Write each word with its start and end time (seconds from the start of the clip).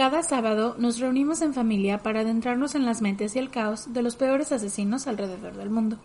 Cada 0.00 0.22
sábado 0.22 0.76
nos 0.78 0.98
reunimos 0.98 1.42
en 1.42 1.52
familia 1.52 1.98
para 1.98 2.20
adentrarnos 2.20 2.74
en 2.74 2.86
las 2.86 3.02
mentes 3.02 3.36
y 3.36 3.38
el 3.38 3.50
caos 3.50 3.92
de 3.92 4.00
los 4.00 4.16
peores 4.16 4.50
asesinos 4.50 5.06
alrededor 5.06 5.52
del 5.52 5.68
mundo. 5.68 5.98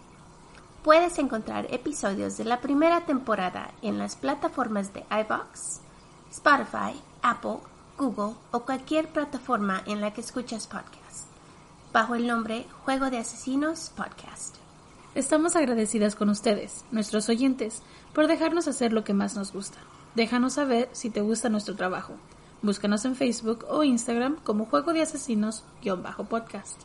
Puedes 0.83 1.17
encontrar 1.17 1.73
episodios 1.73 2.35
de 2.35 2.43
la 2.43 2.59
primera 2.59 3.05
temporada 3.05 3.71
en 3.81 3.97
las 3.97 4.17
plataformas 4.17 4.93
de 4.93 5.05
iBox, 5.09 5.79
Spotify, 6.29 6.99
Apple, 7.21 7.59
Google 7.97 8.35
o 8.51 8.65
cualquier 8.65 9.07
plataforma 9.07 9.81
en 9.85 10.01
la 10.01 10.11
que 10.11 10.19
escuchas 10.19 10.67
podcasts, 10.67 11.27
bajo 11.93 12.15
el 12.15 12.27
nombre 12.27 12.65
Juego 12.83 13.09
de 13.09 13.19
Asesinos 13.19 13.93
Podcast. 13.95 14.57
Estamos 15.15 15.55
agradecidas 15.55 16.17
con 16.17 16.27
ustedes, 16.27 16.83
nuestros 16.91 17.29
oyentes, 17.29 17.81
por 18.11 18.27
dejarnos 18.27 18.67
hacer 18.67 18.91
lo 18.91 19.05
que 19.05 19.13
más 19.13 19.37
nos 19.37 19.53
gusta. 19.53 19.77
Déjanos 20.15 20.55
saber 20.55 20.89
si 20.91 21.09
te 21.09 21.21
gusta 21.21 21.47
nuestro 21.47 21.77
trabajo. 21.77 22.15
Búscanos 22.65 23.05
en 23.05 23.15
Facebook 23.15 23.63
o 23.69 23.83
Instagram 23.83 24.37
como 24.43 24.65
Juego 24.65 24.91
de 24.91 25.03
Asesinos-podcast. 25.03 26.81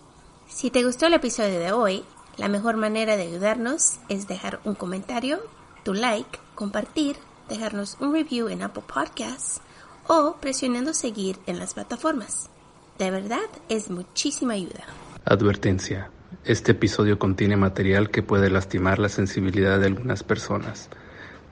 Si 0.46 0.70
te 0.70 0.84
gustó 0.84 1.06
el 1.06 1.14
episodio 1.14 1.58
de 1.58 1.72
hoy, 1.72 2.04
la 2.36 2.48
mejor 2.48 2.76
manera 2.76 3.16
de 3.16 3.22
ayudarnos 3.22 3.98
es 4.10 4.28
dejar 4.28 4.60
un 4.64 4.74
comentario, 4.74 5.38
tu 5.82 5.94
like, 5.94 6.38
compartir, 6.54 7.16
dejarnos 7.48 7.96
un 7.98 8.12
review 8.12 8.48
en 8.48 8.60
Apple 8.60 8.82
Podcasts 8.86 9.62
o 10.06 10.36
presionando 10.38 10.92
seguir 10.92 11.38
en 11.46 11.58
las 11.58 11.72
plataformas. 11.72 12.50
De 12.98 13.10
verdad 13.10 13.48
es 13.70 13.88
muchísima 13.88 14.52
ayuda. 14.52 14.84
Advertencia. 15.24 16.10
Este 16.44 16.72
episodio 16.72 17.18
contiene 17.18 17.56
material 17.56 18.10
que 18.10 18.22
puede 18.22 18.50
lastimar 18.50 18.98
la 18.98 19.08
sensibilidad 19.08 19.80
de 19.80 19.86
algunas 19.86 20.24
personas, 20.24 20.90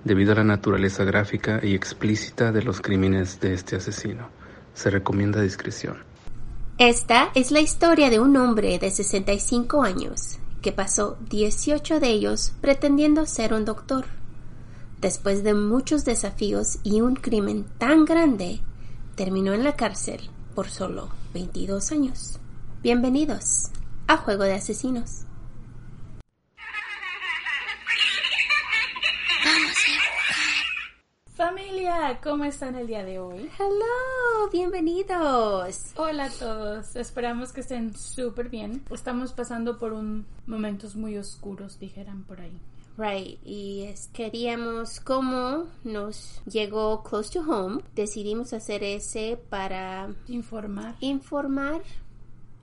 debido 0.09 0.33
a 0.33 0.37
la 0.37 0.45
naturaleza 0.45 1.05
gráfica 1.05 1.61
y 1.63 1.75
explícita 1.75 2.51
de 2.51 2.63
los 2.63 2.81
crímenes 2.81 3.39
de 3.39 3.55
este 3.55 3.77
asesino. 3.77 4.31
Se 4.75 4.91
recomienda 4.91 5.41
discreción. 5.41 5.99
Esta 6.79 7.31
es 7.35 7.53
la 7.53 7.61
historia 7.61 8.11
de 8.11 8.19
un 8.19 8.37
hombre 8.37 8.79
de 8.79 8.91
65 8.91 9.83
años 9.83 10.39
que 10.63 10.73
pasó 10.73 11.17
18 11.31 12.01
de 12.01 12.09
ellos 12.09 12.53
pretendiendo 12.61 13.27
ser 13.27 13.53
un 13.53 13.65
doctor. 13.65 14.07
Después 15.01 15.45
de 15.45 15.55
muchos 15.55 16.05
desafíos 16.05 16.79
y 16.83 17.01
un 17.01 17.15
crimen 17.15 17.67
tan 17.79 18.05
grande, 18.05 18.61
terminó 19.15 19.53
en 19.53 19.63
la 19.63 19.77
cárcel 19.77 20.31
por 20.55 20.69
solo 20.69 21.11
22 21.35 21.93
años. 21.93 22.41
Bienvenidos 22.83 23.71
a 24.09 24.17
Juego 24.17 24.45
de 24.45 24.55
Asesinos. 24.55 25.28
Familia, 31.49 32.21
¿cómo 32.23 32.45
están 32.45 32.75
el 32.75 32.87
día 32.87 33.03
de 33.07 33.19
hoy? 33.19 33.51
Hello, 33.59 34.51
bienvenidos. 34.53 35.95
Hola 35.97 36.27
a 36.27 36.31
todos, 36.31 36.95
esperamos 36.95 37.55
que 37.55 37.63
estén 37.63 37.97
súper 37.97 38.51
bien. 38.51 38.85
Estamos 38.91 39.33
pasando 39.33 39.79
por 39.79 39.95
un 39.95 40.27
momentos 40.47 40.95
muy 40.95 41.17
oscuros, 41.17 41.79
dijeran 41.79 42.25
por 42.25 42.43
ahí. 42.43 42.53
Right, 42.99 43.41
y 43.47 43.85
es, 43.85 44.09
queríamos, 44.09 45.01
como 45.01 45.69
nos 45.85 46.43
llegó 46.45 47.03
close 47.03 47.33
to 47.33 47.41
home, 47.41 47.83
decidimos 47.95 48.53
hacer 48.53 48.85
ese 48.85 49.41
para 49.49 50.11
Informar. 50.27 50.97
informar 51.01 51.81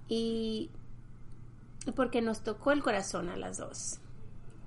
y 0.08 0.70
porque 1.96 2.22
nos 2.22 2.44
tocó 2.44 2.72
el 2.72 2.84
corazón 2.84 3.30
a 3.30 3.36
las 3.36 3.58
dos. 3.58 4.00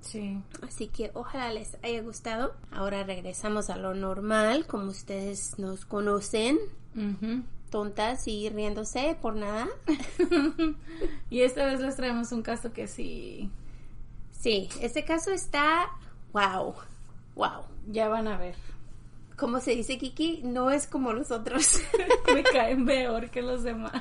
Sí. 0.01 0.41
Así 0.61 0.87
que 0.87 1.11
ojalá 1.13 1.51
les 1.51 1.77
haya 1.83 2.01
gustado. 2.01 2.53
Ahora 2.71 3.03
regresamos 3.03 3.69
a 3.69 3.77
lo 3.77 3.93
normal, 3.93 4.65
como 4.65 4.85
ustedes 4.85 5.59
nos 5.59 5.85
conocen, 5.85 6.57
tontas 7.69 8.27
y 8.27 8.49
riéndose 8.49 9.17
por 9.21 9.35
nada. 9.35 9.67
y 11.29 11.41
esta 11.41 11.65
vez 11.65 11.79
les 11.79 11.95
traemos 11.95 12.31
un 12.31 12.41
caso 12.41 12.73
que 12.73 12.87
sí, 12.87 13.51
Sí, 14.39 14.69
este 14.79 15.03
caso 15.03 15.31
está 15.31 15.89
wow, 16.31 16.73
wow. 17.35 17.65
ya 17.87 18.07
van 18.07 18.27
a 18.29 18.37
ver. 18.37 18.55
Como 19.35 19.59
se 19.59 19.71
dice 19.71 19.97
Kiki, 19.97 20.41
no 20.43 20.71
es 20.71 20.87
como 20.87 21.11
los 21.11 21.29
otros. 21.31 21.81
Me 22.33 22.43
caen 22.53 22.85
peor 22.85 23.29
que 23.29 23.41
los 23.41 23.63
demás. 23.63 23.91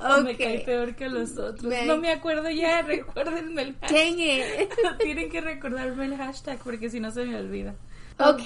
O 0.00 0.20
me 0.22 0.36
cae 0.36 0.60
peor 0.60 0.94
que 0.94 1.08
los 1.08 1.36
otros. 1.38 1.62
Me- 1.64 1.86
No 1.86 1.96
me 1.98 2.10
acuerdo 2.12 2.50
ya, 2.50 2.82
recuérdenme 2.86 3.62
el 3.62 3.76
hashtag. 3.80 4.98
Tienen 4.98 5.30
que 5.30 5.40
recordarme 5.40 6.06
el 6.06 6.16
hashtag 6.16 6.58
porque 6.62 6.90
si 6.90 7.00
no 7.00 7.10
se 7.10 7.24
me 7.24 7.36
olvida. 7.36 7.74
Ok. 8.18 8.42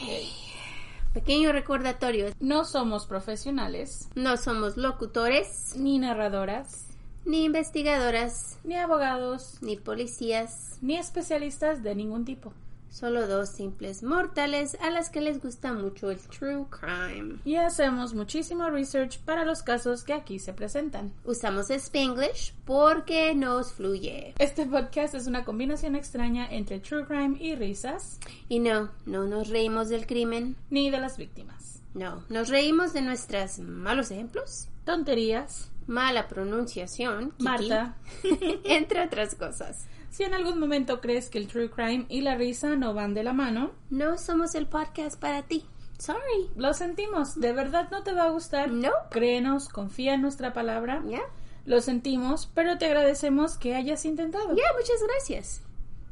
Pequeño 1.13 1.51
recordatorio. 1.53 2.27
No 2.41 2.65
somos 2.65 3.07
profesionales, 3.07 4.09
No 4.15 4.37
somos 4.37 4.77
locutores, 4.77 5.75
ni 5.77 5.99
narradoras, 5.99 6.87
ni 7.25 7.45
investigadoras, 7.45 8.59
ni 8.63 8.77
abogados, 8.77 9.59
ni 9.61 9.77
policías. 9.77 10.79
ni 10.81 10.97
especialistas 10.97 11.83
de 11.83 11.95
ningún 11.97 12.25
tipo. 12.25 12.53
Solo 12.91 13.29
dos 13.29 13.51
simples 13.51 14.03
mortales 14.03 14.77
a 14.83 14.91
las 14.91 15.11
que 15.11 15.21
les 15.21 15.41
gusta 15.41 15.73
mucho 15.73 16.11
el 16.11 16.19
true 16.19 16.67
crime. 16.71 17.37
Y 17.45 17.55
hacemos 17.55 18.15
muchísimo 18.15 18.69
research 18.69 19.21
para 19.21 19.45
los 19.45 19.63
casos 19.63 20.03
que 20.03 20.13
aquí 20.13 20.41
se 20.41 20.53
presentan. 20.53 21.13
Usamos 21.25 21.71
Spanglish 21.71 22.53
porque 22.65 23.33
nos 23.37 23.73
fluye. 23.73 24.35
Este 24.39 24.67
podcast 24.67 25.15
es 25.15 25.29
una 25.29 25.45
combinación 25.45 25.95
extraña 25.95 26.49
entre 26.51 26.81
true 26.81 27.07
crime 27.07 27.37
y 27.41 27.55
risas, 27.55 28.19
Y 28.49 28.59
no, 28.59 28.91
no 29.07 29.25
nos 29.25 29.49
reímos 29.49 29.89
del 29.89 30.07
crimen. 30.07 30.57
ni 30.69 30.91
de 30.91 30.99
las 30.99 31.17
víctimas. 31.17 31.81
No, 31.95 32.25
nos 32.29 32.49
reímos 32.49 32.93
de 32.93 33.03
nuestros 33.03 33.59
malos 33.61 34.11
ejemplos, 34.11 34.69
Tonterías, 34.85 35.71
mala 35.87 36.27
pronunciación, 36.29 37.31
Kiki, 37.33 37.45
Marta. 37.45 37.97
entre 38.65 39.05
otras 39.05 39.35
cosas. 39.37 39.87
Si 40.11 40.25
en 40.25 40.35
algún 40.35 40.59
momento 40.59 41.01
crees 41.01 41.31
que 41.31 41.39
el 41.39 41.47
true 41.47 41.71
crime 41.71 42.05
y 42.09 42.21
la 42.21 42.35
risa 42.35 42.75
no 42.77 42.95
van 42.95 43.15
de 43.15 43.23
la 43.23 43.33
mano, 43.33 43.71
No 43.91 44.19
somos 44.19 44.55
el 44.55 44.67
podcast 44.67 45.19
para 45.19 45.43
ti. 45.43 45.65
Sorry. 45.99 46.51
lo 46.57 46.73
sentimos. 46.75 47.39
De 47.39 47.53
verdad 47.53 47.89
no 47.91 48.03
te 48.03 48.13
va 48.13 48.25
a 48.25 48.31
gustar. 48.31 48.71
No. 48.71 48.91
Créenos, 49.11 49.69
confía 49.69 50.15
en 50.15 50.23
nuestra 50.23 50.53
palabra. 50.53 51.03
¿Ya? 51.07 51.21
Lo 51.67 51.81
sentimos, 51.81 52.51
pero 52.55 52.79
te 52.79 52.87
agradecemos 52.87 53.57
que 53.59 53.75
hayas 53.75 54.05
intentado. 54.05 54.49
Ya, 54.57 54.65
muchas 54.77 55.03
gracias. 55.07 55.63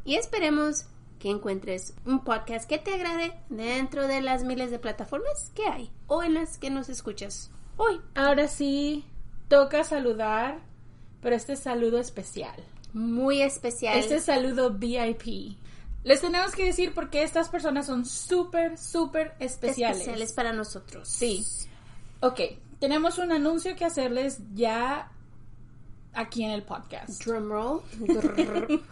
Y 0.04 0.16
esperemos 0.16 0.84
que 1.18 1.30
encuentres 1.30 1.94
un 2.04 2.22
podcast 2.22 2.68
que 2.68 2.78
te 2.78 2.94
agrade 2.94 3.32
dentro 3.48 4.06
de 4.06 4.20
las 4.20 4.44
miles 4.44 4.70
de 4.70 4.78
plataformas 4.78 5.50
que 5.54 5.66
hay 5.66 5.90
o 6.06 6.22
en 6.22 6.34
las 6.34 6.58
que 6.58 6.70
nos 6.70 6.88
escuchas 6.88 7.50
hoy. 7.76 8.00
Ahora 8.14 8.46
sí, 8.46 9.04
toca 9.48 9.82
saludar, 9.84 10.60
pero 11.20 11.34
este 11.34 11.56
saludo 11.56 11.98
especial. 11.98 12.54
Muy 12.92 13.42
especial. 13.42 13.98
Este 13.98 14.20
saludo 14.20 14.70
VIP. 14.70 15.56
Les 16.04 16.20
tenemos 16.20 16.54
que 16.54 16.64
decir 16.64 16.92
porque 16.94 17.22
estas 17.22 17.48
personas 17.48 17.86
son 17.86 18.06
súper, 18.06 18.78
súper 18.78 19.34
especiales. 19.40 19.98
especiales 19.98 20.32
para 20.32 20.52
nosotros. 20.52 21.08
Sí. 21.08 21.44
Ok, 22.20 22.40
tenemos 22.78 23.18
un 23.18 23.32
anuncio 23.32 23.76
que 23.76 23.84
hacerles 23.84 24.38
ya 24.54 25.10
aquí 26.14 26.44
en 26.44 26.50
el 26.52 26.62
podcast. 26.62 27.22
Drumroll. 27.24 27.82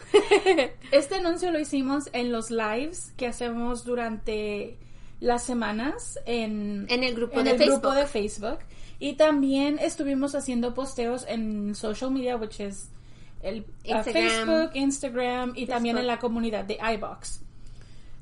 Este 0.93 1.15
anuncio 1.17 1.51
lo 1.51 1.59
hicimos 1.59 2.09
en 2.13 2.33
los 2.33 2.51
lives 2.51 3.13
que 3.17 3.27
hacemos 3.27 3.85
durante 3.85 4.77
las 5.21 5.45
semanas 5.45 6.19
en, 6.27 6.87
En 6.89 7.03
el 7.03 7.15
grupo 7.15 7.39
en 7.39 7.45
de 7.47 7.51
el 7.53 7.59
Facebook. 7.59 7.81
grupo 7.81 7.95
de 7.95 8.07
Facebook. 8.07 8.59
Y 8.99 9.15
también 9.15 9.79
estuvimos 9.79 10.35
haciendo 10.35 10.75
posteos 10.75 11.25
en 11.29 11.75
social 11.75 12.11
media, 12.11 12.37
which 12.37 12.61
is 12.61 12.91
el 13.43 13.61
uh, 13.61 13.65
Instagram. 13.85 14.29
Facebook, 14.29 14.71
Instagram 14.75 15.53
y 15.57 15.67
también 15.67 15.99
en 15.99 16.07
la 16.07 16.19
comunidad 16.19 16.65
de 16.65 16.79
iBox. 16.95 17.41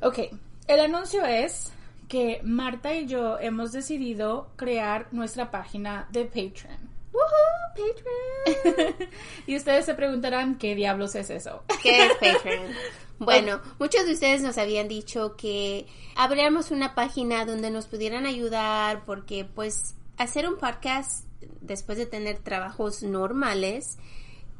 Ok, 0.00 0.18
el 0.66 0.80
anuncio 0.80 1.24
es 1.24 1.72
que 2.08 2.40
Marta 2.44 2.94
y 2.94 3.06
yo 3.06 3.38
hemos 3.38 3.72
decidido 3.72 4.50
crear 4.56 5.08
nuestra 5.12 5.50
página 5.50 6.08
de 6.12 6.24
Patreon. 6.24 6.94
Woohoo, 7.12 8.54
Patreon. 8.54 9.08
y 9.46 9.56
ustedes 9.56 9.86
se 9.86 9.94
preguntarán 9.94 10.56
qué 10.56 10.74
diablos 10.74 11.14
es 11.14 11.30
eso. 11.30 11.62
¿Qué 11.82 12.06
es 12.06 12.12
Patreon? 12.14 12.72
Bueno, 13.18 13.60
muchos 13.78 14.06
de 14.06 14.12
ustedes 14.12 14.42
nos 14.42 14.58
habían 14.58 14.88
dicho 14.88 15.36
que 15.36 15.86
abriéramos 16.16 16.72
una 16.72 16.96
página 16.96 17.44
donde 17.44 17.70
nos 17.70 17.86
pudieran 17.86 18.26
ayudar 18.26 19.04
porque 19.06 19.44
pues 19.44 19.94
hacer 20.18 20.48
un 20.48 20.58
podcast 20.58 21.24
después 21.60 21.96
de 21.96 22.06
tener 22.06 22.38
trabajos 22.38 23.04
normales, 23.04 23.98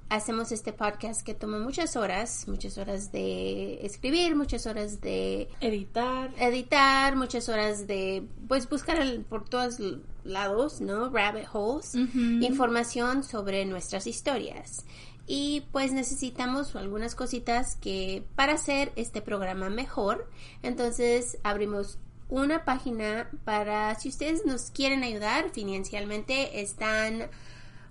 hacemos 0.09 0.53
este 0.53 0.73
podcast 0.73 1.23
que 1.23 1.35
toma 1.35 1.59
muchas 1.59 1.97
horas, 1.97 2.47
muchas 2.47 2.79
horas 2.79 3.11
de 3.11 3.85
escribir, 3.85 4.37
muchas 4.37 4.67
horas 4.67 5.01
de 5.01 5.49
Editar. 5.61 6.31
editar, 6.39 7.17
muchas 7.17 7.49
horas 7.49 7.87
de 7.87 8.23
pues 8.47 8.69
buscar 8.69 8.99
el- 9.01 9.23
por 9.23 9.49
todos 9.49 9.79
lados, 10.25 10.81
¿no? 10.81 11.11
Rabbit 11.11 11.47
holes, 11.53 11.95
información 11.95 13.25
sobre 13.25 13.65
nuestras 13.65 14.07
historias. 14.07 14.85
Y 15.27 15.63
pues 15.73 15.93
necesitamos 15.93 16.77
algunas 16.77 17.15
cositas 17.15 17.77
que 17.77 18.25
para 18.37 18.53
hacer 18.55 18.93
este 18.97 19.23
programa 19.23 19.71
mejor, 19.71 20.31
entonces 20.63 21.39
abrimos 21.43 21.99
una 22.29 22.65
página 22.65 23.31
para 23.45 23.95
si 23.99 24.09
ustedes 24.11 24.45
nos 24.45 24.71
quieren 24.71 25.03
ayudar 25.03 25.51
financieramente, 25.51 26.61
están 26.61 27.29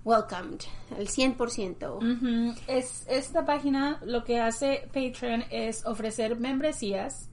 welcomed, 0.05 0.61
al 0.97 1.07
100%. 1.07 1.97
Ujú. 1.97 2.59
Es, 2.67 3.05
esta 3.07 3.45
página 3.45 4.00
lo 4.05 4.23
que 4.23 4.39
hace 4.39 4.88
Patreon 4.94 5.45
es 5.50 5.85
ofrecer 5.85 6.38
membresías 6.38 7.29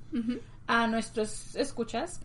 a 0.66 0.86
nuestros 0.86 1.54
escuchas 1.56 2.20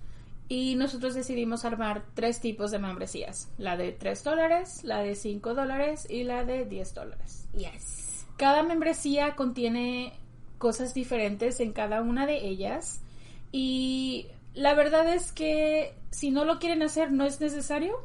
y 0.47 0.75
nosotros 0.75 1.15
decidimos 1.15 1.65
armar 1.65 2.05
tres 2.13 2.39
tipos 2.39 2.71
de 2.71 2.79
membresías. 2.79 3.49
La 3.57 3.77
de 3.77 3.91
3 3.91 4.23
dólares, 4.23 4.83
la 4.83 4.99
de 4.99 5.15
5 5.15 5.53
dólares 5.55 6.07
y 6.09 6.23
la 6.23 6.45
de 6.45 6.65
10 6.65 6.93
dólares. 6.93 7.47
Yes. 7.53 8.27
Cada 8.37 8.63
membresía 8.63 9.35
contiene 9.35 10.13
cosas 10.57 10.93
diferentes 10.93 11.59
en 11.59 11.73
cada 11.73 12.01
una 12.01 12.25
de 12.25 12.47
ellas 12.47 13.01
y 13.51 14.27
la 14.53 14.73
verdad 14.73 15.13
es 15.13 15.31
que 15.31 15.95
si 16.11 16.31
no 16.31 16.45
lo 16.45 16.59
quieren 16.59 16.83
hacer 16.83 17.11
no 17.11 17.25
es 17.25 17.41
necesario, 17.41 17.97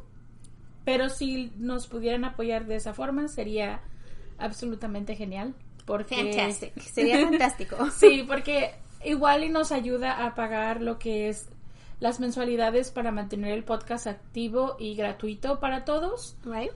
pero 0.84 1.08
si 1.08 1.52
nos 1.56 1.86
pudieran 1.86 2.24
apoyar 2.24 2.66
de 2.66 2.76
esa 2.76 2.94
forma 2.94 3.28
sería 3.28 3.80
absolutamente 4.38 5.14
genial. 5.16 5.54
Porque 5.84 6.14
Fantastic. 6.14 6.80
Sería 6.92 7.24
fantástico. 7.26 7.90
Sí, 7.90 8.24
porque 8.26 8.74
igual 9.04 9.44
y 9.44 9.48
nos 9.48 9.72
ayuda 9.72 10.24
a 10.24 10.34
pagar 10.34 10.80
lo 10.82 10.98
que 10.98 11.28
es 11.28 11.48
las 12.00 12.20
mensualidades 12.20 12.90
para 12.90 13.12
mantener 13.12 13.52
el 13.52 13.64
podcast 13.64 14.06
activo 14.06 14.76
y 14.78 14.94
gratuito 14.94 15.60
para 15.60 15.84
todos. 15.84 16.36
Right? 16.44 16.72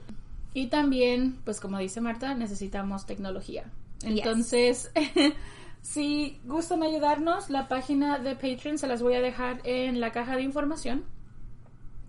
Y 0.52 0.68
también, 0.68 1.38
pues 1.44 1.60
como 1.60 1.78
dice 1.78 2.00
Marta, 2.00 2.34
necesitamos 2.34 3.06
tecnología. 3.06 3.64
Yes. 4.00 4.18
Entonces, 4.18 4.92
si 5.82 6.38
gustan 6.44 6.82
ayudarnos, 6.82 7.50
la 7.50 7.68
página 7.68 8.18
de 8.18 8.34
Patreon 8.34 8.78
se 8.78 8.86
las 8.86 9.02
voy 9.02 9.14
a 9.14 9.20
dejar 9.20 9.60
en 9.64 10.00
la 10.00 10.12
caja 10.12 10.36
de 10.36 10.42
información, 10.42 11.04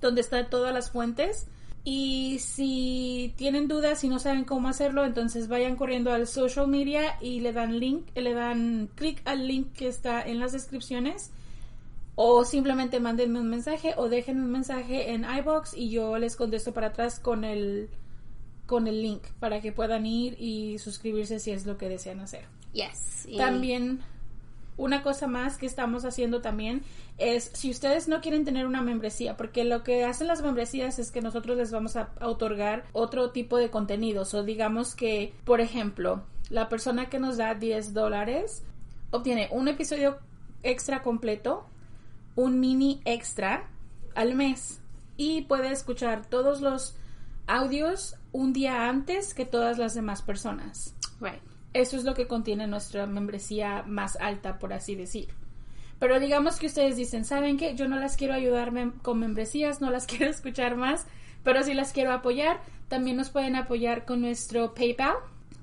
donde 0.01 0.21
están 0.21 0.49
todas 0.49 0.73
las 0.73 0.91
fuentes. 0.91 1.47
Y 1.87 2.39
si 2.39 3.33
tienen 3.37 3.67
dudas 3.67 4.03
y 4.03 4.09
no 4.09 4.17
saben 4.17 4.43
cómo 4.43 4.67
hacerlo, 4.69 5.05
entonces 5.05 5.47
vayan 5.47 5.75
corriendo 5.75 6.11
al 6.11 6.25
social 6.25 6.67
media 6.67 7.15
y 7.21 7.41
le 7.41 7.53
dan 7.53 7.79
link, 7.79 8.07
le 8.15 8.33
dan 8.33 8.89
clic 8.95 9.21
al 9.25 9.47
link 9.47 9.71
que 9.73 9.87
está 9.87 10.21
en 10.23 10.39
las 10.39 10.51
descripciones. 10.51 11.31
O 12.15 12.43
simplemente 12.43 12.99
mándenme 12.99 13.39
un 13.39 13.49
mensaje 13.49 13.93
o 13.97 14.09
déjenme 14.09 14.41
un 14.43 14.51
mensaje 14.51 15.11
en 15.11 15.25
iBox 15.25 15.75
y 15.75 15.89
yo 15.91 16.17
les 16.17 16.35
contesto 16.35 16.73
para 16.73 16.87
atrás 16.87 17.19
con 17.19 17.43
el 17.43 17.89
con 18.65 18.87
el 18.87 19.03
link 19.03 19.21
para 19.39 19.61
que 19.61 19.71
puedan 19.71 20.07
ir 20.07 20.35
y 20.41 20.79
suscribirse 20.79 21.39
si 21.39 21.51
es 21.51 21.67
lo 21.67 21.77
que 21.77 21.87
desean 21.87 22.19
hacer. 22.19 22.45
Yes. 22.73 23.27
Y- 23.27 23.37
También 23.37 23.99
una 24.77 25.03
cosa 25.03 25.27
más 25.27 25.57
que 25.57 25.65
estamos 25.65 26.03
haciendo 26.05 26.41
también 26.41 26.83
es 27.17 27.51
si 27.53 27.71
ustedes 27.71 28.07
no 28.07 28.21
quieren 28.21 28.43
tener 28.43 28.65
una 28.65 28.81
membresía, 28.81 29.37
porque 29.37 29.63
lo 29.63 29.83
que 29.83 30.03
hacen 30.03 30.27
las 30.27 30.41
membresías 30.41 30.99
es 30.99 31.11
que 31.11 31.21
nosotros 31.21 31.57
les 31.57 31.71
vamos 31.71 31.95
a 31.95 32.09
otorgar 32.21 32.85
otro 32.91 33.31
tipo 33.31 33.57
de 33.57 33.69
contenidos. 33.69 34.33
O 34.33 34.43
digamos 34.43 34.95
que, 34.95 35.33
por 35.45 35.61
ejemplo, 35.61 36.23
la 36.49 36.67
persona 36.67 37.09
que 37.09 37.19
nos 37.19 37.37
da 37.37 37.55
10 37.55 37.93
dólares 37.93 38.63
obtiene 39.11 39.47
un 39.51 39.67
episodio 39.67 40.19
extra 40.63 41.01
completo, 41.03 41.65
un 42.35 42.59
mini 42.59 43.01
extra 43.05 43.69
al 44.13 44.35
mes 44.35 44.81
y 45.17 45.43
puede 45.43 45.71
escuchar 45.71 46.25
todos 46.25 46.61
los 46.61 46.95
audios 47.47 48.15
un 48.31 48.51
día 48.51 48.89
antes 48.89 49.33
que 49.33 49.45
todas 49.45 49.77
las 49.77 49.93
demás 49.93 50.21
personas. 50.21 50.93
Right. 51.21 51.54
Eso 51.75 51.97
es 51.97 52.03
lo 52.05 52.13
que 52.13 52.25
contiene 52.27 52.67
nuestra 52.67 53.05
membresía 53.05 53.83
más 53.85 54.15
alta, 54.21 54.59
por 54.59 54.71
así 54.71 54.95
decir. 54.95 55.27
Pero 55.99 56.19
digamos 56.19 56.57
que 56.57 56.67
ustedes 56.67 56.95
dicen, 56.95 57.25
¿saben 57.25 57.57
qué? 57.57 57.75
Yo 57.75 57.87
no 57.87 57.97
las 57.99 58.15
quiero 58.15 58.33
ayudar 58.33 58.71
mem- 58.71 58.93
con 59.01 59.19
membresías, 59.19 59.81
no 59.81 59.91
las 59.91 60.05
quiero 60.11 60.29
escuchar 60.29 60.75
más, 60.77 61.05
pero 61.43 61.63
si 61.63 61.73
las 61.73 61.91
quiero 61.91 62.11
apoyar, 62.13 62.59
también 62.87 63.17
nos 63.17 63.29
pueden 63.29 63.55
apoyar 63.55 64.05
con 64.05 64.21
nuestro 64.21 64.73
PayPal, 64.73 65.15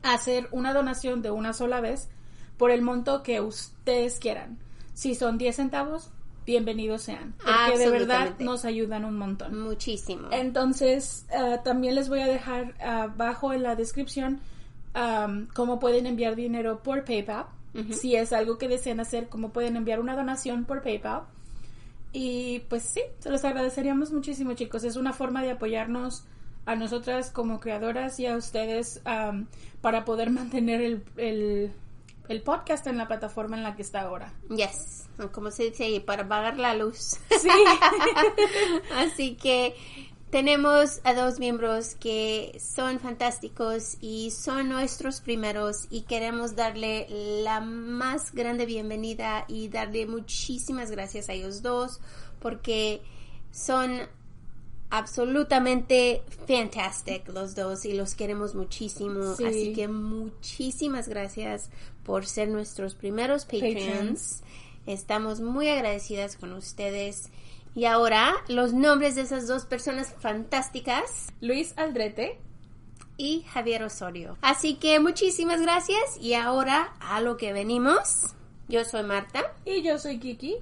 hacer 0.03 0.49
una 0.53 0.73
donación 0.75 1.23
de 1.23 1.31
una 1.31 1.53
sola 1.53 1.81
vez 1.81 2.09
por 2.59 2.71
el 2.71 2.83
monto 2.83 3.23
que 3.23 3.41
ustedes 3.41 4.19
quieran. 4.19 4.59
Si 4.95 5.15
son 5.15 5.39
10 5.39 5.57
centavos, 5.57 6.11
bienvenidos 6.45 7.03
sean, 7.03 7.35
porque 7.43 7.79
de 7.79 7.91
verdad 7.91 8.35
nos 8.39 8.65
ayudan 8.67 9.05
un 9.07 9.17
montón. 9.17 9.59
Muchísimo. 9.59 10.29
Entonces, 10.33 11.27
ah, 11.35 11.61
también 11.65 11.95
les 11.95 12.09
voy 12.09 12.21
a 12.21 12.27
dejar 12.27 12.75
abajo 12.83 13.53
en 13.53 13.63
la 13.63 13.77
descripción 13.77 14.41
am, 14.95 15.49
cómo 15.55 15.79
pueden 15.79 16.07
enviar 16.07 16.37
dinero 16.37 16.83
por 16.83 17.05
PayPal. 17.05 17.47
Si 17.91 18.15
es 18.17 18.35
algo 18.35 18.59
que 18.59 18.69
desean 18.69 19.01
hacer, 19.01 19.31
cómo 19.31 19.51
pueden 19.51 19.77
enviar 19.77 19.99
una 19.99 20.15
donación 20.15 20.67
por 20.67 20.83
PayPal. 20.83 21.23
Y 22.13 22.61
pues 22.69 22.83
sí, 22.83 23.01
se 23.19 23.31
los 23.31 23.45
agradeceríamos 23.45 24.13
muchísimo, 24.13 24.53
chicos. 24.53 24.85
Es 24.85 24.97
una 24.97 25.15
forma 25.15 25.43
de 25.43 25.53
apoyarnos 25.53 26.25
a 26.67 26.77
nosotras 26.77 27.31
como 27.31 27.61
creadoras 27.61 28.21
y 28.21 28.27
a 28.27 28.37
ustedes 28.37 29.01
am, 29.05 29.47
para 29.81 30.05
poder 30.05 30.31
mantener 30.31 30.83
el, 30.83 31.05
el, 31.17 31.73
el 32.29 32.43
podcast 32.43 32.87
en 32.87 32.99
la 32.99 33.09
plataforma 33.09 33.57
en 33.57 33.63
la 33.63 33.75
que 33.75 33.83
está 33.83 34.03
ahora. 34.03 34.33
Yes. 34.51 35.09
Como 35.33 35.51
se 35.51 35.65
dice 35.65 35.85
ahí, 35.85 36.01
para 36.01 36.27
pagar 36.27 36.59
la 36.59 36.75
luz. 36.75 37.19
Sí. 37.41 37.49
Así 38.97 39.35
que 39.37 39.75
tenemos 40.33 41.03
a 41.05 41.13
dos 41.13 41.39
miembros 41.39 41.95
que 41.95 42.59
son 42.59 43.01
fantásticos 43.01 43.99
y 44.01 44.31
son 44.31 44.71
nuestros 44.71 45.21
primeros 45.21 45.87
y 45.91 46.03
queremos 46.03 46.57
darle 46.57 47.07
la 47.45 47.61
más 47.61 48.33
grande 48.33 48.65
bienvenida 48.65 49.45
y 49.47 49.69
darle 49.69 50.07
muchísimas 50.07 50.91
gracias 50.91 51.29
a 51.29 51.35
ellos 51.35 51.61
dos 51.61 52.01
porque 52.41 53.03
son 53.51 54.09
absolutamente 54.89 56.23
fantastic 56.47 57.29
los 57.29 57.55
dos 57.55 57.85
y 57.85 57.93
los 57.93 58.15
queremos 58.15 58.55
muchísimo. 58.55 59.35
Sí. 59.37 59.45
Así 59.45 59.73
que 59.75 59.87
muchísimas 59.87 61.09
gracias 61.09 61.69
por 62.05 62.25
ser 62.25 62.49
nuestros 62.49 62.95
primeros 62.95 63.45
Patreons. 63.45 63.83
Patrons. 63.83 64.43
Estamos 64.87 65.41
muy 65.41 65.69
agradecidas 65.69 66.37
con 66.37 66.55
ustedes. 66.55 67.29
Y 67.75 67.87
ahora 67.87 68.35
los 68.49 68.73
nombres 68.75 69.15
de 69.15 69.23
esas 69.23 69.47
dos 69.47 69.65
personas 69.65 70.15
fantásticas 70.19 71.33
Luis 71.41 71.73
Aldrete. 71.77 72.39
y 73.17 73.43
Javier 73.43 73.83
Osorio. 73.85 74.37
Así 74.43 74.77
que 74.77 74.99
muchísimas 75.01 75.61
gracias 75.61 76.01
y 76.21 76.35
ahora 76.35 76.95
a 77.01 77.21
lo 77.21 77.37
que 77.37 77.53
venimos. 77.53 78.35
Yo 78.69 78.85
soy 78.85 79.03
Marta. 79.05 79.55
Y 79.65 79.83
yo 79.83 79.99
soy 79.99 80.19
Kiki. 80.19 80.57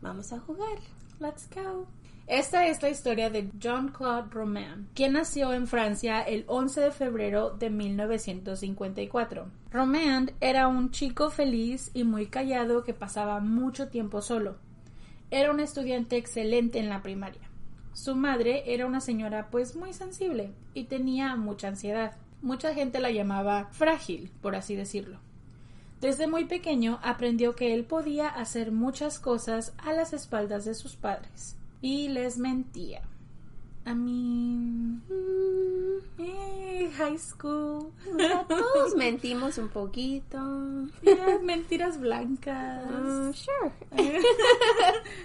Vamos 0.00 0.32
a 0.32 0.40
jugar. 0.40 0.78
Let's 1.20 1.48
go. 1.54 1.86
Esta 2.26 2.66
es 2.66 2.82
la 2.82 2.90
historia 2.90 3.30
de 3.30 3.50
Jean-Claude 3.58 4.30
Romain, 4.30 4.88
quien 4.94 5.14
nació 5.14 5.52
en 5.52 5.66
Francia 5.66 6.20
el 6.20 6.44
11 6.46 6.80
de 6.80 6.90
febrero 6.90 7.50
de 7.50 7.68
1954. 7.68 9.46
Romain 9.70 10.32
era 10.40 10.68
un 10.68 10.90
chico 10.90 11.30
feliz 11.30 11.90
y 11.94 12.04
muy 12.04 12.26
callado 12.26 12.84
que 12.84 12.94
pasaba 12.94 13.40
mucho 13.40 13.88
tiempo 13.88 14.22
solo. 14.22 14.56
Era 15.32 15.50
un 15.50 15.60
estudiante 15.60 16.18
excelente 16.18 16.78
en 16.78 16.90
la 16.90 17.00
primaria. 17.00 17.40
Su 17.94 18.14
madre 18.14 18.64
era 18.66 18.84
una 18.84 19.00
señora 19.00 19.48
pues 19.50 19.74
muy 19.74 19.94
sensible 19.94 20.52
y 20.74 20.84
tenía 20.84 21.36
mucha 21.36 21.68
ansiedad. 21.68 22.16
Mucha 22.42 22.74
gente 22.74 23.00
la 23.00 23.10
llamaba 23.10 23.70
frágil, 23.72 24.30
por 24.42 24.54
así 24.54 24.76
decirlo. 24.76 25.20
Desde 26.02 26.26
muy 26.26 26.44
pequeño 26.44 27.00
aprendió 27.02 27.56
que 27.56 27.72
él 27.72 27.84
podía 27.84 28.28
hacer 28.28 28.72
muchas 28.72 29.18
cosas 29.18 29.72
a 29.78 29.94
las 29.94 30.12
espaldas 30.12 30.66
de 30.66 30.74
sus 30.74 30.96
padres. 30.96 31.56
Y 31.80 32.08
les 32.08 32.36
mentía. 32.36 33.00
A 33.84 33.94
mí... 33.94 35.00
eh, 36.18 36.90
high 36.96 37.18
school. 37.18 37.92
Todos 38.48 38.94
mentimos 38.96 39.58
un 39.58 39.68
poquito. 39.68 40.38
Mentiras 41.42 41.98
blancas. 41.98 42.84
Uh, 42.90 43.32
sure. 43.32 43.72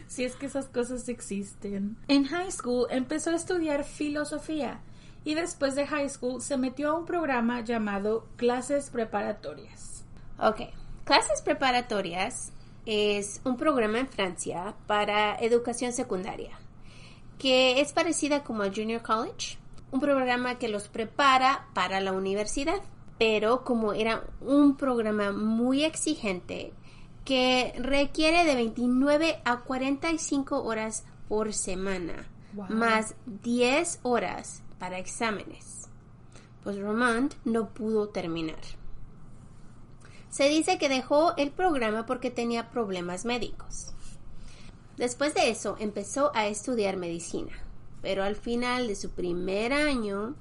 si 0.07 0.25
es 0.25 0.35
que 0.35 0.47
esas 0.47 0.67
cosas 0.67 1.07
existen. 1.07 1.97
En 2.07 2.25
high 2.25 2.51
school 2.51 2.87
empezó 2.89 3.29
a 3.31 3.35
estudiar 3.35 3.83
filosofía 3.83 4.79
y 5.23 5.35
después 5.35 5.75
de 5.75 5.85
high 5.85 6.09
school 6.09 6.41
se 6.41 6.57
metió 6.57 6.89
a 6.89 6.93
un 6.93 7.05
programa 7.05 7.61
llamado 7.61 8.27
clases 8.37 8.89
preparatorias. 8.89 10.03
Ok. 10.39 10.61
Clases 11.03 11.41
preparatorias 11.41 12.51
es 12.85 13.41
un 13.43 13.57
programa 13.57 13.99
en 13.99 14.07
Francia 14.07 14.73
para 14.87 15.35
educación 15.35 15.93
secundaria 15.93 16.57
que 17.37 17.81
es 17.81 17.93
parecida 17.93 18.43
como 18.43 18.63
a 18.63 18.71
Junior 18.73 19.01
College, 19.01 19.57
un 19.91 19.99
programa 19.99 20.57
que 20.57 20.67
los 20.67 20.87
prepara 20.87 21.67
para 21.73 22.01
la 22.01 22.13
universidad, 22.13 22.81
pero 23.17 23.63
como 23.63 23.93
era 23.93 24.23
un 24.41 24.75
programa 24.77 25.31
muy 25.31 25.83
exigente 25.83 26.73
que 27.25 27.73
requiere 27.77 28.45
de 28.45 28.55
29 28.55 29.41
a 29.43 29.57
45 29.61 30.63
horas 30.63 31.05
por 31.27 31.53
semana, 31.53 32.27
Wow. 32.53 32.67
más 32.69 33.13
10 33.43 33.99
horas 34.03 34.63
para 34.79 34.97
exámenes. 34.97 35.89
Pues 36.63 36.79
Romand 36.79 37.33
no 37.45 37.69
pudo 37.69 38.09
terminar. 38.09 38.59
Se 40.29 40.49
dice 40.49 40.77
que 40.77 40.89
dejó 40.89 41.35
el 41.37 41.51
programa 41.51 42.05
porque 42.05 42.31
tenía 42.31 42.69
problemas 42.71 43.25
médicos. 43.25 43.93
Después 44.97 45.35
de 45.35 45.49
eso 45.51 45.75
empezó 45.79 46.31
a 46.35 46.47
estudiar 46.47 46.97
medicina, 46.97 47.51
pero 48.01 48.23
al 48.23 48.35
final 48.35 48.87
de 48.87 48.95
su 48.95 49.11
primer 49.11 49.71
año 49.71 50.35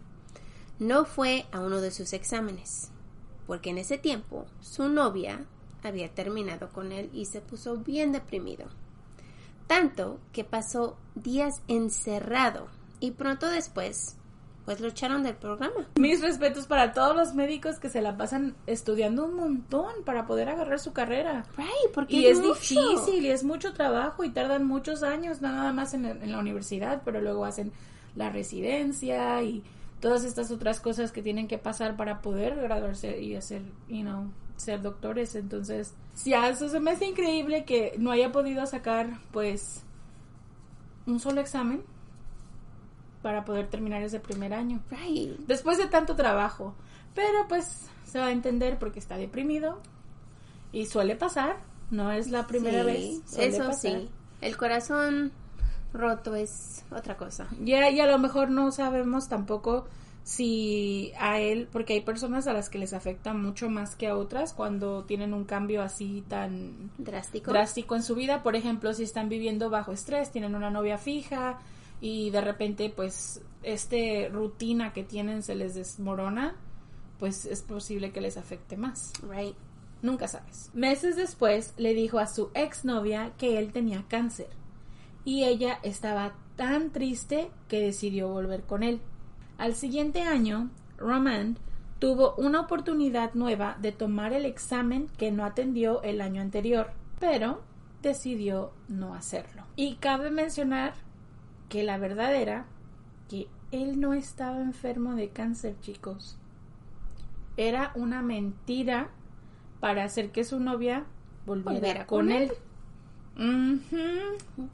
no 0.78 1.04
fue 1.04 1.46
a 1.52 1.60
uno 1.60 1.82
de 1.82 1.90
sus 1.90 2.14
exámenes, 2.14 2.90
porque 3.46 3.70
en 3.70 3.78
ese 3.78 3.98
tiempo 3.98 4.46
su 4.60 4.88
novia 4.88 5.44
había 5.82 6.14
terminado 6.14 6.70
con 6.70 6.90
él 6.90 7.10
y 7.12 7.26
se 7.26 7.42
puso 7.42 7.76
bien 7.76 8.12
deprimido. 8.12 8.66
Tanto 9.66 10.20
que 10.32 10.44
pasó 10.44 10.96
días 11.14 11.60
encerrado 11.68 12.68
y 12.98 13.10
pronto 13.10 13.48
después 13.48 14.16
pues 14.66 14.80
lo 14.80 14.88
echaron 14.88 15.22
del 15.22 15.36
programa. 15.36 15.86
Mis 15.94 16.20
respetos 16.20 16.66
para 16.66 16.92
todos 16.92 17.16
los 17.16 17.34
médicos 17.34 17.78
que 17.78 17.88
se 17.88 18.02
la 18.02 18.16
pasan 18.16 18.56
estudiando 18.66 19.24
un 19.24 19.34
montón 19.34 20.02
para 20.04 20.26
poder 20.26 20.48
agarrar 20.48 20.80
su 20.80 20.92
carrera. 20.92 21.46
Right, 21.56 21.94
porque 21.94 22.16
y 22.16 22.26
es, 22.26 22.42
difícil 22.42 23.24
y 23.24 23.30
es 23.30 23.44
mucho 23.44 23.72
trabajo 23.72 24.24
y 24.24 24.30
tardan 24.30 24.66
muchos 24.66 25.04
años 25.04 25.40
nada 25.40 25.72
más 25.72 25.94
en, 25.94 26.04
en, 26.04 26.32
la 26.32 26.40
universidad, 26.40 27.02
pero 27.04 27.20
luego 27.20 27.44
hacen 27.44 27.70
la 28.16 28.28
residencia 28.28 29.40
y 29.44 29.62
todas 30.00 30.24
estas 30.24 30.50
otras 30.50 30.80
cosas 30.80 31.12
que 31.12 31.22
tienen 31.22 31.46
que 31.46 31.58
pasar 31.58 31.96
para 31.96 32.20
poder 32.20 32.56
graduarse 32.56 33.22
y 33.22 33.36
hacer, 33.36 33.62
you 33.88 34.02
know, 34.02 34.32
ser 34.56 34.82
doctores. 34.82 35.36
Entonces, 35.36 35.94
ya 36.24 36.48
eso 36.48 36.68
se 36.68 36.80
me 36.80 36.90
hace 36.90 37.06
increíble 37.06 37.64
que 37.64 37.94
no 37.98 38.10
haya 38.10 38.32
podido 38.32 38.66
sacar, 38.66 39.20
pues, 39.30 39.84
un 41.06 41.20
solo 41.20 41.40
examen 41.40 41.84
para 43.26 43.44
poder 43.44 43.66
terminar 43.66 44.02
ese 44.02 44.20
primer 44.20 44.54
año. 44.54 44.80
Right. 44.88 45.36
Después 45.48 45.78
de 45.78 45.86
tanto 45.88 46.14
trabajo. 46.14 46.76
Pero 47.12 47.48
pues 47.48 47.88
se 48.04 48.20
va 48.20 48.26
a 48.26 48.30
entender 48.30 48.78
porque 48.78 49.00
está 49.00 49.16
deprimido 49.16 49.80
y 50.70 50.86
suele 50.86 51.16
pasar. 51.16 51.56
No 51.90 52.12
es 52.12 52.30
la 52.30 52.46
primera 52.46 52.82
Sí, 52.82 52.86
vez. 52.86 53.20
suele 53.26 53.46
Eso 53.48 53.66
pasar. 53.66 53.74
sí. 54.00 54.08
El 54.40 54.56
corazón 54.56 55.32
roto 55.92 56.36
es 56.36 56.84
otra 56.92 57.16
cosa. 57.16 57.48
Ya, 57.60 57.90
y 57.90 57.98
a 57.98 58.06
lo 58.06 58.16
mejor 58.20 58.48
no 58.48 58.70
sabemos 58.70 59.28
tampoco 59.28 59.88
si 60.22 61.12
a 61.18 61.40
él, 61.40 61.68
porque 61.72 61.94
hay 61.94 62.02
personas 62.02 62.46
a 62.46 62.52
las 62.52 62.68
que 62.70 62.78
les 62.78 62.92
afecta 62.92 63.32
mucho 63.34 63.68
más 63.68 63.96
que 63.96 64.06
a 64.06 64.16
otras 64.16 64.52
cuando 64.52 65.02
tienen 65.02 65.34
un 65.34 65.44
cambio 65.44 65.82
así 65.82 66.22
tan 66.28 66.92
Drástico. 66.98 67.50
drástico 67.50 67.96
en 67.96 68.04
su 68.04 68.14
vida. 68.14 68.44
Por 68.44 68.54
ejemplo, 68.54 68.92
si 68.94 69.02
están 69.02 69.28
viviendo 69.28 69.68
bajo 69.68 69.90
estrés, 69.90 70.30
tienen 70.30 70.54
una 70.54 70.70
novia 70.70 70.96
fija 70.96 71.58
y 72.00 72.30
de 72.30 72.40
repente, 72.40 72.92
pues, 72.94 73.42
este 73.62 74.28
rutina 74.32 74.92
que 74.92 75.02
tienen 75.02 75.42
se 75.42 75.54
les 75.54 75.74
desmorona, 75.74 76.56
pues 77.18 77.46
es 77.46 77.62
posible 77.62 78.12
que 78.12 78.20
les 78.20 78.36
afecte 78.36 78.76
más. 78.76 79.12
right. 79.22 79.56
Nunca 80.02 80.28
sabes. 80.28 80.70
Meses 80.74 81.16
después 81.16 81.72
le 81.78 81.94
dijo 81.94 82.18
a 82.18 82.26
su 82.26 82.50
exnovia 82.54 83.32
que 83.38 83.58
él 83.58 83.72
tenía 83.72 84.04
cáncer 84.08 84.48
y 85.24 85.44
ella 85.44 85.80
estaba 85.82 86.34
tan 86.54 86.90
triste 86.90 87.50
que 87.68 87.80
decidió 87.80 88.28
volver 88.28 88.62
con 88.62 88.82
él. 88.82 89.00
Al 89.58 89.74
siguiente 89.74 90.22
año, 90.22 90.70
Roman 90.98 91.58
tuvo 91.98 92.34
una 92.36 92.60
oportunidad 92.60 93.34
nueva 93.34 93.76
de 93.80 93.92
tomar 93.92 94.32
el 94.32 94.44
examen 94.44 95.08
que 95.16 95.32
no 95.32 95.44
atendió 95.44 96.02
el 96.02 96.20
año 96.20 96.42
anterior, 96.42 96.92
pero 97.18 97.62
decidió 98.02 98.72
no 98.88 99.14
hacerlo. 99.14 99.64
Y 99.76 99.96
cabe 99.96 100.30
mencionar 100.30 100.94
que 101.68 101.82
la 101.82 101.98
verdad 101.98 102.34
era 102.34 102.66
que 103.28 103.48
él 103.72 104.00
no 104.00 104.14
estaba 104.14 104.60
enfermo 104.60 105.14
de 105.14 105.30
cáncer, 105.30 105.76
chicos. 105.80 106.38
Era 107.56 107.92
una 107.94 108.22
mentira 108.22 109.10
para 109.80 110.04
hacer 110.04 110.30
que 110.30 110.44
su 110.44 110.60
novia 110.60 111.04
volviera, 111.46 111.72
Volviera 111.72 112.06
con, 112.06 112.26
con 112.26 112.32
él. 112.32 112.52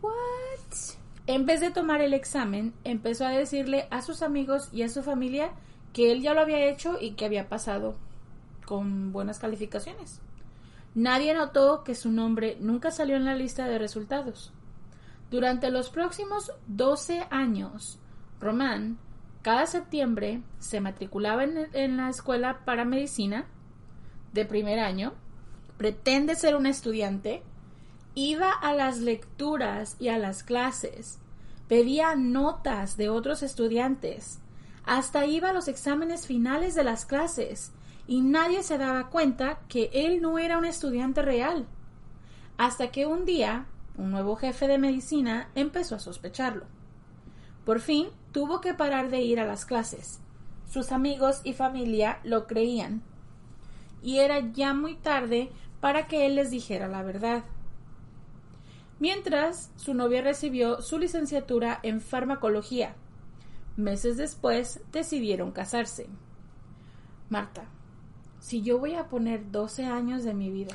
What? 0.01 0.97
En 1.27 1.47
vez 1.47 1.61
de 1.61 1.71
tomar 1.71 2.01
el 2.01 2.15
examen, 2.15 2.75
empezó 2.85 3.25
a 3.25 3.31
decirle 3.31 3.87
a 3.91 4.03
sus 4.03 4.23
amigos 4.23 4.69
y 4.73 4.83
a 4.83 4.89
su 4.89 5.03
familia 5.03 5.53
que 5.93 6.11
él 6.11 6.21
ya 6.23 6.35
lo 6.35 6.41
había 6.41 6.67
hecho 6.67 6.99
y 7.01 7.13
que 7.13 7.25
había 7.25 7.49
pasado 7.49 7.95
con 8.67 9.13
buenas 9.13 9.39
calificaciones. 9.39 10.21
Nadie 10.95 11.35
notó 11.35 11.85
que 11.85 11.95
su 11.95 12.11
nombre 12.11 12.57
nunca 12.61 12.91
salió 12.91 13.17
en 13.17 13.25
la 13.25 13.35
lista 13.35 13.67
de 13.67 13.79
resultados. 13.79 14.53
Durante 15.33 15.71
los 15.71 15.89
próximos 15.89 16.53
12 16.67 17.27
años, 17.31 17.99
Román 18.39 18.99
cada 19.41 19.67
septiembre 19.67 20.43
se 20.59 20.83
matriculaba 20.83 21.45
en, 21.45 21.71
en 21.73 21.97
la 21.97 22.11
escuela 22.11 22.67
para 22.67 22.85
medicina 22.85 23.47
de 24.35 24.45
primer 24.45 24.79
año, 24.79 25.15
pretende 25.79 26.35
ser 26.35 26.55
un 26.55 26.67
estudiante, 26.67 27.43
iba 28.15 28.53
a 28.53 28.75
las 28.75 28.99
lecturas 28.99 29.97
y 29.99 30.09
a 30.09 30.19
las 30.19 30.43
clases, 30.43 31.19
pedía 31.67 32.15
notas 32.15 32.99
de 32.99 33.09
otros 33.09 33.43
estudiantes, 33.43 34.39
hasta 34.85 35.25
iba 35.25 35.49
a 35.49 35.55
los 35.55 35.67
exámenes 35.67 36.27
finales 36.27 36.75
de 36.75 36.85
las 36.85 37.07
clases 37.07 37.73
y 38.07 38.21
nadie 38.21 38.63
se 38.63 38.77
daba 38.77 39.09
cuenta 39.09 39.61
que 39.71 39.89
él 39.95 40.21
no 40.21 40.39
era 40.39 40.59
un 40.59 40.67
estudiante 40.67 41.23
real. 41.23 41.67
Hasta 42.59 42.91
que 42.91 43.07
un 43.07 43.25
día 43.25 43.67
un 43.97 44.11
nuevo 44.11 44.37
jefe 44.37 44.69
de 44.69 44.79
medicina 44.79 45.51
empezó 45.55 45.97
a 45.97 46.01
sospecharlo. 46.01 46.67
Por 47.65 47.81
fin 47.81 48.09
tuvo 48.33 48.61
que 48.61 48.75
parar 48.75 49.11
de 49.11 49.21
ir 49.21 49.39
a 49.39 49.47
las 49.47 49.65
clases. 49.65 50.21
Sus 50.69 50.93
amigos 50.93 51.41
y 51.45 51.53
familia 51.53 52.19
lo 52.25 52.47
creían. 52.47 53.03
Y 54.03 54.19
era 54.19 54.41
ya 54.53 54.75
muy 54.75 54.97
tarde 54.97 55.51
para 55.81 56.07
que 56.07 56.27
él 56.27 56.37
les 56.37 56.51
dijera 56.51 56.89
la 56.89 57.03
verdad. 57.03 57.45
Mientras, 58.99 59.71
su 59.77 59.95
novia 59.95 60.23
recibió 60.23 60.81
su 60.81 60.99
licenciatura 60.99 61.79
en 61.83 62.01
farmacología. 62.01 62.95
Meses 63.77 64.17
después 64.17 64.81
decidieron 64.93 65.53
casarse. 65.53 66.09
Marta, 67.29 67.65
si 68.39 68.63
yo 68.63 68.79
voy 68.79 68.95
a 68.95 69.09
poner 69.09 69.51
12 69.51 69.87
años 69.87 70.25
de 70.25 70.35
mi 70.35 70.51
vida 70.51 70.75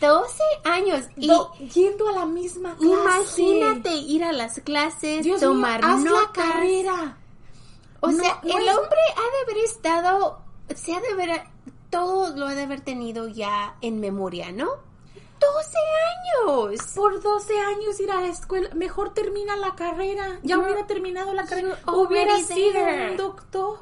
12 0.00 0.42
años. 0.64 1.04
Y 1.16 1.28
do- 1.28 1.52
yendo 1.74 2.08
a 2.08 2.12
la 2.12 2.26
misma 2.26 2.76
clase. 2.76 3.42
imagínate 3.42 3.94
ir 3.96 4.24
a 4.24 4.32
las 4.32 4.60
clases, 4.60 5.22
Dios 5.24 5.40
mío, 5.40 5.50
tomar 5.50 5.80
haz 5.84 6.02
la 6.04 6.30
carrera. 6.32 7.18
O 8.00 8.10
No, 8.10 8.22
sea, 8.22 8.40
no 8.42 8.58
el 8.58 8.68
es- 8.68 8.74
hombre 8.76 8.98
ha 9.16 9.20
de 9.36 9.52
haber 9.52 9.64
estado, 9.64 10.38
se 10.74 10.94
ha 10.94 11.00
de 11.00 11.08
haber, 11.08 11.42
todo 11.90 12.34
lo 12.36 12.46
ha 12.46 12.54
de 12.54 12.62
haber 12.62 12.80
tenido 12.80 13.28
ya 13.28 13.76
en 13.82 14.00
memoria, 14.00 14.52
¿no? 14.52 14.68
12 15.40 15.76
años. 16.48 16.80
Por 16.94 17.20
12 17.22 17.58
años 17.58 18.00
ir 18.00 18.10
a 18.10 18.20
la 18.20 18.28
escuela, 18.28 18.70
mejor 18.74 19.12
termina 19.12 19.56
la 19.56 19.74
carrera. 19.74 20.38
Ya 20.42 20.56
You're- 20.56 20.64
hubiera 20.64 20.86
terminado 20.86 21.34
la 21.34 21.44
carrera. 21.44 21.78
Hubiera 21.86 22.38
sido 22.40 22.80
un 23.10 23.16
doctor. 23.18 23.78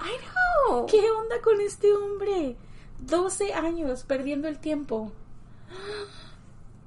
I 0.00 0.68
know. 0.68 0.86
¿Qué 0.86 1.10
onda 1.10 1.40
con 1.42 1.60
este 1.60 1.92
hombre? 1.92 2.56
12 3.00 3.52
años 3.54 4.04
perdiendo 4.04 4.46
el 4.48 4.58
tiempo. 4.60 5.10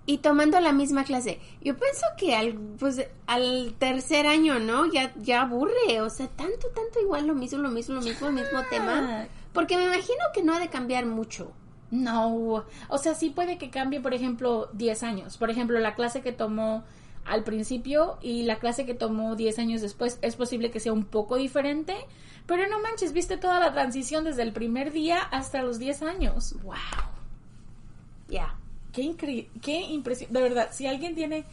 Y 0.05 0.19
tomando 0.19 0.59
la 0.61 0.71
misma 0.71 1.03
clase. 1.03 1.41
Yo 1.61 1.75
pienso 1.77 2.05
que 2.17 2.33
al, 2.33 2.53
pues, 2.79 3.05
al 3.25 3.75
tercer 3.77 4.25
año, 4.25 4.57
¿no? 4.59 4.85
Ya, 4.85 5.13
ya 5.17 5.41
aburre. 5.41 5.99
O 6.01 6.09
sea, 6.09 6.27
tanto, 6.27 6.69
tanto 6.69 7.01
igual 7.01 7.27
lo 7.27 7.35
mismo, 7.35 7.59
lo 7.59 7.69
mismo, 7.69 7.95
lo 7.95 8.01
mismo, 8.01 8.27
el 8.27 8.33
mismo 8.33 8.59
tema. 8.69 9.27
Porque 9.51 9.75
me 9.75 9.83
imagino 9.83 10.23
que 10.33 10.43
no 10.43 10.53
ha 10.53 10.59
de 10.59 10.69
cambiar 10.69 11.05
mucho. 11.05 11.51
No, 11.89 12.65
o 12.89 12.97
sea, 12.97 13.15
sí 13.15 13.29
puede 13.29 13.57
que 13.57 13.69
cambie, 13.69 14.01
por 14.01 14.13
ejemplo, 14.13 14.69
10 14.73 15.03
años. 15.03 15.37
Por 15.37 15.49
ejemplo, 15.49 15.79
la 15.79 15.95
clase 15.95 16.21
que 16.21 16.33
tomó 16.33 16.83
al 17.25 17.43
principio 17.43 18.17
y 18.21 18.43
la 18.43 18.59
clase 18.59 18.85
que 18.85 18.93
tomó 18.93 19.35
10 19.35 19.59
años 19.59 19.81
después 19.81 20.19
es 20.21 20.35
posible 20.35 20.71
que 20.71 20.79
sea 20.79 20.93
un 20.93 21.05
poco 21.05 21.35
diferente, 21.35 21.95
pero 22.45 22.67
no 22.67 22.79
manches, 22.81 23.13
viste 23.13 23.37
toda 23.37 23.59
la 23.59 23.73
transición 23.73 24.23
desde 24.23 24.43
el 24.43 24.53
primer 24.53 24.91
día 24.91 25.19
hasta 25.19 25.61
los 25.61 25.79
10 25.79 26.03
años. 26.03 26.55
¡Wow! 26.63 26.75
Ya. 28.29 28.55
Qué 28.97 29.03
increíble, 29.03 29.51
qué 29.61 29.81
impresión. 29.81 30.33
De 30.33 30.41
verdad, 30.41 30.69
si 30.71 30.87
alguien 30.87 31.13
tiene, 31.13 31.45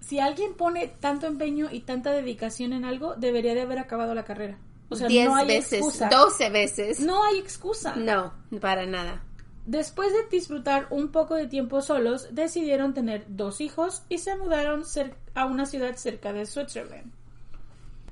si 0.00 0.18
alguien 0.18 0.52
pone 0.52 0.88
tanto 1.00 1.26
empeño 1.26 1.68
y 1.72 1.80
tanta 1.80 2.12
dedicación 2.12 2.74
en 2.74 2.84
algo, 2.84 3.14
debería 3.14 3.54
de 3.54 3.62
haber 3.62 3.78
acabado 3.78 4.14
la 4.14 4.26
carrera. 4.26 4.58
O 4.90 4.94
sea, 4.94 5.08
10 5.08 5.28
no 5.28 5.36
hay 5.36 5.46
veces, 5.46 5.72
excusa. 5.78 6.10
12 6.10 6.50
veces. 6.50 7.00
No 7.00 7.24
hay 7.24 7.38
excusa. 7.38 7.96
No, 7.96 8.34
para 8.60 8.84
nada. 8.84 9.22
Después 9.64 10.12
de 10.12 10.28
disfrutar 10.30 10.88
un 10.90 11.08
poco 11.08 11.36
de 11.36 11.46
tiempo 11.46 11.80
solos, 11.80 12.28
decidieron 12.32 12.92
tener 12.92 13.24
dos 13.28 13.62
hijos 13.62 14.02
y 14.10 14.18
se 14.18 14.36
mudaron 14.36 14.84
a 15.34 15.46
una 15.46 15.64
ciudad 15.64 15.96
cerca 15.96 16.34
de 16.34 16.44
Switzerland. 16.44 17.10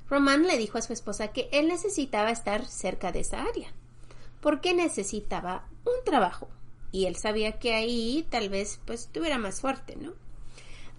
Román 0.09 0.47
le 0.47 0.57
dijo 0.57 0.79
a 0.79 0.81
su 0.81 0.93
esposa 0.93 1.27
que 1.27 1.47
él 1.51 1.67
necesitaba 1.67 2.31
estar 2.31 2.65
cerca 2.65 3.11
de 3.11 3.19
esa 3.19 3.43
área, 3.43 3.71
porque 4.41 4.73
necesitaba 4.73 5.67
un 5.85 6.03
trabajo, 6.03 6.49
y 6.91 7.05
él 7.05 7.15
sabía 7.15 7.59
que 7.59 7.73
ahí 7.73 8.25
tal 8.29 8.49
vez 8.49 8.79
pues 8.85 9.01
estuviera 9.01 9.37
más 9.37 9.61
fuerte, 9.61 9.95
¿no? 9.95 10.13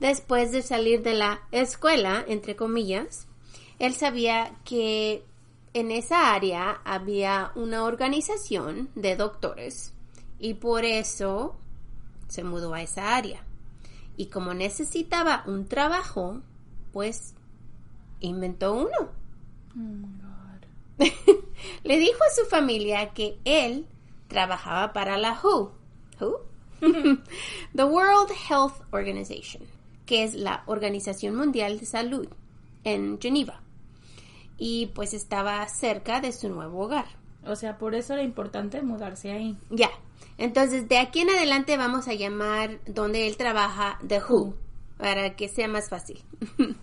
Después 0.01 0.53
de 0.53 0.63
salir 0.63 1.03
de 1.03 1.15
la 1.15 1.43
escuela, 1.51 2.25
entre 2.29 2.55
comillas, 2.55 3.27
él 3.79 3.95
sabía 3.95 4.55
que 4.65 5.25
en 5.75 5.91
esa 5.91 6.35
área 6.35 6.81
había 6.85 7.53
una 7.55 7.85
organización 7.85 8.91
de 8.95 9.17
doctores 9.17 9.93
y 10.39 10.55
por 10.55 10.85
eso 10.85 11.57
se 12.29 12.45
mudó 12.45 12.75
a 12.75 12.83
esa 12.83 13.17
área. 13.17 13.45
Y 14.17 14.27
como 14.27 14.55
necesitaba 14.55 15.45
un 15.47 15.67
trabajo, 15.67 16.41
pues 16.93 17.35
inventó 18.21 18.75
uno. 18.75 19.13
Oh 19.77 20.19
Le 21.85 21.99
dijo 21.99 22.19
a 22.25 22.35
su 22.35 22.45
familia 22.49 23.11
que 23.15 23.39
él 23.45 23.87
trabajaba 24.27 24.93
para 24.93 25.17
la 25.17 25.39
WHO. 25.41 25.78
WHO? 26.21 26.47
The 27.75 27.85
World 27.85 28.31
Health 28.49 28.83
Organization, 28.93 29.63
que 30.07 30.25
es 30.25 30.35
la 30.35 30.63
Organización 30.67 31.35
Mundial 31.35 31.79
de 31.79 31.87
Salud 31.87 32.29
en 32.85 33.21
Geneva. 33.21 33.61
Y 34.57 34.87
pues 34.95 35.15
estaba 35.15 35.67
cerca 35.69 36.21
de 36.21 36.33
su 36.33 36.49
nuevo 36.49 36.85
hogar. 36.85 37.07
O 37.45 37.57
sea, 37.57 37.79
por 37.79 37.95
eso 37.95 38.15
era 38.15 38.23
importante 38.23 38.83
mudarse 38.83 39.33
ahí. 39.33 39.57
Ya. 39.71 39.91
Entonces, 40.37 40.89
de 40.89 40.99
aquí 40.99 41.21
en 41.21 41.31
adelante 41.31 41.77
vamos 41.77 42.09
a 42.09 42.15
llamar 42.15 42.81
donde 42.87 43.27
él 43.27 43.37
trabaja 43.37 43.99
The 44.07 44.21
Who, 44.23 44.55
para 44.97 45.37
que 45.37 45.49
sea 45.49 45.69
más 45.69 45.89
fácil. 45.89 46.23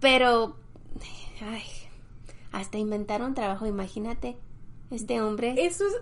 Pero, 0.00 0.56
ay, 1.40 1.62
hasta 2.52 2.78
inventaron 2.78 3.34
trabajo, 3.34 3.66
imagínate. 3.66 4.36
Este 4.90 5.20
hombre. 5.20 5.54
Eso 5.58 5.84
es, 5.86 5.94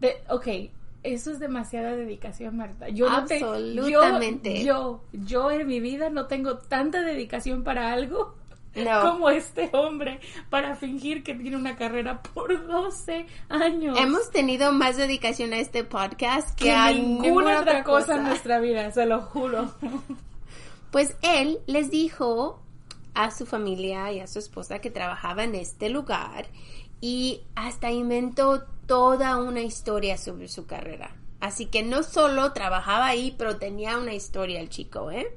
de, 0.00 0.16
ok, 0.30 0.70
eso 1.02 1.30
es 1.30 1.38
demasiada 1.38 1.96
dedicación, 1.96 2.56
Marta. 2.56 2.88
Yo 2.88 3.08
no 3.08 3.24
te- 3.24 3.42
Absolutamente. 3.42 4.64
yo, 4.64 5.02
yo, 5.12 5.26
yo 5.26 5.50
en 5.50 5.66
mi 5.66 5.80
vida 5.80 6.10
no 6.10 6.26
tengo 6.26 6.58
tanta 6.58 7.00
dedicación 7.02 7.64
para 7.64 7.92
algo 7.92 8.34
No. 8.74 9.00
como 9.10 9.30
este 9.30 9.70
hombre 9.72 10.20
para 10.50 10.76
fingir 10.76 11.22
que 11.24 11.34
tiene 11.34 11.56
una 11.56 11.76
carrera 11.76 12.22
por 12.22 12.66
12 12.66 13.26
años. 13.48 13.98
Hemos 13.98 14.30
tenido 14.30 14.72
más 14.72 14.96
dedicación 14.96 15.52
a 15.52 15.58
este 15.58 15.84
podcast 15.84 16.56
que, 16.56 16.66
que 16.66 16.72
a 16.72 16.92
ninguna 16.92 17.60
otra 17.60 17.82
cosa 17.82 18.16
en 18.16 18.24
nuestra 18.24 18.60
vida, 18.60 18.90
se 18.92 19.06
lo 19.06 19.22
juro. 19.22 19.72
Pues 20.90 21.16
él 21.22 21.58
les 21.66 21.90
dijo 21.90 22.60
a 23.14 23.30
su 23.30 23.46
familia 23.46 24.12
y 24.12 24.20
a 24.20 24.26
su 24.26 24.38
esposa 24.38 24.80
que 24.80 24.90
trabajaba 24.90 25.44
en 25.44 25.54
este 25.54 25.88
lugar 25.90 26.46
y 27.00 27.42
hasta 27.54 27.90
inventó 27.90 28.64
toda 28.90 29.36
una 29.36 29.60
historia 29.60 30.18
sobre 30.18 30.48
su 30.48 30.66
carrera. 30.66 31.14
Así 31.38 31.66
que 31.66 31.84
no 31.84 32.02
solo 32.02 32.52
trabajaba 32.52 33.06
ahí, 33.06 33.32
pero 33.38 33.56
tenía 33.56 33.96
una 33.96 34.14
historia 34.14 34.58
el 34.58 34.68
chico, 34.68 35.12
¿eh? 35.12 35.32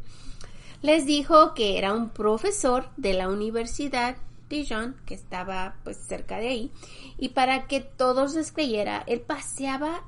Les 0.82 1.06
dijo 1.06 1.54
que 1.54 1.78
era 1.78 1.94
un 1.94 2.10
profesor 2.10 2.90
de 2.98 3.14
la 3.14 3.30
Universidad 3.30 4.18
Dijon, 4.50 4.96
que 5.06 5.14
estaba 5.14 5.76
pues 5.84 5.98
cerca 5.98 6.40
de 6.40 6.48
ahí, 6.48 6.72
y 7.20 7.30
para 7.30 7.68
que 7.68 7.80
todos 7.80 8.34
les 8.34 8.52
creyera, 8.52 9.04
él 9.06 9.22
paseaba 9.22 10.02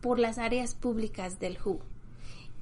por 0.00 0.18
las 0.18 0.38
áreas 0.38 0.74
públicas 0.74 1.38
del 1.38 1.56
WHO. 1.64 1.78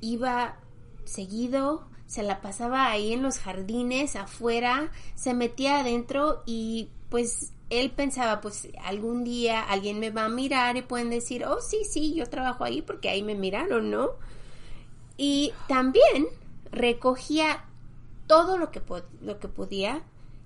Iba 0.02 0.59
seguido, 1.07 1.87
se 2.07 2.23
la 2.23 2.42
pasaba 2.42 2.90
ahí 2.90 3.14
en 3.14 3.23
los 3.23 3.38
jardines, 3.38 4.16
afuera, 4.16 4.90
se 5.14 5.33
metía 5.33 5.81
adentro 5.81 6.42
y 6.45 6.90
pues 7.09 7.54
él 7.72 7.90
pensaba, 7.90 8.40
pues 8.40 8.68
algún 8.84 9.24
día 9.24 9.62
alguien 9.62 9.98
me 9.98 10.10
va 10.10 10.26
a 10.26 10.28
mirar 10.28 10.76
y 10.76 10.82
pueden 10.82 11.08
decir, 11.08 11.46
oh 11.46 11.60
sí, 11.60 11.84
sí, 11.88 12.14
yo 12.14 12.28
trabajo 12.28 12.64
ahí 12.64 12.82
porque 12.82 13.08
ahí 13.08 13.22
me 13.22 13.34
miraron, 13.34 13.90
¿no? 13.90 14.10
Y 15.16 15.52
también 15.68 16.26
recogía 16.70 17.64
todo 18.26 18.58
lo 18.58 18.70
que, 18.70 18.82
lo 19.22 19.38
que 19.38 19.48
podía 19.48 20.02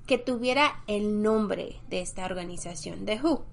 que 0.07 0.19
tuviera 0.19 0.83
el 0.87 1.23
nombre 1.23 1.81
de 1.89 2.01
esta 2.01 2.25
organización, 2.25 3.05
de 3.05 3.21
WHO. 3.21 3.45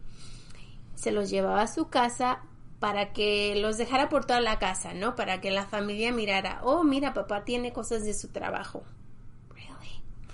Se 0.93 1.11
los 1.11 1.31
llevaba 1.31 1.61
a 1.61 1.67
su 1.67 1.89
casa 1.89 2.43
para 2.79 3.11
que 3.11 3.55
los 3.55 3.77
dejara 3.77 4.09
por 4.09 4.25
toda 4.25 4.39
la 4.39 4.59
casa, 4.59 4.93
¿no? 4.93 5.15
Para 5.15 5.41
que 5.41 5.49
la 5.49 5.65
familia 5.65 6.11
mirara, 6.11 6.61
oh, 6.63 6.83
mira, 6.83 7.13
papá 7.13 7.43
tiene 7.43 7.73
cosas 7.73 8.05
de 8.05 8.13
su 8.13 8.27
trabajo. 8.27 8.83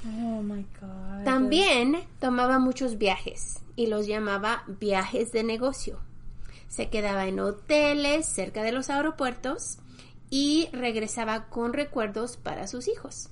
Oh 0.06 0.41
my 0.41 0.65
God. 0.79 1.25
También 1.25 2.03
tomaba 2.20 2.60
muchos 2.60 2.98
viajes 2.98 3.60
y 3.75 3.88
los 3.88 4.08
llamaba 4.08 4.63
viajes 4.68 5.32
de 5.32 5.43
negocio. 5.43 6.00
Se 6.67 6.89
quedaba 6.89 7.26
en 7.28 7.39
hoteles 7.39 8.26
cerca 8.26 8.63
de 8.63 8.71
los 8.71 8.89
aeropuertos 8.89 9.80
y 10.30 10.69
regresaba 10.71 11.47
con 11.50 11.74
recuerdos 11.74 12.38
para 12.38 12.67
sus 12.67 12.88
hijos. 12.88 13.30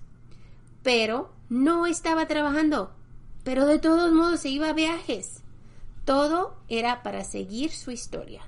Pero 0.84 1.32
no 1.50 1.86
estaba 1.86 2.28
trabajando. 2.28 2.92
Pero 3.44 3.66
de 3.66 3.80
todos 3.80 4.12
modos 4.12 4.42
se 4.42 4.50
iba 4.50 4.70
a 4.70 4.74
viajes. 4.74 5.42
Todo 6.06 6.58
era 6.68 7.04
para 7.04 7.24
seguir 7.24 7.72
su 7.72 7.92
historia. 7.92 8.42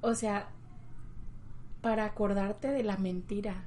O 0.00 0.14
sea, 0.14 0.48
para 1.80 2.04
acordarte 2.04 2.68
de 2.68 2.82
la 2.82 2.96
mentira. 2.96 3.64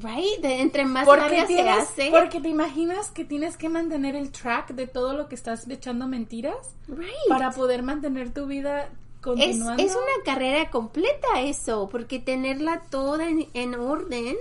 Right? 0.00 0.40
De 0.40 0.60
entre 0.60 0.84
más 0.84 1.04
Porque, 1.04 1.22
larga 1.22 1.46
se 1.46 1.54
tienes- 1.54 1.78
hace. 1.78 2.10
porque 2.10 2.40
te 2.40 2.48
imaginas 2.48 3.10
que 3.10 3.24
tienes 3.24 3.56
que 3.56 3.68
mantener 3.68 4.14
el 4.16 4.30
track 4.30 4.70
de 4.74 4.86
todo 4.86 5.14
lo 5.14 5.28
que 5.28 5.34
estás 5.34 5.68
echando 5.68 6.06
mentiras 6.06 6.74
Right. 6.88 7.08
para 7.28 7.50
poder 7.50 7.82
mantener 7.82 8.32
tu 8.32 8.46
vida 8.46 8.84
Es, 8.84 8.90
continuando. 9.20 9.82
es 9.82 9.92
una 9.92 10.24
carrera 10.24 10.70
completa 10.70 11.40
eso, 11.40 11.88
porque 11.90 12.18
tenerla 12.20 12.82
toda 12.90 13.28
en, 13.28 13.48
en 13.54 13.74
orden 13.74 14.36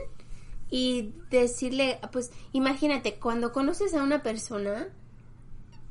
y 0.70 1.14
decirle, 1.32 2.00
pues 2.12 2.32
imagínate, 2.52 3.16
cuando 3.16 3.52
conoces 3.54 3.94
a 3.94 4.04
una 4.04 4.22
persona, 4.22 4.88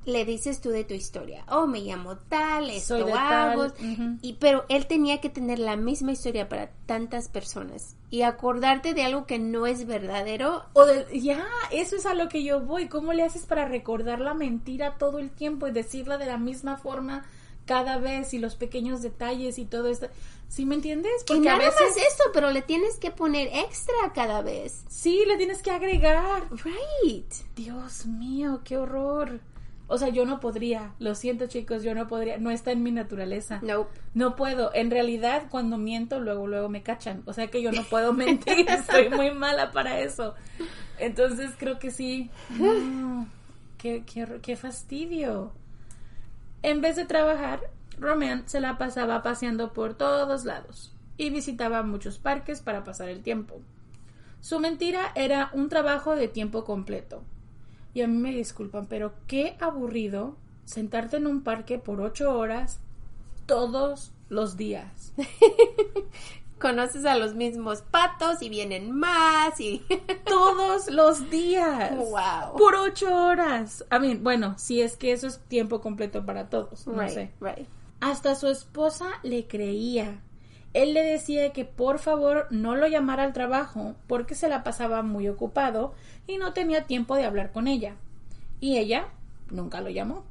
le 0.07 0.25
dices 0.25 0.61
tú 0.61 0.71
de 0.71 0.85
tu 0.85 0.95
historia, 0.95 1.45
oh, 1.51 1.67
me 1.67 1.81
llamo 1.81 2.17
tal, 2.17 2.71
esto 2.71 2.99
Soy 3.01 3.11
hago, 3.13 3.73
tal, 3.73 4.19
y, 4.23 4.35
pero 4.35 4.65
él 4.69 4.87
tenía 4.87 5.21
que 5.21 5.29
tener 5.29 5.59
la 5.59 5.77
misma 5.77 6.13
historia 6.13 6.49
para 6.49 6.71
tantas 6.87 7.29
personas 7.29 7.97
y 8.09 8.23
acordarte 8.23 8.95
de 8.95 9.03
algo 9.03 9.27
que 9.27 9.39
no 9.41 9.67
es 9.67 9.85
verdadero. 9.87 10.65
O 10.75 10.87
de- 10.87 11.21
ya, 11.21 11.45
eso 11.73 11.97
es 11.97 12.07
a 12.07 12.15
lo 12.15 12.29
que 12.29 12.45
yo 12.45 12.61
voy. 12.61 12.89
¿Cómo 12.89 13.13
le 13.13 13.25
haces 13.25 13.47
para 13.47 13.67
recordar 13.67 14.21
la 14.21 14.33
mentira 14.33 14.97
todo 14.97 15.19
el 15.19 15.31
tiempo 15.31 15.67
y 15.67 15.73
decirla 15.73 16.17
de 16.19 16.27
la 16.27 16.39
misma 16.39 16.77
forma 16.77 17.27
cada 17.67 17.99
vez 17.99 18.33
y 18.33 18.39
los 18.39 18.55
pequeños 18.55 19.03
detalles 19.03 19.59
y 19.59 19.65
todo 19.65 19.89
esto? 19.89 20.07
¿Sí 20.49 20.65
me 20.65 20.77
entiendes? 20.77 21.11
Y 21.23 21.27
Porque 21.27 21.49
a 21.49 21.57
nada 21.59 21.65
veces 21.71 21.81
más 21.81 21.97
eso, 21.97 22.23
pero 22.33 22.53
le 22.53 22.63
tienes 22.63 22.95
que 23.01 23.11
poner 23.11 23.49
extra 23.49 24.13
cada 24.15 24.41
vez. 24.43 24.85
sí 24.89 25.25
le 25.27 25.37
tienes 25.37 25.61
que 25.63 25.73
agregar. 25.73 26.45
Right. 26.63 27.33
Dios 27.57 28.07
mío, 28.07 28.61
qué 28.63 28.77
horror. 28.79 29.41
O 29.89 29.99
sea, 29.99 30.09
yo 30.09 30.25
no 30.25 30.41
podría. 30.41 30.95
Lo 30.99 31.15
siento, 31.15 31.47
chicos, 31.47 31.83
yo 31.83 31.95
no 31.95 32.09
podría. 32.09 32.39
No 32.39 32.51
está 32.51 32.73
en 32.73 32.83
mi 32.83 32.91
naturaleza. 32.91 33.61
Nope. 33.63 33.91
No 34.15 34.35
puedo. 34.35 34.75
En 34.75 34.91
realidad, 34.91 35.45
cuando 35.49 35.79
miento, 35.79 36.19
luego, 36.19 36.47
luego 36.47 36.69
me 36.69 36.83
cachan. 36.83 37.23
O 37.27 37.33
sea 37.33 37.47
que 37.49 37.63
yo 37.63 37.71
no 37.71 37.85
puedo 37.85 38.13
mentir. 38.15 38.69
Estoy 38.69 39.11
muy 39.11 39.31
mala 39.31 39.71
para 39.71 40.01
eso. 40.01 40.35
Entonces 40.99 41.53
creo 41.57 41.79
que 41.79 41.91
sí. 41.91 42.31
No. 42.51 43.29
Qué, 43.79 44.05
qué, 44.05 44.27
qué 44.43 44.57
fastidio. 44.57 45.53
En 46.63 46.81
vez 46.81 46.97
de 46.97 47.05
trabajar, 47.05 47.61
Roman 47.99 48.49
se 48.49 48.61
la 48.61 48.79
pasaba 48.79 49.23
paseando 49.23 49.73
por 49.73 49.95
todos 49.95 50.45
lados 50.45 50.95
y 51.17 51.31
visitaba 51.31 51.83
muchos 51.83 52.19
parques 52.19 52.61
para 52.61 52.83
pasar 52.83 53.09
el 53.09 53.23
tiempo. 53.23 53.61
Su 54.41 54.59
mentira 54.61 55.13
era 55.15 55.51
un 55.53 55.69
trabajo 55.69 56.17
de 56.17 56.29
tiempo 56.29 56.65
completo. 56.65 57.23
Y 57.97 58.03
a 58.03 58.09
mí 58.09 58.19
me 58.19 58.31
disculpan, 58.31 58.85
pero 58.85 59.15
qué 59.27 59.57
aburrido 59.59 60.37
sentarte 60.67 61.17
en 61.17 61.27
un 61.27 61.41
parque 61.41 61.79
por 61.79 62.03
ocho 62.03 62.37
horas 62.37 62.79
todos 63.47 64.13
los 64.29 64.59
días. 64.59 65.15
conoces 66.59 67.07
a 67.07 67.17
los 67.17 67.35
mismos 67.35 67.81
patos 67.81 68.43
y 68.43 68.51
vienen 68.51 68.93
más 68.93 69.59
y 69.61 69.83
Todos 70.27 70.91
los 70.91 71.31
días. 71.31 71.97
Wow. 71.97 72.59
Por 72.59 72.75
ocho 72.75 73.15
horas. 73.15 73.83
A 73.89 73.99
mí, 73.99 74.15
bueno, 74.15 74.59
si 74.59 74.83
es 74.83 74.99
que 74.99 75.13
eso 75.13 75.27
es 75.27 75.39
tiempo 75.49 75.81
completo 75.81 76.27
para 76.27 76.51
todos. 76.51 76.87
No 76.87 77.01
right, 77.01 77.11
sé. 77.11 77.33
right. 77.41 77.67
Hasta 78.01 78.35
su 78.35 78.49
esposa 78.49 79.07
le 79.23 79.47
creía. 79.47 80.21
Él 80.77 80.93
le 80.93 81.03
decía 81.03 81.55
que 81.55 81.65
por 81.65 81.99
favor 81.99 82.49
no 82.51 82.77
lo 82.77 82.87
llamara 82.87 83.23
al 83.23 83.33
trabajo 83.33 83.95
porque 84.07 84.35
se 84.35 84.47
la 84.47 84.63
pasaba 84.63 85.03
muy 85.03 85.27
ocupado 85.27 85.95
y 86.27 86.37
no 86.37 86.53
tenía 86.53 86.85
tiempo 86.85 87.17
de 87.17 87.25
hablar 87.25 87.51
con 87.51 87.67
ella. 87.67 87.97
Y 88.61 88.77
ella 88.77 89.09
nunca 89.51 89.81
lo 89.81 89.89
llamó. 89.89 90.27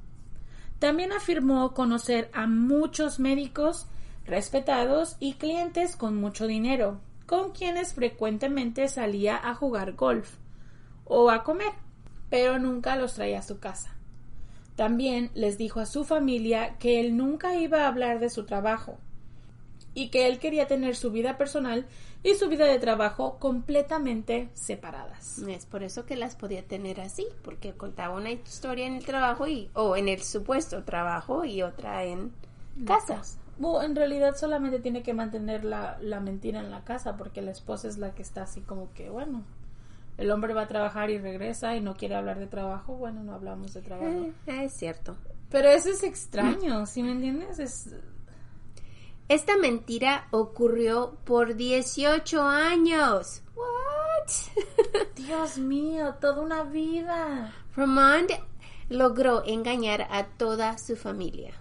También 0.78 1.14
afirmó 1.14 1.74
conocer 1.74 2.30
a 2.32 2.46
muchos 2.46 3.20
médicos 3.20 3.88
respetados 4.28 5.18
y 5.20 5.34
clientes 5.34 5.96
con 5.96 6.16
mucho 6.16 6.46
dinero, 6.46 7.00
con 7.26 7.52
quienes 7.52 7.96
frecuentemente 7.96 8.88
salía 8.88 9.38
a 9.38 9.56
jugar 9.56 9.94
golf 9.94 10.36
o 11.06 11.32
a 11.32 11.44
comer, 11.44 11.74
pero 12.30 12.60
nunca 12.60 12.96
los 12.98 13.16
traía 13.16 13.40
a 13.40 13.42
su 13.42 13.58
casa. 13.58 13.96
También 14.76 15.32
les 15.34 15.58
dijo 15.58 15.80
a 15.80 15.88
su 15.88 16.04
familia 16.04 16.78
que 16.78 17.00
él 17.00 17.18
nunca 17.18 17.56
iba 17.56 17.82
a 17.82 17.88
hablar 17.88 18.20
de 18.20 18.30
su 18.30 18.46
trabajo 18.46 19.00
y 19.96 20.10
que 20.10 20.28
él 20.28 20.38
quería 20.38 20.68
tener 20.68 20.96
su 20.96 21.10
vida 21.10 21.38
personal 21.38 21.88
y 22.22 22.36
su 22.36 22.50
vida 22.50 22.66
de 22.66 22.78
trabajo 22.78 23.38
completamente 23.40 24.50
separadas. 24.54 25.40
Es 25.40 25.66
por 25.66 25.82
eso 25.84 26.06
que 26.06 26.16
las 26.16 26.36
podía 26.36 26.64
tener 26.64 27.02
así, 27.02 27.26
porque 27.44 27.74
contaba 27.74 28.16
una 28.16 28.32
historia 28.32 28.86
en 28.86 28.96
el 28.96 29.06
trabajo 29.06 29.48
y 29.48 29.70
o 29.74 29.96
en 29.96 30.10
el 30.10 30.22
supuesto 30.22 30.84
trabajo 30.84 31.46
y 31.46 31.64
otra 31.64 32.04
en 32.04 32.32
casa. 32.86 33.24
Bueno, 33.58 33.84
en 33.84 33.96
realidad 33.96 34.36
solamente 34.36 34.80
tiene 34.80 35.02
que 35.02 35.14
mantener 35.14 35.64
la, 35.64 35.98
la 36.02 36.20
mentira 36.20 36.60
en 36.60 36.72
la 36.72 36.84
casa 36.84 37.16
porque 37.16 37.42
la 37.42 37.52
esposa 37.52 37.88
es 37.88 37.98
la 37.98 38.14
que 38.14 38.22
está 38.22 38.44
así 38.44 38.60
como 38.60 38.92
que, 38.94 39.10
bueno, 39.10 39.44
el 40.18 40.30
hombre 40.32 40.54
va 40.54 40.64
a 40.64 40.68
trabajar 40.68 41.10
y 41.10 41.20
regresa 41.20 41.76
y 41.76 41.82
no 41.82 41.96
quiere 41.96 42.16
hablar 42.16 42.40
de 42.40 42.48
trabajo, 42.48 42.96
bueno, 42.96 43.24
no 43.24 43.34
hablamos 43.34 43.74
de 43.74 43.82
trabajo. 43.82 44.32
Eh, 44.48 44.66
es 44.66 44.74
cierto. 44.74 45.16
Pero 45.50 45.70
eso 45.70 45.90
es 45.90 46.04
extraño, 46.04 46.86
¿sí 46.86 47.02
me 47.02 47.12
entiendes? 47.12 47.60
Es... 47.60 47.96
Esta 49.28 49.58
mentira 49.58 50.28
ocurrió 50.30 51.18
por 51.24 51.56
18 51.56 52.42
años. 52.44 53.42
What? 53.56 54.32
Dios 55.16 55.58
mío, 55.58 56.14
toda 56.22 56.42
una 56.42 56.62
vida. 56.64 57.52
Romand 57.76 58.30
logró 58.88 59.44
engañar 59.44 60.08
a 60.12 60.26
toda 60.26 60.78
su 60.78 60.96
familia, 60.96 61.56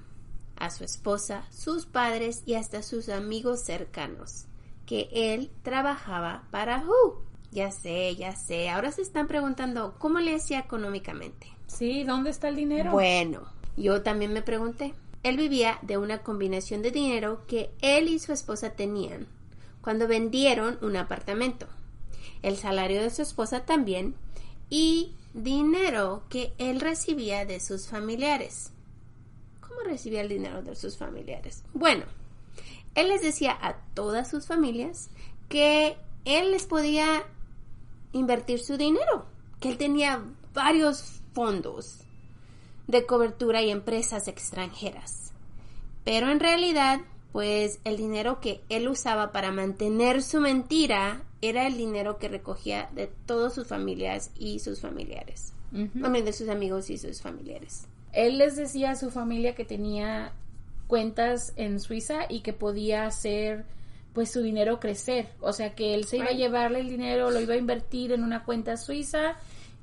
a 0.57 0.68
su 0.68 0.85
esposa, 0.85 1.46
sus 1.50 1.87
padres 1.87 2.42
y 2.44 2.55
hasta 2.55 2.83
sus 2.83 3.09
amigos 3.09 3.61
cercanos, 3.61 4.44
que 4.85 5.09
él 5.11 5.50
trabajaba 5.62 6.44
para 6.50 6.85
Who. 6.85 7.22
Ya 7.50 7.70
sé, 7.70 8.14
ya 8.16 8.37
sé. 8.37 8.68
Ahora 8.68 8.92
se 8.92 9.00
están 9.00 9.27
preguntando 9.27 9.94
cómo 9.98 10.18
le 10.18 10.35
hacía 10.35 10.59
económicamente. 10.59 11.46
Sí, 11.66 12.05
¿dónde 12.05 12.29
está 12.29 12.48
el 12.48 12.57
dinero? 12.57 12.90
Bueno, 12.90 13.42
yo 13.77 14.03
también 14.03 14.35
me 14.35 14.42
pregunté. 14.42 14.92
Él 15.24 15.38
vivía 15.38 15.78
de 15.82 15.98
una 15.98 16.22
combinación 16.22 16.82
de 16.82 16.90
dinero 16.90 17.46
que 17.48 17.70
él 17.80 18.08
y 18.08 18.18
su 18.18 18.32
esposa 18.32 18.74
tenían 18.76 19.26
cuando 19.80 20.06
vendieron 20.06 20.78
un 20.82 20.96
apartamento, 20.96 21.66
el 22.42 22.56
salario 22.56 23.02
de 23.02 23.10
su 23.10 23.22
esposa 23.22 23.64
también 23.64 24.14
y 24.70 25.14
dinero 25.32 26.24
que 26.28 26.52
él 26.58 26.80
recibía 26.80 27.44
de 27.46 27.58
sus 27.58 27.88
familiares. 27.88 28.70
¿Cómo 29.60 29.80
recibía 29.80 30.20
el 30.20 30.28
dinero 30.28 30.62
de 30.62 30.76
sus 30.76 30.96
familiares? 30.96 31.64
Bueno, 31.72 32.04
él 32.94 33.08
les 33.08 33.22
decía 33.22 33.58
a 33.60 33.76
todas 33.94 34.30
sus 34.30 34.46
familias 34.46 35.10
que 35.48 35.96
él 36.26 36.50
les 36.50 36.66
podía 36.66 37.24
invertir 38.12 38.60
su 38.60 38.76
dinero, 38.76 39.26
que 39.58 39.70
él 39.70 39.78
tenía 39.78 40.22
varios 40.52 41.20
fondos 41.32 42.03
de 42.87 43.07
cobertura 43.07 43.62
y 43.62 43.70
empresas 43.70 44.29
extranjeras. 44.29 45.33
Pero 46.05 46.31
en 46.31 46.40
realidad, 46.40 47.01
pues 47.33 47.81
el 47.85 47.97
dinero 47.97 48.40
que 48.40 48.61
él 48.68 48.88
usaba 48.88 49.33
para 49.33 49.51
mantener 49.51 50.23
su 50.23 50.40
mentira 50.40 51.23
era 51.40 51.66
el 51.66 51.77
dinero 51.77 52.18
que 52.18 52.29
recogía 52.29 52.88
de 52.94 53.11
todas 53.27 53.55
sus 53.55 53.66
familias 53.66 54.31
y 54.38 54.59
sus 54.61 54.81
familiares. 54.81 55.53
También 56.01 56.25
de 56.25 56.33
sus 56.33 56.49
amigos 56.49 56.88
y 56.88 56.99
sus 56.99 57.20
familiares. 57.20 57.88
Él 58.12 58.38
les 58.38 58.55
decía 58.55 58.92
a 58.92 58.94
su 58.94 59.11
familia 59.11 59.57
que 59.57 59.64
tenía 59.64 60.33
cuentas 60.87 61.53
en 61.57 61.81
Suiza 61.81 62.27
y 62.29 62.42
que 62.42 62.53
podía 62.53 63.07
hacer 63.07 63.64
pues 64.12 64.31
su 64.31 64.40
dinero 64.40 64.79
crecer. 64.79 65.29
O 65.40 65.53
sea 65.53 65.75
que 65.75 65.94
él 65.94 66.05
se 66.05 66.18
iba 66.18 66.27
a 66.27 66.33
llevarle 66.33 66.81
el 66.81 66.88
dinero, 66.88 67.31
lo 67.31 67.40
iba 67.40 67.55
a 67.55 67.59
invertir 67.59 68.12
en 68.12 68.23
una 68.23 68.44
cuenta 68.44 68.77
suiza 68.77 69.37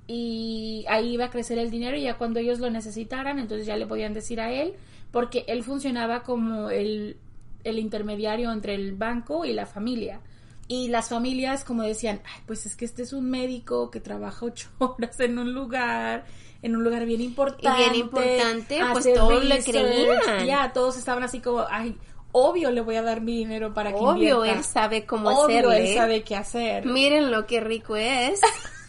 y 0.07 0.85
ahí 0.89 1.13
iba 1.13 1.25
a 1.25 1.29
crecer 1.29 1.57
el 1.57 1.69
dinero 1.71 1.95
y 1.97 2.03
ya 2.03 2.17
cuando 2.17 2.39
ellos 2.39 2.59
lo 2.59 2.69
necesitaran, 2.69 3.39
entonces 3.39 3.65
ya 3.65 3.77
le 3.77 3.87
podían 3.87 4.13
decir 4.13 4.41
a 4.41 4.51
él, 4.51 4.73
porque 5.11 5.45
él 5.47 5.63
funcionaba 5.63 6.23
como 6.23 6.69
el, 6.69 7.17
el 7.63 7.79
intermediario 7.79 8.51
entre 8.51 8.75
el 8.75 8.93
banco 8.93 9.45
y 9.45 9.53
la 9.53 9.65
familia. 9.65 10.19
Y 10.67 10.87
las 10.87 11.09
familias 11.09 11.63
como 11.65 11.83
decían, 11.83 12.21
Ay, 12.25 12.41
pues 12.45 12.65
es 12.65 12.75
que 12.75 12.85
este 12.85 13.03
es 13.03 13.11
un 13.13 13.29
médico 13.29 13.91
que 13.91 13.99
trabaja 13.99 14.45
ocho 14.45 14.69
horas 14.79 15.19
en 15.19 15.37
un 15.37 15.53
lugar, 15.53 16.25
en 16.61 16.75
un 16.75 16.83
lugar 16.83 17.05
bien 17.05 17.21
importante. 17.21 17.77
Bien 17.77 17.95
importante, 17.95 18.79
pues 18.93 19.13
todos 19.13 19.43
le 19.43 19.63
creían. 19.63 20.45
Ya, 20.45 20.71
todos 20.73 20.97
estaban 20.97 21.23
así 21.23 21.39
como, 21.39 21.65
ay, 21.69 21.97
obvio 22.31 22.71
le 22.71 22.79
voy 22.81 22.95
a 22.95 23.01
dar 23.01 23.19
mi 23.21 23.35
dinero 23.37 23.73
para 23.73 23.91
que 23.91 23.97
Obvio, 23.99 24.37
invierta. 24.37 24.59
él 24.59 24.63
sabe 24.63 25.05
cómo 25.05 25.29
Obvio, 25.29 25.57
hacerle. 25.69 25.91
él 25.91 25.97
sabe 25.97 26.23
qué 26.23 26.35
hacer. 26.37 26.85
Miren 26.85 27.31
lo 27.31 27.45
que 27.45 27.59
rico 27.59 27.95
es. 27.97 28.39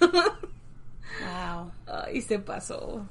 Ay, 1.92 2.22
se 2.22 2.38
pasó. 2.38 3.07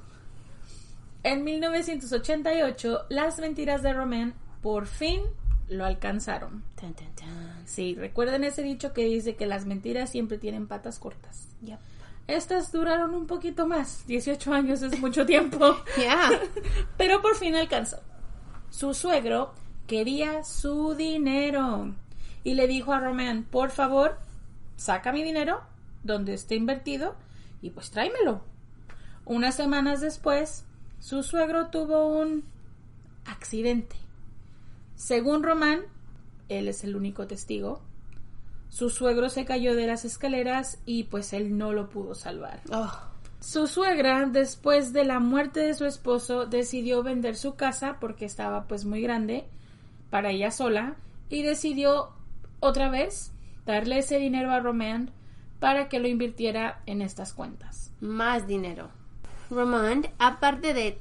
En 1.22 1.44
1988, 1.44 3.06
las 3.10 3.38
mentiras 3.38 3.82
de 3.82 3.92
Romain 3.92 4.34
por 4.60 4.86
fin 4.86 5.20
lo 5.68 5.84
alcanzaron. 5.84 6.64
Tan, 6.74 6.92
tan, 6.94 7.14
tan. 7.14 7.62
Sí, 7.64 7.94
recuerden 7.94 8.42
ese 8.42 8.62
dicho 8.62 8.92
que 8.92 9.04
dice 9.04 9.36
que 9.36 9.46
las 9.46 9.66
mentiras 9.66 10.10
siempre 10.10 10.36
tienen 10.36 10.66
patas 10.66 10.98
cortas. 10.98 11.48
Yep. 11.62 11.78
Estas 12.26 12.72
duraron 12.72 13.14
un 13.14 13.26
poquito 13.26 13.66
más, 13.66 14.04
18 14.06 14.52
años 14.52 14.82
es 14.82 14.98
mucho 15.00 15.24
tiempo, 15.26 15.76
Yeah. 15.96 16.40
pero 16.96 17.22
por 17.22 17.36
fin 17.36 17.54
alcanzó. 17.54 17.98
Su 18.70 18.92
suegro 18.94 19.52
quería 19.86 20.42
su 20.42 20.94
dinero 20.94 21.94
y 22.42 22.54
le 22.54 22.66
dijo 22.66 22.92
a 22.92 22.98
Romain, 22.98 23.44
por 23.44 23.70
favor, 23.70 24.18
saca 24.76 25.12
mi 25.12 25.22
dinero 25.22 25.60
donde 26.02 26.34
esté 26.34 26.56
invertido 26.56 27.14
y 27.60 27.70
pues 27.70 27.90
tráemelo. 27.90 28.51
Unas 29.24 29.54
semanas 29.54 30.00
después, 30.00 30.64
su 30.98 31.22
suegro 31.22 31.68
tuvo 31.68 32.08
un 32.08 32.44
accidente. 33.24 33.96
Según 34.94 35.42
Román, 35.42 35.82
él 36.48 36.68
es 36.68 36.84
el 36.84 36.96
único 36.96 37.26
testigo, 37.26 37.82
su 38.68 38.88
suegro 38.88 39.28
se 39.28 39.44
cayó 39.44 39.76
de 39.76 39.86
las 39.86 40.04
escaleras 40.04 40.78
y 40.86 41.04
pues 41.04 41.32
él 41.34 41.58
no 41.58 41.72
lo 41.72 41.90
pudo 41.90 42.14
salvar. 42.14 42.60
Oh. 42.72 42.90
Su 43.38 43.66
suegra, 43.66 44.26
después 44.26 44.92
de 44.92 45.04
la 45.04 45.18
muerte 45.18 45.60
de 45.60 45.74
su 45.74 45.84
esposo, 45.84 46.46
decidió 46.46 47.02
vender 47.02 47.36
su 47.36 47.54
casa 47.54 47.98
porque 48.00 48.24
estaba 48.24 48.66
pues 48.68 48.84
muy 48.84 49.02
grande 49.02 49.44
para 50.08 50.30
ella 50.30 50.50
sola 50.50 50.96
y 51.28 51.42
decidió 51.42 52.10
otra 52.60 52.88
vez 52.88 53.32
darle 53.66 53.98
ese 53.98 54.18
dinero 54.18 54.52
a 54.52 54.60
Romain 54.60 55.10
para 55.58 55.88
que 55.88 55.98
lo 55.98 56.08
invirtiera 56.08 56.82
en 56.86 57.02
estas 57.02 57.34
cuentas. 57.34 57.92
Más 58.00 58.46
dinero. 58.46 58.90
Romand, 59.52 60.08
aparte 60.18 60.74
de 60.74 60.98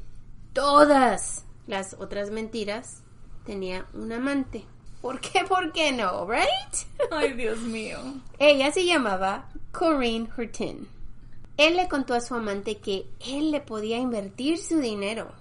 todas 0.53 1.45
las 1.67 1.95
otras 1.99 2.29
mentiras, 2.31 3.01
tenía 3.45 3.85
un 3.93 4.11
amante. 4.11 4.65
¿Por 5.01 5.19
qué? 5.19 5.43
¿Por 5.47 5.71
qué 5.71 5.91
no? 5.91 6.27
¿Right? 6.29 6.75
Ay, 7.11 7.33
Dios 7.33 7.59
mío. 7.59 7.97
Ella 8.37 8.71
se 8.71 8.85
llamaba 8.85 9.49
Corinne 9.71 10.29
Hurtin. 10.37 10.87
Él 11.57 11.75
le 11.75 11.87
contó 11.87 12.13
a 12.13 12.21
su 12.21 12.35
amante 12.35 12.77
que 12.77 13.07
él 13.27 13.51
le 13.51 13.61
podía 13.61 13.97
invertir 13.97 14.57
su 14.57 14.79
dinero 14.79 15.31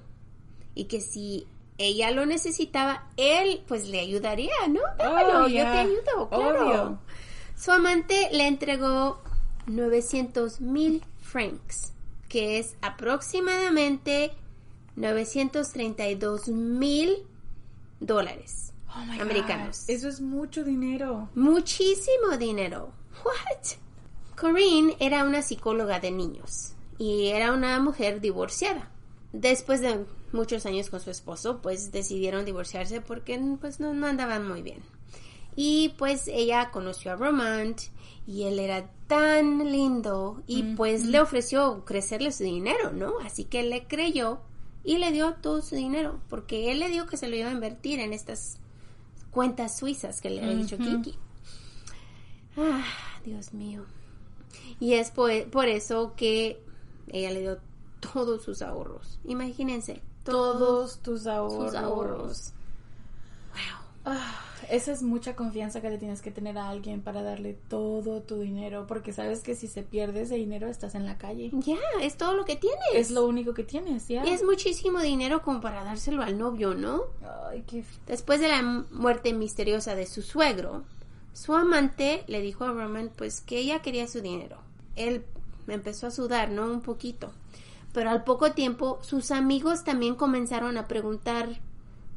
y 0.75 0.85
que 0.85 1.01
si 1.01 1.47
ella 1.79 2.11
lo 2.11 2.27
necesitaba, 2.27 3.07
él 3.17 3.63
pues 3.67 3.89
le 3.89 4.01
ayudaría, 4.01 4.53
¿no? 4.69 4.81
Dámelo, 4.99 5.45
Oh, 5.45 5.49
yo 5.49 5.55
ya. 5.57 5.73
te 5.73 5.79
ayudo, 5.79 6.29
claro. 6.29 6.67
Obvio. 6.67 6.99
Su 7.57 7.73
amante 7.73 8.29
le 8.33 8.47
entregó 8.47 9.23
900 9.67 10.61
mil 10.61 11.03
francs, 11.23 11.93
que 12.31 12.59
es 12.59 12.77
aproximadamente 12.81 14.33
932 14.97 16.49
mil 16.49 17.27
dólares 18.01 18.73
Oh 18.97 19.05
my 19.05 19.19
God. 19.19 19.23
americanos. 19.23 19.89
Eso 19.89 20.09
es 20.09 20.21
mucho 20.21 20.65
dinero. 20.65 21.29
Muchísimo 21.35 22.37
dinero. 22.39 22.93
What? 23.25 23.77
Corinne 24.37 24.97
era 24.99 25.25
una 25.25 25.43
psicóloga 25.43 26.01
de 26.01 26.11
niños 26.11 26.73
y 26.99 27.27
era 27.29 27.53
una 27.53 27.79
mujer 27.79 28.21
divorciada. 28.21 28.91
Después 29.33 29.81
de 29.81 30.07
muchos 30.33 30.67
años 30.67 30.91
con 30.91 30.99
su 31.01 31.11
esposo, 31.11 31.61
pues 31.63 31.93
decidieron 31.93 32.45
divorciarse 32.45 33.01
porque 33.01 33.41
pues 33.61 33.79
no, 33.79 33.95
no 33.95 34.07
andaban 34.09 34.49
muy 34.49 34.63
bien. 34.63 34.81
Y 35.55 35.91
pues 35.99 36.27
ella 36.27 36.71
conoció 36.73 37.13
a 37.13 37.17
Romand 37.17 37.77
y 38.31 38.45
él 38.45 38.61
era 38.61 38.89
tan 39.09 39.73
lindo 39.73 40.41
y 40.47 40.63
pues 40.77 41.05
le 41.05 41.21
ofreció 41.21 41.85
crecerle 41.85 42.31
su 42.31 42.45
dinero, 42.45 42.93
¿no? 42.93 43.15
Así 43.25 43.43
que 43.43 43.65
le 43.65 43.89
creyó 43.89 44.39
y 44.85 44.99
le 44.99 45.11
dio 45.11 45.35
todo 45.35 45.63
su 45.63 45.75
dinero 45.75 46.21
porque 46.29 46.71
él 46.71 46.79
le 46.79 46.89
dijo 46.89 47.07
que 47.07 47.17
se 47.17 47.27
lo 47.27 47.35
iba 47.35 47.49
a 47.49 47.53
invertir 47.53 47.99
en 47.99 48.13
estas 48.13 48.61
cuentas 49.33 49.77
suizas 49.77 50.21
que 50.21 50.31
le 50.31 50.45
había 50.45 50.55
dicho 50.55 50.77
Ujú. 50.77 51.03
Kiki. 51.03 51.19
Ah, 52.57 52.85
Dios 53.25 53.53
mío. 53.53 53.85
Y 54.79 54.93
es 54.93 55.11
por, 55.11 55.33
por 55.51 55.67
eso 55.67 56.15
que 56.17 56.63
ella 57.09 57.33
le 57.33 57.41
dio 57.41 57.59
todos 57.99 58.45
sus 58.45 58.63
ahorros. 58.63 59.19
Imagínense, 59.25 60.03
todos. 60.23 60.59
Todos 60.59 60.99
tus 61.01 61.27
ahorros. 61.27 61.73
sus 61.73 61.75
ahorros. 61.75 62.53
Esa 64.71 64.93
es 64.93 65.03
mucha 65.03 65.35
confianza 65.35 65.81
que 65.81 65.91
le 65.91 65.99
tienes 65.99 66.23
que 66.23 66.31
tener 66.31 66.57
a 66.57 66.69
alguien 66.69 67.03
para 67.03 67.23
darle 67.23 67.59
todo 67.69 68.23
tu 68.23 68.41
dinero, 68.41 68.87
porque 68.87 69.13
sabes 69.13 69.41
que 69.41 69.57
si 69.57 69.67
se 69.67 69.83
pierde 69.83 70.23
ese 70.23 70.37
dinero 70.37 70.69
estás 70.69 70.95
en 70.95 71.07
la 71.07 71.19
calle. 71.19 71.51
Ya, 71.65 71.79
es 72.01 72.17
todo 72.17 72.35
lo 72.35 72.45
que 72.45 72.57
tienes. 72.57 72.79
Es 72.95 73.11
lo 73.11 73.27
único 73.27 73.53
que 73.53 73.65
tienes, 73.65 74.07
¿ya? 74.07 74.25
Y 74.25 74.31
es 74.31 74.45
muchísimo 74.45 75.01
dinero 75.01 75.43
como 75.43 75.61
para 75.61 75.83
dárselo 75.83 76.23
al 76.23 76.39
novio, 76.39 76.75
¿no? 76.75 77.03
Ay, 77.51 77.65
qué... 77.67 77.85
Después 78.07 78.41
de 78.41 78.49
la 78.49 78.63
muerte 78.63 79.33
misteriosa 79.33 79.95
de 79.97 80.07
su 80.07 80.23
suegro, 80.23 80.85
su 81.33 81.55
amante 81.55 82.23
le 82.27 82.41
dijo 82.41 82.65
a 82.65 82.73
Roman 82.73 83.11
pues 83.17 83.41
que 83.41 83.59
ella 83.59 83.83
quería 83.83 84.07
su 84.07 84.21
dinero. 84.21 84.59
Él 84.95 85.25
empezó 85.67 86.07
a 86.07 86.11
sudar, 86.11 86.51
¿no? 86.51 86.65
Un 86.71 86.81
poquito. 86.81 87.33
Pero 87.93 88.11
al 88.11 88.23
poco 88.23 88.53
tiempo 88.53 88.99
sus 89.03 89.31
amigos 89.31 89.83
también 89.83 90.15
comenzaron 90.15 90.77
a 90.77 90.87
preguntar 90.87 91.61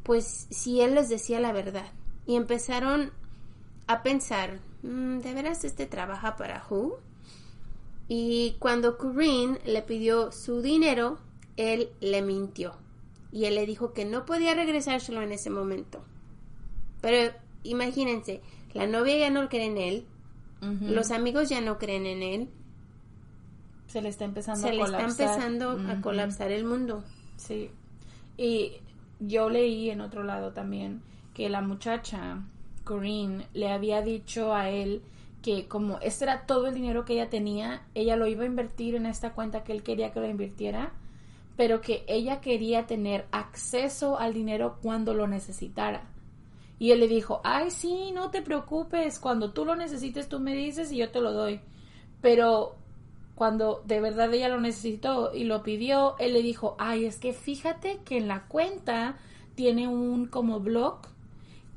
pues 0.04 0.48
si 0.50 0.82
él 0.82 0.96
les 0.96 1.10
decía 1.10 1.40
la 1.40 1.52
verdad. 1.52 1.88
Y 2.26 2.36
empezaron 2.36 3.12
a 3.88 4.02
pensar, 4.04 4.60
mm, 4.84 5.20
¿de 5.20 5.34
veras 5.34 5.64
este 5.66 5.86
trabaja 5.86 6.36
para 6.36 6.64
Who? 6.70 7.00
Y 8.08 8.56
cuando 8.60 8.98
Corinne 8.98 9.60
le 9.66 9.82
pidió 9.82 10.32
su 10.32 10.62
dinero, 10.62 11.18
él 11.58 11.90
le 12.02 12.22
mintió. 12.22 12.74
Y 13.32 13.46
él 13.46 13.56
le 13.56 13.66
dijo 13.66 13.94
que 13.94 14.06
no 14.06 14.26
podía 14.26 14.54
regresárselo 14.54 15.22
en 15.22 15.32
ese 15.32 15.50
momento. 15.50 16.04
Pero 17.02 17.34
imagínense, 17.64 18.42
la 18.74 18.88
novia 18.88 19.18
ya 19.18 19.30
no 19.30 19.50
cree 19.50 19.66
en 19.66 19.78
él, 19.78 20.06
los 20.82 21.12
amigos 21.12 21.50
ya 21.50 21.60
no 21.60 21.78
creen 21.78 22.06
en 22.06 22.24
él. 22.24 22.50
Se 23.88 24.02
le 24.02 24.08
está 24.08 24.24
empezando 24.24 24.62
Se 24.62 24.70
a 24.70 24.74
le 24.74 24.82
está 24.82 24.98
colapsar. 24.98 25.28
empezando 25.28 25.72
a 25.92 26.02
colapsar 26.02 26.52
el 26.52 26.64
mundo. 26.64 27.04
Sí. 27.36 27.70
Y 28.38 28.74
yo 29.20 29.50
leí 29.50 29.90
en 29.90 30.00
otro 30.00 30.24
lado 30.24 30.54
también 30.54 31.02
que 31.34 31.50
la 31.50 31.62
muchacha, 31.62 32.42
Corinne, 32.84 33.48
le 33.54 33.72
había 33.72 34.02
dicho 34.02 34.54
a 34.54 34.70
él 34.70 35.02
que 35.42 35.68
como 35.68 36.00
este 36.00 36.24
era 36.24 36.46
todo 36.46 36.68
el 36.68 36.74
dinero 36.74 37.04
que 37.04 37.14
ella 37.14 37.30
tenía, 37.30 37.86
ella 37.94 38.16
lo 38.16 38.28
iba 38.28 38.44
a 38.44 38.48
invertir 38.48 38.96
en 38.96 39.06
esta 39.06 39.34
cuenta 39.34 39.64
que 39.64 39.74
él 39.74 39.84
quería 39.84 40.12
que 40.12 40.22
lo 40.22 40.30
invirtiera, 40.30 40.94
pero 41.58 41.82
que 41.82 42.06
ella 42.08 42.40
quería 42.40 42.88
tener 42.88 43.26
acceso 43.32 44.18
al 44.18 44.34
dinero 44.34 44.78
cuando 44.82 45.14
lo 45.14 45.28
necesitara. 45.28 46.06
Y 46.80 46.92
él 46.92 47.02
le 47.02 47.08
dijo, 47.08 47.42
ay, 47.44 47.72
sí, 47.72 48.12
no 48.14 48.32
te 48.32 48.42
preocupes, 48.42 49.20
cuando 49.20 49.52
tú 49.52 49.66
lo 49.66 49.76
necesites 49.76 50.30
tú 50.30 50.40
me 50.40 50.56
dices 50.56 50.92
y 50.92 50.98
yo 50.98 51.12
te 51.12 51.22
lo 51.22 51.34
doy. 51.34 51.60
Pero 52.22 52.76
cuando 53.36 53.84
de 53.86 54.00
verdad 54.00 54.34
ella 54.34 54.48
lo 54.48 54.62
necesitó 54.62 55.34
y 55.34 55.44
lo 55.44 55.62
pidió, 55.62 56.16
él 56.20 56.34
le 56.34 56.42
dijo, 56.42 56.76
ay, 56.80 57.06
es 57.06 57.18
que 57.20 57.34
fíjate 57.34 58.00
que 58.06 58.18
en 58.18 58.28
la 58.28 58.48
cuenta 58.48 59.18
tiene 59.56 59.88
un 59.88 60.28
como 60.28 60.60
blog 60.60 61.13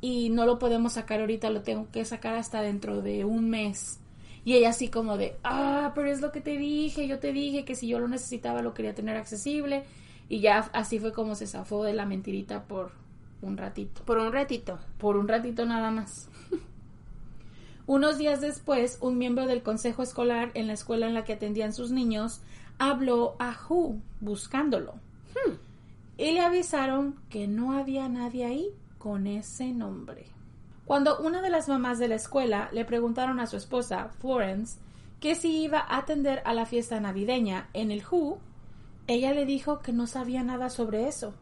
y 0.01 0.31
no 0.31 0.47
lo 0.47 0.59
podemos 0.59 0.95
sacar 0.95 1.21
ahorita, 1.21 1.51
lo 1.51 1.63
tengo 1.63 1.89
que 1.91 2.05
sacar 2.05 2.35
hasta 2.35 2.61
dentro 2.63 3.03
de 3.03 3.25
un 3.25 3.49
mes. 3.51 4.01
Y 4.45 4.55
ella 4.55 4.71
así 4.71 4.89
como 4.89 5.17
de, 5.17 5.37
ah, 5.43 5.93
pero 5.95 6.09
es 6.09 6.21
lo 6.21 6.31
que 6.31 6.41
te 6.41 6.57
dije, 6.57 7.09
yo 7.09 7.19
te 7.19 7.33
dije 7.33 7.65
que 7.65 7.75
si 7.75 7.89
yo 7.89 7.99
lo 7.99 8.07
necesitaba 8.07 8.63
lo 8.63 8.75
quería 8.75 8.95
tener 8.95 9.17
accesible. 9.17 9.85
Y 10.29 10.41
ya 10.41 10.59
así 10.73 10.99
fue 10.99 11.13
como 11.13 11.35
se 11.35 11.47
zafó 11.47 11.85
de 11.85 11.95
la 11.95 12.07
mentirita 12.07 12.65
por 12.65 12.93
un 13.43 13.57
ratito 13.57 14.03
Por 14.05 14.19
un 14.19 14.33
ratito. 14.33 14.79
por 14.99 15.17
un 15.17 15.29
ratito 15.29 15.67
nada 15.67 15.91
más. 15.91 16.29
Unos 17.87 18.19
días 18.19 18.41
después, 18.41 18.99
un 19.01 19.19
miembro 19.19 19.47
del 19.47 19.63
consejo 19.63 20.03
escolar 20.03 20.51
en 20.55 20.67
la 20.67 20.73
escuela 20.73 21.07
en 21.07 21.15
la 21.15 21.25
que 21.25 21.35
atendían 21.35 21.73
sus 21.73 21.91
niños 21.93 22.41
habló 22.79 23.37
a 23.39 23.57
Who 23.69 24.01
buscándolo. 24.21 24.95
Y 26.19 26.33
le 26.33 26.41
avisaron 26.41 27.17
que 27.29 27.47
no 27.47 27.73
había 27.73 28.09
nadie 28.09 28.47
ahí 28.47 28.71
con 29.07 29.29
ese 29.29 29.73
nombre. 29.73 30.25
Cuando 30.85 31.21
una 31.21 31.41
de 31.41 31.49
las 31.49 31.69
mamás 31.69 32.01
de 32.01 32.09
la 32.09 32.17
escuela 32.17 32.69
le 32.73 32.85
preguntaron 32.85 33.39
a 33.39 33.47
su 33.47 33.57
esposa, 33.57 34.09
Florence, 34.19 34.81
que 35.21 35.37
si 35.37 35.63
iba 35.63 35.79
a 35.79 35.99
atender 35.99 36.43
a 36.45 36.53
la 36.53 36.67
fiesta 36.67 36.99
navideña 36.99 37.71
en 37.73 37.93
el 37.93 38.03
Who, 38.05 38.41
ella 39.07 39.33
le 39.33 39.47
dijo 39.47 39.79
que 39.79 39.93
no 39.93 40.09
sabía 40.09 40.43
nada 40.43 40.71
sobre 40.71 41.07
eso. 41.07 41.35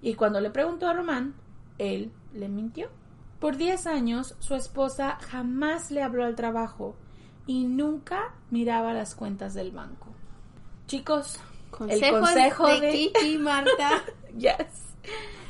Y 0.00 0.14
cuando 0.14 0.40
le 0.40 0.48
preguntó 0.48 0.88
a 0.88 0.94
Román, 0.94 1.34
él 1.76 2.12
le 2.32 2.48
mintió. 2.48 2.88
Por 3.40 3.58
10 3.58 3.86
años, 3.86 4.34
su 4.38 4.54
esposa 4.54 5.18
jamás 5.20 5.90
le 5.90 6.02
habló 6.02 6.24
al 6.24 6.34
trabajo 6.34 6.96
y 7.46 7.66
nunca 7.66 8.34
miraba 8.50 8.94
las 8.94 9.14
cuentas 9.14 9.52
del 9.52 9.70
banco. 9.70 10.14
Chicos, 10.86 11.38
el 11.90 12.00
consejo 12.10 12.68
de, 12.68 12.80
de, 12.80 12.92
Kiki, 12.92 13.36
Marta. 13.36 14.02
Yes. 14.38 14.89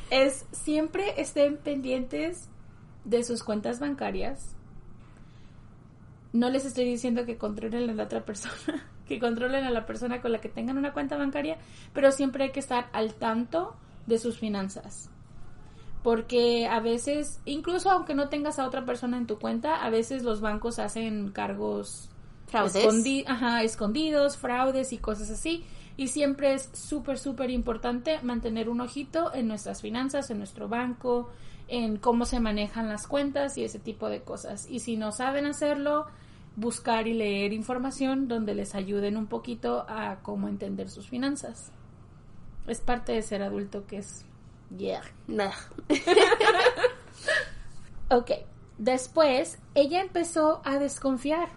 Es 0.09 0.45
siempre 0.51 1.19
estén 1.21 1.57
pendientes 1.57 2.49
de 3.05 3.23
sus 3.23 3.43
cuentas 3.43 3.79
bancarias. 3.79 4.55
No 6.33 6.49
les 6.49 6.65
estoy 6.65 6.85
diciendo 6.85 7.25
que 7.25 7.37
controlen 7.37 7.89
a 7.89 7.93
la 7.93 8.03
otra 8.03 8.23
persona, 8.25 8.89
que 9.07 9.19
controlen 9.19 9.63
a 9.65 9.71
la 9.71 9.85
persona 9.85 10.21
con 10.21 10.31
la 10.31 10.39
que 10.39 10.49
tengan 10.49 10.77
una 10.77 10.93
cuenta 10.93 11.17
bancaria, 11.17 11.57
pero 11.93 12.11
siempre 12.11 12.45
hay 12.45 12.51
que 12.51 12.59
estar 12.61 12.89
al 12.93 13.13
tanto 13.15 13.75
de 14.07 14.17
sus 14.17 14.39
finanzas. 14.39 15.09
Porque 16.03 16.65
a 16.67 16.79
veces, 16.79 17.39
incluso 17.45 17.91
aunque 17.91 18.15
no 18.15 18.29
tengas 18.29 18.57
a 18.57 18.65
otra 18.65 18.85
persona 18.85 19.17
en 19.17 19.27
tu 19.27 19.37
cuenta, 19.37 19.83
a 19.83 19.89
veces 19.91 20.23
los 20.23 20.41
bancos 20.41 20.79
hacen 20.79 21.31
cargos 21.31 22.09
Fraudes. 22.47 22.75
escondi- 22.75 23.23
ajá, 23.27 23.61
escondidos, 23.61 24.35
fraudes 24.37 24.93
y 24.93 24.97
cosas 24.97 25.29
así. 25.29 25.63
Y 26.01 26.07
siempre 26.07 26.55
es 26.55 26.67
súper, 26.73 27.19
súper 27.19 27.51
importante 27.51 28.19
mantener 28.23 28.69
un 28.69 28.81
ojito 28.81 29.31
en 29.35 29.47
nuestras 29.47 29.83
finanzas, 29.83 30.31
en 30.31 30.39
nuestro 30.39 30.67
banco, 30.67 31.29
en 31.67 31.97
cómo 31.97 32.25
se 32.25 32.39
manejan 32.39 32.89
las 32.89 33.05
cuentas 33.05 33.55
y 33.55 33.65
ese 33.65 33.77
tipo 33.77 34.09
de 34.09 34.23
cosas. 34.23 34.67
Y 34.67 34.79
si 34.79 34.97
no 34.97 35.11
saben 35.11 35.45
hacerlo, 35.45 36.07
buscar 36.55 37.07
y 37.07 37.13
leer 37.13 37.53
información 37.53 38.27
donde 38.27 38.55
les 38.55 38.73
ayuden 38.73 39.15
un 39.15 39.27
poquito 39.27 39.85
a 39.87 40.23
cómo 40.23 40.47
entender 40.47 40.89
sus 40.89 41.07
finanzas. 41.07 41.71
Es 42.65 42.79
parte 42.79 43.11
de 43.11 43.21
ser 43.21 43.43
adulto 43.43 43.85
que 43.85 43.99
es... 43.99 44.25
Yeah. 44.75 45.03
Nah. 45.27 45.51
Ok, 48.09 48.31
después 48.79 49.59
ella 49.75 50.01
empezó 50.01 50.63
a 50.65 50.79
desconfiar 50.79 51.49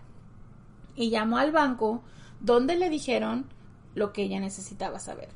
y 0.94 1.08
llamó 1.08 1.38
al 1.38 1.50
banco 1.50 2.02
donde 2.40 2.76
le 2.76 2.90
dijeron 2.90 3.53
lo 3.94 4.12
que 4.12 4.22
ella 4.22 4.40
necesitaba 4.40 4.98
saber. 4.98 5.28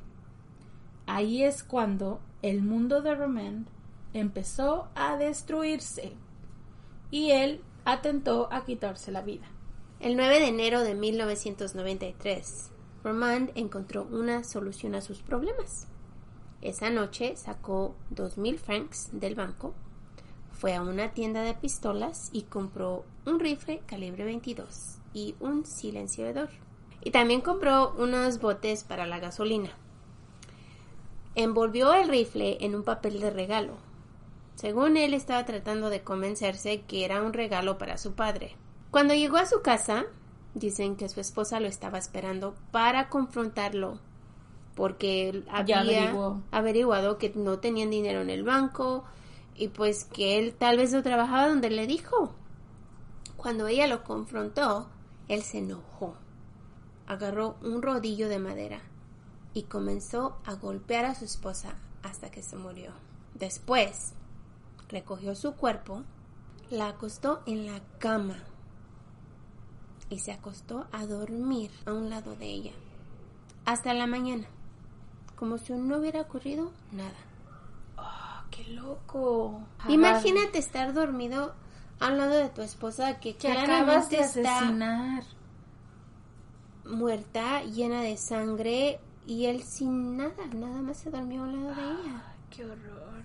Ahí 1.06 1.42
es 1.42 1.62
cuando 1.62 2.20
el 2.42 2.62
mundo 2.62 3.00
de 3.02 3.14
Roman 3.14 3.66
empezó 4.12 4.88
a 4.94 5.16
destruirse 5.16 6.12
y 7.10 7.30
él 7.30 7.62
atentó 7.84 8.52
a 8.52 8.64
quitarse 8.64 9.12
la 9.12 9.22
vida. 9.22 9.46
El 10.00 10.16
9 10.16 10.40
de 10.40 10.48
enero 10.48 10.82
de 10.82 10.94
1993, 10.94 12.70
Roman 13.02 13.50
encontró 13.54 14.06
una 14.10 14.44
solución 14.44 14.94
a 14.94 15.00
sus 15.00 15.22
problemas. 15.22 15.88
Esa 16.60 16.90
noche 16.90 17.36
sacó 17.36 17.96
2.000 18.14 18.58
francs 18.58 19.08
del 19.12 19.34
banco, 19.34 19.74
fue 20.52 20.74
a 20.74 20.82
una 20.82 21.12
tienda 21.12 21.42
de 21.42 21.54
pistolas 21.54 22.30
y 22.32 22.42
compró 22.42 23.04
un 23.24 23.38
rifle 23.38 23.80
calibre 23.86 24.24
22 24.24 24.98
y 25.14 25.36
un 25.38 25.64
silenciador. 25.64 26.48
Y 27.02 27.10
también 27.10 27.40
compró 27.40 27.94
unos 27.96 28.40
botes 28.40 28.84
para 28.84 29.06
la 29.06 29.18
gasolina. 29.18 29.70
Envolvió 31.34 31.94
el 31.94 32.08
rifle 32.08 32.58
en 32.60 32.74
un 32.74 32.82
papel 32.82 33.20
de 33.20 33.30
regalo. 33.30 33.74
Según 34.56 34.96
él 34.96 35.14
estaba 35.14 35.44
tratando 35.44 35.90
de 35.90 36.02
convencerse 36.02 36.82
que 36.82 37.04
era 37.04 37.22
un 37.22 37.32
regalo 37.32 37.78
para 37.78 37.98
su 37.98 38.14
padre. 38.14 38.56
Cuando 38.90 39.14
llegó 39.14 39.36
a 39.36 39.46
su 39.46 39.62
casa, 39.62 40.06
dicen 40.54 40.96
que 40.96 41.08
su 41.08 41.20
esposa 41.20 41.60
lo 41.60 41.68
estaba 41.68 41.98
esperando 41.98 42.54
para 42.72 43.08
confrontarlo 43.08 44.00
porque 44.78 45.42
había 45.50 46.14
averiguado 46.52 47.18
que 47.18 47.32
no 47.34 47.58
tenían 47.58 47.90
dinero 47.90 48.20
en 48.20 48.30
el 48.30 48.44
banco 48.44 49.02
y 49.56 49.68
pues 49.68 50.04
que 50.04 50.38
él 50.38 50.54
tal 50.54 50.76
vez 50.76 50.92
no 50.92 51.02
trabajaba 51.02 51.48
donde 51.48 51.68
le 51.68 51.88
dijo. 51.88 52.32
Cuando 53.36 53.66
ella 53.66 53.88
lo 53.88 54.04
confrontó, 54.04 54.88
él 55.26 55.42
se 55.42 55.58
enojó. 55.58 56.14
Agarró 57.08 57.56
un 57.62 57.82
rodillo 57.82 58.28
de 58.28 58.38
madera 58.38 58.80
y 59.54 59.64
comenzó 59.64 60.38
a 60.44 60.54
golpear 60.54 61.04
a 61.04 61.16
su 61.16 61.24
esposa 61.24 61.74
hasta 62.04 62.30
que 62.30 62.44
se 62.44 62.54
murió. 62.54 62.92
Después, 63.34 64.12
recogió 64.88 65.34
su 65.34 65.54
cuerpo, 65.54 66.04
la 66.70 66.88
acostó 66.88 67.42
en 67.46 67.66
la 67.66 67.80
cama 67.98 68.36
y 70.10 70.20
se 70.20 70.30
acostó 70.30 70.86
a 70.92 71.06
dormir 71.06 71.72
a 71.86 71.92
un 71.92 72.08
lado 72.08 72.36
de 72.36 72.46
ella 72.46 72.72
hasta 73.68 73.92
la 73.92 74.06
mañana, 74.06 74.46
como 75.36 75.58
si 75.58 75.74
no 75.74 75.98
hubiera 75.98 76.22
ocurrido 76.22 76.72
nada. 76.90 77.18
¡Oh, 77.98 78.42
qué 78.50 78.64
loco! 78.68 79.60
Imagínate 79.88 80.58
estar 80.58 80.94
dormido 80.94 81.52
a 82.00 82.06
un 82.06 82.16
lado 82.16 82.34
de 82.34 82.48
tu 82.48 82.62
esposa 82.62 83.20
que, 83.20 83.36
que 83.36 83.52
acabas 83.52 84.08
claramente 84.08 84.16
de 84.16 84.22
está 84.22 84.56
asesinar. 84.56 85.24
Muerta, 86.88 87.62
llena 87.64 88.02
de 88.02 88.16
sangre 88.16 88.98
y 89.26 89.46
él 89.46 89.62
sin 89.62 90.16
nada, 90.16 90.46
nada 90.54 90.80
más 90.82 90.96
se 90.98 91.10
durmió 91.10 91.42
a 91.42 91.44
un 91.46 91.52
lado 91.64 91.74
de 91.74 91.82
ella. 91.82 92.22
Qué 92.50 92.64
horror. 92.64 93.22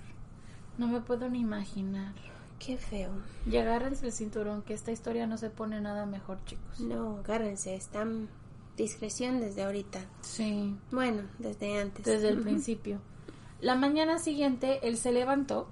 No 0.77 0.87
me 0.87 1.01
puedo 1.01 1.29
ni 1.29 1.39
imaginar. 1.39 2.13
Qué 2.59 2.77
feo. 2.77 3.11
Y 3.49 3.57
agárrense 3.57 4.05
el 4.05 4.11
cinturón, 4.13 4.61
que 4.61 4.73
esta 4.73 4.91
historia 4.91 5.27
no 5.27 5.37
se 5.37 5.49
pone 5.49 5.79
nada 5.81 6.05
mejor, 6.05 6.39
chicos. 6.45 6.79
No, 6.79 7.17
agárrense, 7.17 7.75
están 7.75 8.29
discreción 8.77 9.39
desde 9.39 9.63
ahorita. 9.63 9.99
Sí, 10.21 10.75
Bueno, 10.91 11.23
desde 11.39 11.79
antes. 11.79 12.05
desde 12.05 12.29
el 12.29 12.39
principio. 12.43 12.99
La 13.61 13.75
mañana 13.75 14.17
siguiente, 14.17 14.79
él 14.87 14.97
se 14.97 15.11
levantó, 15.11 15.67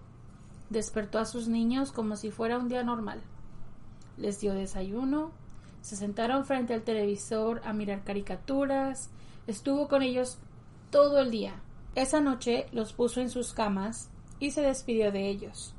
despertó 0.69 1.19
a 1.19 1.25
sus 1.25 1.47
niños 1.47 1.91
como 1.91 2.15
si 2.15 2.29
fuera 2.31 2.57
un 2.57 2.67
día 2.69 2.83
normal. 2.83 3.21
Les 4.17 4.39
dio 4.39 4.53
desayuno, 4.53 5.31
se 5.81 5.95
sentaron 5.95 6.45
frente 6.45 6.73
al 6.73 6.83
televisor 6.83 7.61
a 7.65 7.73
mirar 7.73 8.03
caricaturas, 8.03 9.09
estuvo 9.47 9.87
con 9.87 10.03
ellos 10.03 10.37
todo 10.91 11.19
el 11.19 11.31
día. 11.31 11.55
Esa 11.95 12.21
noche 12.21 12.67
los 12.71 12.93
puso 12.93 13.19
en 13.19 13.29
sus 13.29 13.53
camas 13.53 14.09
y 14.39 14.51
se 14.51 14.61
despidió 14.61 15.11
de 15.11 15.27
ellos. 15.27 15.73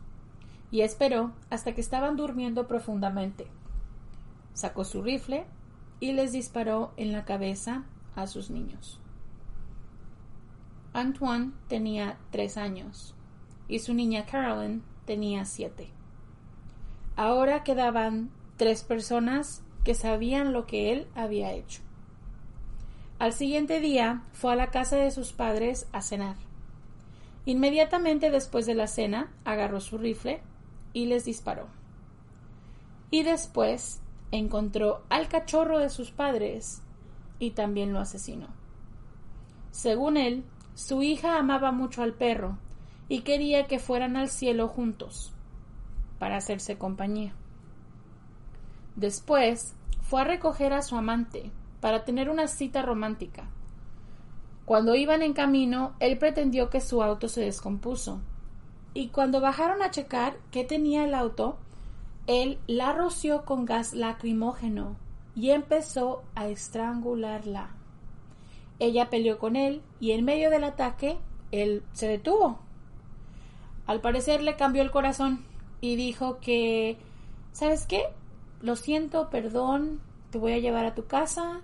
Y 0.70 0.80
esperó 0.82 1.32
hasta 1.50 1.74
que 1.74 1.80
estaban 1.80 2.16
durmiendo 2.16 2.66
profundamente. 2.66 3.46
Sacó 4.54 4.84
su 4.84 5.02
rifle 5.02 5.46
y 6.00 6.12
les 6.12 6.32
disparó 6.32 6.92
en 6.96 7.12
la 7.12 7.24
cabeza 7.24 7.84
a 8.16 8.26
sus 8.26 8.50
niños. 8.50 9.00
Antoine 10.92 11.52
tenía 11.68 12.18
tres 12.30 12.56
años 12.56 13.14
y 13.68 13.78
su 13.78 13.94
niña 13.94 14.26
Carolyn 14.26 14.82
tenía 15.06 15.44
siete. 15.44 15.88
Ahora 17.16 17.62
quedaban 17.62 18.30
tres 18.56 18.82
personas 18.82 19.62
que 19.84 19.94
sabían 19.94 20.52
lo 20.52 20.66
que 20.66 20.92
él 20.92 21.06
había 21.14 21.52
hecho. 21.52 21.82
Al 23.18 23.32
siguiente 23.32 23.80
día 23.80 24.24
fue 24.32 24.52
a 24.52 24.56
la 24.56 24.70
casa 24.70 24.96
de 24.96 25.10
sus 25.10 25.32
padres 25.32 25.86
a 25.92 26.02
cenar. 26.02 26.36
Inmediatamente 27.44 28.30
después 28.30 28.66
de 28.66 28.74
la 28.74 28.86
cena 28.86 29.32
agarró 29.44 29.80
su 29.80 29.98
rifle 29.98 30.40
y 30.92 31.06
les 31.06 31.24
disparó. 31.24 31.68
Y 33.10 33.22
después 33.22 34.00
encontró 34.30 35.02
al 35.08 35.28
cachorro 35.28 35.78
de 35.78 35.90
sus 35.90 36.10
padres 36.10 36.82
y 37.38 37.50
también 37.50 37.92
lo 37.92 38.00
asesinó. 38.00 38.48
Según 39.70 40.16
él, 40.16 40.44
su 40.74 41.02
hija 41.02 41.38
amaba 41.38 41.72
mucho 41.72 42.02
al 42.02 42.14
perro 42.14 42.58
y 43.08 43.20
quería 43.20 43.66
que 43.66 43.78
fueran 43.78 44.16
al 44.16 44.28
cielo 44.28 44.68
juntos 44.68 45.32
para 46.18 46.36
hacerse 46.36 46.78
compañía. 46.78 47.34
Después 48.96 49.74
fue 50.00 50.20
a 50.20 50.24
recoger 50.24 50.72
a 50.72 50.82
su 50.82 50.96
amante 50.96 51.50
para 51.80 52.04
tener 52.04 52.30
una 52.30 52.46
cita 52.46 52.82
romántica. 52.82 53.44
Cuando 54.64 54.94
iban 54.94 55.22
en 55.22 55.32
camino, 55.32 55.94
él 55.98 56.18
pretendió 56.18 56.70
que 56.70 56.80
su 56.80 57.02
auto 57.02 57.28
se 57.28 57.40
descompuso. 57.40 58.20
Y 58.94 59.08
cuando 59.08 59.40
bajaron 59.40 59.82
a 59.82 59.90
checar 59.90 60.36
qué 60.50 60.64
tenía 60.64 61.04
el 61.04 61.14
auto, 61.14 61.58
él 62.26 62.58
la 62.66 62.92
roció 62.92 63.44
con 63.44 63.64
gas 63.64 63.94
lacrimógeno 63.94 64.96
y 65.34 65.50
empezó 65.50 66.22
a 66.34 66.46
estrangularla. 66.46 67.70
Ella 68.78 69.10
peleó 69.10 69.38
con 69.38 69.56
él 69.56 69.82
y 69.98 70.12
en 70.12 70.24
medio 70.24 70.50
del 70.50 70.64
ataque 70.64 71.18
él 71.50 71.82
se 71.92 72.06
detuvo. 72.08 72.58
Al 73.86 74.00
parecer 74.00 74.42
le 74.42 74.56
cambió 74.56 74.82
el 74.82 74.90
corazón 74.90 75.44
y 75.80 75.96
dijo 75.96 76.38
que, 76.40 76.98
¿sabes 77.52 77.86
qué? 77.86 78.04
Lo 78.62 78.76
siento, 78.76 79.28
perdón, 79.28 80.00
te 80.30 80.38
voy 80.38 80.52
a 80.52 80.58
llevar 80.58 80.84
a 80.84 80.94
tu 80.94 81.06
casa, 81.06 81.60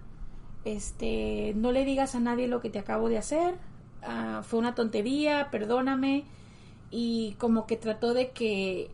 este, 0.64 1.54
no 1.54 1.72
le 1.72 1.84
digas 1.84 2.14
a 2.14 2.20
nadie 2.20 2.48
lo 2.48 2.60
que 2.60 2.70
te 2.70 2.78
acabo 2.78 3.08
de 3.08 3.18
hacer, 3.18 3.54
ah, 4.02 4.42
fue 4.44 4.58
una 4.58 4.74
tontería, 4.74 5.48
perdóname, 5.50 6.24
y 6.90 7.34
como 7.38 7.66
que 7.66 7.76
trató 7.76 8.14
de 8.14 8.30
que, 8.32 8.90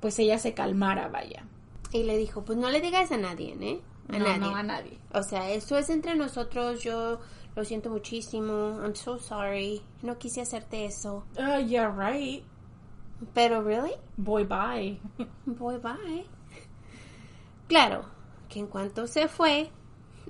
pues 0.00 0.18
ella 0.18 0.38
se 0.38 0.54
calmara, 0.54 1.08
vaya. 1.08 1.44
Y 1.92 2.04
le 2.04 2.16
dijo, 2.16 2.44
pues 2.44 2.58
no 2.58 2.70
le 2.70 2.80
digas 2.80 3.10
a 3.12 3.16
nadie, 3.16 3.56
¿eh? 3.60 3.80
A 4.08 4.18
nadie. 4.18 4.38
No, 4.38 4.54
a 4.54 4.62
nadie. 4.62 4.98
O 5.12 5.22
sea, 5.22 5.50
esto 5.50 5.76
es 5.76 5.90
entre 5.90 6.14
nosotros, 6.14 6.82
yo 6.82 7.18
lo 7.56 7.64
siento 7.64 7.90
muchísimo, 7.90 8.78
I'm 8.82 8.94
so 8.94 9.18
sorry, 9.18 9.82
no 10.02 10.16
quise 10.16 10.42
hacerte 10.42 10.84
eso. 10.84 11.24
Uh, 11.36 11.60
yeah, 11.66 11.88
right. 11.90 12.44
Pero, 13.34 13.62
¿really? 13.62 13.94
Boy, 14.16 14.44
bye. 14.44 15.00
Boy, 15.44 15.78
bye. 15.78 16.24
Claro, 17.68 18.04
que 18.48 18.58
en 18.58 18.66
cuanto 18.66 19.06
se 19.06 19.28
fue, 19.28 19.70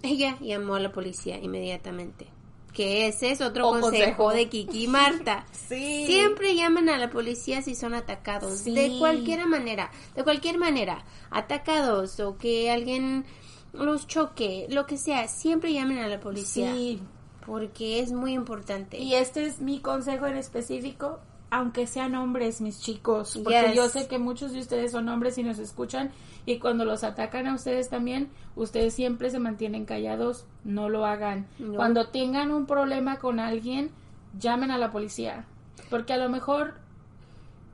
ella 0.02 0.36
llamó 0.40 0.74
a 0.74 0.80
la 0.80 0.92
policía 0.92 1.38
inmediatamente. 1.38 2.26
Que 2.72 3.08
ese 3.08 3.30
es 3.30 3.40
otro 3.40 3.70
consejo. 3.70 4.30
de 4.30 4.48
Kiki 4.48 4.84
y 4.84 4.88
Marta. 4.88 5.46
Sí. 5.68 6.06
Siempre 6.06 6.54
llaman 6.54 6.88
a 6.88 6.96
la 6.96 7.10
policía 7.10 7.60
si 7.62 7.74
son 7.74 7.94
atacados. 7.94 8.58
Sí. 8.60 8.74
De 8.74 8.98
cualquier 8.98 9.46
manera. 9.46 9.90
De 10.14 10.24
cualquier 10.24 10.58
manera. 10.58 11.04
Atacados 11.30 12.20
o 12.20 12.38
que 12.38 12.70
alguien 12.70 13.24
los 13.72 14.06
choque. 14.06 14.66
Lo 14.70 14.86
que 14.86 14.96
sea. 14.96 15.28
Siempre 15.28 15.72
llamen 15.72 15.98
a 15.98 16.08
la 16.08 16.20
policía. 16.20 16.72
Sí. 16.72 17.00
Porque 17.44 18.00
es 18.00 18.12
muy 18.12 18.32
importante. 18.32 18.98
Y 18.98 19.14
este 19.14 19.44
es 19.46 19.60
mi 19.60 19.80
consejo 19.80 20.26
en 20.26 20.36
específico, 20.36 21.20
aunque 21.50 21.86
sean 21.86 22.14
hombres, 22.14 22.60
mis 22.60 22.80
chicos, 22.80 23.38
porque 23.42 23.62
Yes. 23.68 23.74
yo 23.74 23.88
sé 23.88 24.06
que 24.08 24.18
muchos 24.18 24.52
de 24.52 24.60
ustedes 24.60 24.92
son 24.92 25.08
hombres 25.08 25.38
y 25.38 25.42
nos 25.42 25.58
escuchan 25.58 26.10
y 26.46 26.58
cuando 26.58 26.84
los 26.84 27.04
atacan 27.04 27.46
a 27.46 27.54
ustedes 27.54 27.88
también, 27.88 28.30
ustedes 28.56 28.94
siempre 28.94 29.30
se 29.30 29.38
mantienen 29.38 29.84
callados, 29.86 30.46
no 30.64 30.88
lo 30.88 31.06
hagan. 31.06 31.46
No. 31.58 31.74
Cuando 31.74 32.08
tengan 32.08 32.50
un 32.50 32.66
problema 32.66 33.18
con 33.18 33.40
alguien, 33.40 33.90
llamen 34.38 34.70
a 34.70 34.78
la 34.78 34.90
policía, 34.92 35.46
porque 35.90 36.12
a 36.12 36.18
lo 36.18 36.28
mejor 36.28 36.74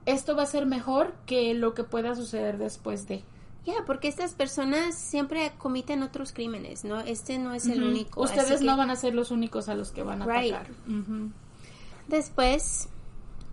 esto 0.06 0.36
va 0.36 0.42
a 0.42 0.46
ser 0.46 0.66
mejor 0.66 1.14
que 1.26 1.54
lo 1.54 1.74
que 1.74 1.82
pueda 1.84 2.14
suceder 2.14 2.58
después 2.58 3.08
de. 3.08 3.24
Ya, 3.66 3.74
porque 3.86 4.08
estas 4.08 4.34
personas 4.34 4.94
siempre 4.94 5.50
comiten 5.56 6.02
otros 6.02 6.32
crímenes, 6.32 6.84
¿no? 6.84 7.00
Este 7.00 7.38
no 7.38 7.54
es 7.54 7.66
el 7.66 7.82
único. 7.82 8.20
Ustedes 8.22 8.60
que- 8.60 8.66
no 8.66 8.76
van 8.76 8.90
a 8.90 8.96
ser 8.96 9.14
los 9.14 9.30
únicos 9.30 9.68
a 9.70 9.74
los 9.74 9.90
que 9.90 10.02
van 10.02 10.20
a 10.20 10.26
Right. 10.26 10.52
atacar. 10.54 10.72
Después, 12.08 12.88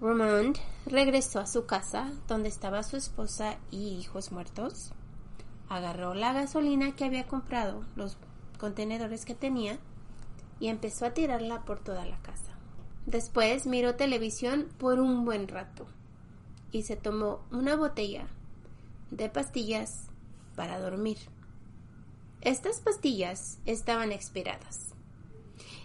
Romand 0.01 0.57
regresó 0.87 1.39
a 1.39 1.45
su 1.45 1.67
casa, 1.67 2.11
donde 2.27 2.49
estaba 2.49 2.81
su 2.81 2.97
esposa 2.97 3.59
y 3.69 3.99
hijos 3.99 4.31
muertos. 4.31 4.93
Agarró 5.69 6.15
la 6.15 6.33
gasolina 6.33 6.95
que 6.95 7.05
había 7.05 7.27
comprado, 7.27 7.85
los 7.95 8.17
contenedores 8.57 9.25
que 9.25 9.35
tenía, 9.35 9.77
y 10.59 10.69
empezó 10.69 11.05
a 11.05 11.13
tirarla 11.13 11.65
por 11.65 11.79
toda 11.79 12.03
la 12.05 12.19
casa. 12.23 12.57
Después 13.05 13.67
miró 13.67 13.95
televisión 13.95 14.69
por 14.79 14.99
un 14.99 15.23
buen 15.23 15.47
rato 15.47 15.85
y 16.71 16.81
se 16.81 16.95
tomó 16.95 17.41
una 17.51 17.75
botella 17.75 18.25
de 19.11 19.29
pastillas 19.29 20.07
para 20.55 20.79
dormir. 20.79 21.17
Estas 22.41 22.79
pastillas 22.79 23.59
estaban 23.65 24.11
expiradas. 24.11 24.95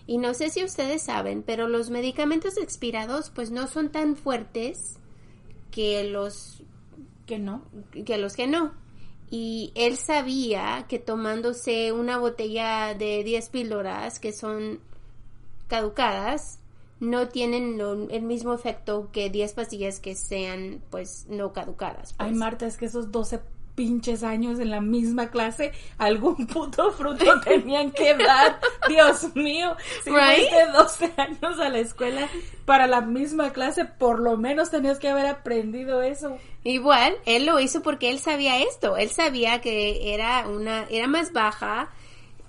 Y 0.07 0.19
no 0.19 0.35
sé 0.35 0.51
si 0.51 0.63
ustedes 0.63 1.03
saben, 1.03 1.43
pero 1.43 1.67
los 1.69 1.91
medicamentos 1.91 2.57
expirados 2.59 3.31
pues 3.31 3.51
no 3.51 3.67
son 3.67 3.91
tan 3.91 4.17
fuertes 4.17 4.99
que 5.71 6.05
los 6.05 6.63
Que 7.27 7.39
no. 7.39 7.63
que 8.05 8.17
los 8.19 8.35
que 8.37 8.47
no. 8.47 8.73
Y 9.29 9.73
él 9.75 9.97
sabía 9.97 10.87
que 10.89 11.01
tomándose 11.01 11.91
una 11.91 12.19
botella 12.19 12.95
de 12.95 13.25
10 13.25 13.49
píldoras 13.49 14.21
que 14.21 14.33
son 14.33 14.79
caducadas 15.67 16.61
no 17.01 17.29
tienen 17.29 17.77
lo- 17.77 18.09
el 18.09 18.23
mismo 18.23 18.55
efecto 18.55 19.11
que 19.13 19.29
10 19.29 19.53
pastillas 19.53 20.01
que 20.01 20.15
sean 20.15 20.81
pues 20.91 21.27
no 21.29 21.53
caducadas. 21.53 22.15
pues. 22.15 22.31
Ay, 22.31 22.35
Marta, 22.35 22.67
es 22.67 22.77
que 22.77 22.87
esos 22.87 23.11
12 23.13 23.41
pinches 23.77 24.25
años 24.25 24.59
en 24.59 24.71
la 24.71 24.81
misma 24.81 25.31
clase, 25.31 25.71
algún 25.99 26.47
puto 26.49 26.91
fruto 26.91 27.41
tenían 27.45 27.93
que 27.93 28.15
dar. 28.15 28.59
Dios 28.89 29.37
mío, 29.37 29.77
si 30.03 30.11
Right? 30.11 30.49
fuiste 30.49 30.67
12 30.73 31.13
años 31.19 31.61
a 31.61 31.69
la 31.69 31.79
escuela 31.79 32.29
para 32.65 32.89
la 32.89 33.03
misma 33.03 33.53
clase, 33.53 33.85
por 33.85 34.19
lo 34.19 34.37
menos 34.37 34.71
tenías 34.71 34.99
que 34.99 35.09
haber 35.09 35.27
aprendido 35.27 36.03
eso. 36.03 36.37
Igual, 36.65 37.15
él 37.27 37.47
lo 37.47 37.61
hizo 37.61 37.83
porque 37.83 38.11
él 38.11 38.19
sabía 38.19 38.59
esto, 38.61 38.97
él 38.97 39.11
sabía 39.11 39.61
que 39.61 40.13
era 40.15 40.49
una, 40.49 40.87
era 40.91 41.07
más 41.07 41.33
baja 41.33 41.91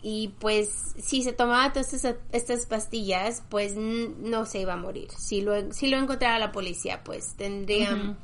y 0.02 0.30
pues 0.40 0.70
si 0.98 1.22
se 1.22 1.34
tomaba 1.34 1.74
todas 1.74 1.94
estas, 1.94 2.16
estas 2.32 2.66
pastillas, 2.66 3.44
pues 3.50 3.76
no 3.76 4.46
se 4.46 4.62
iba 4.62 4.74
a 4.74 4.78
morir. 4.78 5.10
Si 5.18 5.42
lo, 5.42 5.72
si 5.74 5.88
lo 5.88 5.98
encontrara 5.98 6.40
la 6.40 6.52
policía, 6.52 7.04
pues 7.04 7.36
tendría 7.36 8.16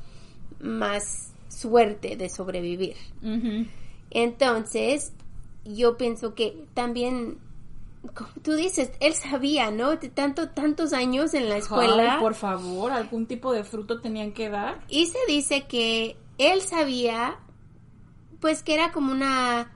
más 0.60 1.33
suerte 1.48 2.16
de 2.16 2.28
sobrevivir. 2.28 2.96
Entonces, 4.10 5.12
yo 5.64 5.96
pienso 5.96 6.34
que 6.34 6.66
también, 6.74 7.38
como 8.14 8.30
tú 8.42 8.54
dices, 8.54 8.92
él 9.00 9.14
sabía, 9.14 9.70
¿no? 9.70 9.96
De 9.96 10.08
tanto, 10.08 10.50
tantos 10.50 10.92
años 10.92 11.34
en 11.34 11.48
la 11.48 11.56
escuela. 11.56 12.14
Ay, 12.14 12.20
por 12.20 12.34
favor, 12.34 12.92
algún 12.92 13.26
tipo 13.26 13.52
de 13.52 13.64
fruto 13.64 14.00
tenían 14.00 14.32
que 14.32 14.50
dar. 14.50 14.80
Y 14.88 15.06
se 15.06 15.18
dice 15.26 15.66
que 15.66 16.16
él 16.38 16.60
sabía, 16.60 17.38
pues 18.40 18.62
que 18.62 18.74
era 18.74 18.92
como 18.92 19.12
una 19.12 19.70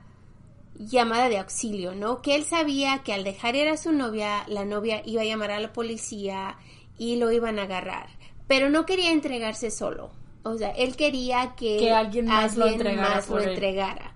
llamada 0.79 1.27
de 1.27 1.37
auxilio, 1.39 1.93
¿no? 1.93 2.21
Que 2.21 2.35
él 2.35 2.45
sabía 2.45 2.99
que 2.99 3.13
al 3.13 3.23
dejar 3.23 3.55
ir 3.55 3.67
a 3.67 3.77
su 3.77 3.91
novia, 3.91 4.45
la 4.47 4.63
novia 4.63 5.01
iba 5.05 5.21
a 5.21 5.25
llamar 5.25 5.51
a 5.51 5.59
la 5.59 5.73
policía 5.73 6.57
y 6.97 7.17
lo 7.17 7.31
iban 7.31 7.59
a 7.59 7.63
agarrar. 7.63 8.07
Pero 8.47 8.69
no 8.69 8.85
quería 8.85 9.11
entregarse 9.11 9.71
solo. 9.71 10.11
O 10.43 10.57
sea, 10.57 10.69
él 10.71 10.95
quería 10.95 11.55
que, 11.55 11.77
Que 11.77 11.91
alguien 11.91 12.25
más 12.25 12.55
lo 12.55 12.67
entregara 12.67 13.15
más 13.15 13.27
lo 13.27 13.33
por 13.35 13.41
él. 13.43 13.49
entregara. 13.49 14.13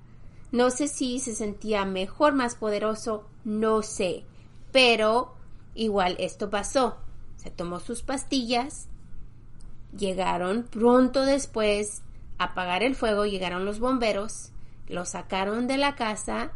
No 0.51 0.69
sé 0.69 0.88
si 0.88 1.19
se 1.19 1.36
sentía 1.36 1.84
mejor, 1.86 2.34
más 2.34 2.55
poderoso, 2.55 3.28
no 3.43 3.82
sé. 3.82 4.24
Pero 4.71 5.34
igual 5.76 6.15
esto 6.19 6.49
pasó. 6.49 6.97
Se 7.38 7.51
tomó 7.51 7.80
sus 7.80 8.03
pastillas, 8.03 8.88
llegaron 9.97 10.63
pronto 10.63 11.26
después 11.26 12.03
a 12.38 12.45
apagar 12.45 12.84
el 12.84 12.95
fuego, 12.95 13.26
llegaron 13.26 13.65
los 13.65 13.80
bomberos, 13.80 14.51
lo 14.88 15.05
sacaron 15.05 15.67
de 15.67 15.78
la 15.78 15.95
casa 15.95 16.51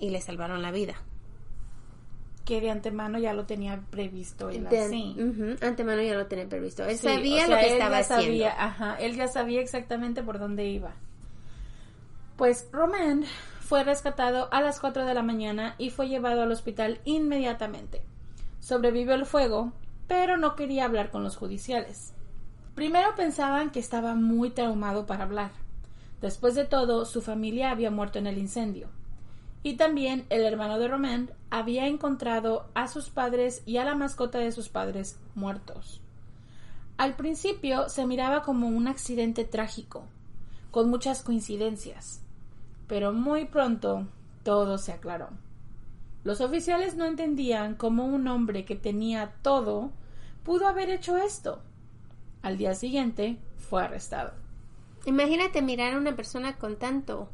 y 0.00 0.10
le 0.10 0.20
salvaron 0.20 0.60
la 0.62 0.72
vida. 0.72 0.94
Que 2.44 2.60
de 2.60 2.70
antemano 2.70 3.18
ya 3.18 3.32
lo 3.32 3.46
tenía 3.46 3.80
previsto 3.90 4.50
él 4.50 4.68
De- 4.68 4.80
así. 4.80 5.16
antemano 5.62 6.02
ya 6.02 6.14
lo 6.14 6.26
tenía 6.26 6.46
previsto. 6.48 6.84
Él 6.84 6.98
Sí, 6.98 7.06
sabía 7.08 7.44
o 7.44 7.46
sea, 7.46 7.48
lo 7.48 7.56
que 7.60 7.66
él 7.66 7.72
estaba 7.72 7.94
ya 7.94 7.98
haciendo. 8.00 8.24
sabía, 8.24 8.64
ajá, 8.64 8.96
él 9.00 9.16
ya 9.16 9.28
sabía 9.28 9.60
exactamente 9.60 10.22
por 10.22 10.38
dónde 10.38 10.66
iba. 10.66 10.92
Pues 12.36 12.68
Roman 12.72 13.24
fue 13.60 13.84
rescatado 13.84 14.48
a 14.52 14.60
las 14.60 14.80
4 14.80 15.06
de 15.06 15.14
la 15.14 15.22
mañana 15.22 15.74
y 15.78 15.90
fue 15.90 16.08
llevado 16.08 16.42
al 16.42 16.52
hospital 16.52 17.00
inmediatamente. 17.04 18.02
Sobrevivió 18.60 19.14
el 19.14 19.24
fuego, 19.26 19.72
pero 20.08 20.36
no 20.36 20.56
quería 20.56 20.84
hablar 20.84 21.10
con 21.10 21.22
los 21.22 21.36
judiciales. 21.36 22.12
Primero 22.74 23.14
pensaban 23.14 23.70
que 23.70 23.78
estaba 23.78 24.14
muy 24.14 24.50
traumado 24.50 25.06
para 25.06 25.24
hablar. 25.24 25.52
Después 26.20 26.54
de 26.54 26.64
todo, 26.64 27.04
su 27.04 27.22
familia 27.22 27.70
había 27.70 27.90
muerto 27.90 28.18
en 28.18 28.26
el 28.26 28.36
incendio. 28.38 28.88
Y 29.64 29.74
también 29.74 30.26
el 30.28 30.42
hermano 30.42 30.78
de 30.78 30.86
Roman 30.86 31.30
había 31.48 31.86
encontrado 31.86 32.68
a 32.74 32.86
sus 32.86 33.08
padres 33.08 33.62
y 33.64 33.78
a 33.78 33.84
la 33.84 33.94
mascota 33.94 34.38
de 34.38 34.52
sus 34.52 34.68
padres 34.68 35.18
muertos. 35.34 36.02
Al 36.98 37.16
principio 37.16 37.88
se 37.88 38.06
miraba 38.06 38.42
como 38.42 38.68
un 38.68 38.86
accidente 38.86 39.44
trágico, 39.44 40.04
con 40.70 40.90
muchas 40.90 41.22
coincidencias, 41.22 42.20
pero 42.86 43.14
muy 43.14 43.46
pronto 43.46 44.06
todo 44.42 44.76
se 44.76 44.92
aclaró. 44.92 45.30
Los 46.24 46.42
oficiales 46.42 46.94
no 46.94 47.06
entendían 47.06 47.74
cómo 47.74 48.04
un 48.04 48.28
hombre 48.28 48.66
que 48.66 48.76
tenía 48.76 49.32
todo 49.40 49.92
pudo 50.42 50.68
haber 50.68 50.90
hecho 50.90 51.16
esto. 51.16 51.62
Al 52.42 52.58
día 52.58 52.74
siguiente 52.74 53.38
fue 53.56 53.82
arrestado. 53.82 54.32
Imagínate 55.06 55.62
mirar 55.62 55.94
a 55.94 55.98
una 55.98 56.14
persona 56.14 56.58
con 56.58 56.76
tanto 56.76 57.30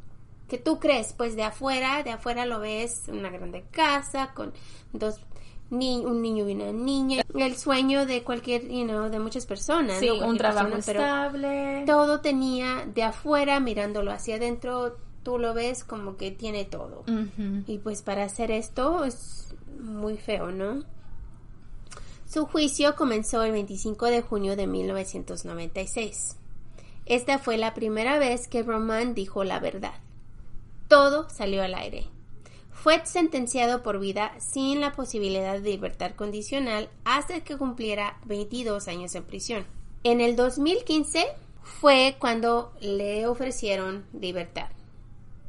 que 0.50 0.58
tú 0.58 0.78
crees, 0.78 1.14
pues 1.14 1.34
de 1.36 1.44
afuera, 1.44 2.02
de 2.02 2.10
afuera 2.10 2.44
lo 2.44 2.60
ves 2.60 3.04
una 3.08 3.30
grande 3.30 3.64
casa 3.70 4.32
con 4.34 4.52
dos 4.92 5.20
ni 5.70 6.04
un 6.04 6.20
niño 6.20 6.48
y 6.48 6.54
una 6.54 6.72
niña, 6.72 7.22
el 7.36 7.56
sueño 7.56 8.04
de 8.04 8.24
cualquier, 8.24 8.66
you 8.68 8.82
know, 8.84 9.08
de 9.08 9.20
muchas 9.20 9.46
personas, 9.46 10.00
Sí, 10.00 10.08
¿no? 10.08 10.26
un 10.26 10.36
trabajo 10.36 10.68
persona, 10.70 10.84
pero 10.84 11.00
estable. 11.00 11.84
todo 11.86 12.20
tenía 12.20 12.84
de 12.92 13.04
afuera 13.04 13.60
mirándolo 13.60 14.10
hacia 14.10 14.34
adentro, 14.34 14.96
tú 15.22 15.38
lo 15.38 15.54
ves 15.54 15.84
como 15.84 16.16
que 16.16 16.32
tiene 16.32 16.64
todo. 16.64 17.04
Y 17.68 17.78
pues 17.78 18.02
para 18.02 18.24
hacer 18.24 18.50
esto 18.50 19.04
es 19.04 19.54
muy 19.80 20.16
feo, 20.16 20.50
¿no? 20.50 20.82
Su 22.28 22.46
juicio 22.46 22.96
comenzó 22.96 23.44
el 23.44 23.52
25 23.52 24.06
de 24.06 24.22
junio 24.22 24.56
de 24.56 24.66
1996. 24.66 26.36
Esta 27.06 27.38
fue 27.38 27.56
la 27.58 27.74
primera 27.74 28.18
vez 28.18 28.48
que 28.48 28.62
Roman 28.62 29.14
dijo 29.14 29.44
la 29.44 29.58
verdad. 29.60 29.94
Todo 30.90 31.30
salió 31.30 31.62
al 31.62 31.74
aire. 31.74 32.08
Fue 32.72 33.06
sentenciado 33.06 33.84
por 33.84 34.00
vida 34.00 34.32
sin 34.40 34.80
la 34.80 34.90
posibilidad 34.90 35.60
de 35.60 35.70
libertad 35.70 36.16
condicional 36.16 36.88
hasta 37.04 37.44
que 37.44 37.56
cumpliera 37.56 38.18
22 38.24 38.88
años 38.88 39.14
en 39.14 39.22
prisión. 39.22 39.66
En 40.02 40.20
el 40.20 40.34
2015 40.34 41.26
fue 41.62 42.16
cuando 42.18 42.72
le 42.80 43.28
ofrecieron 43.28 44.04
libertad 44.12 44.66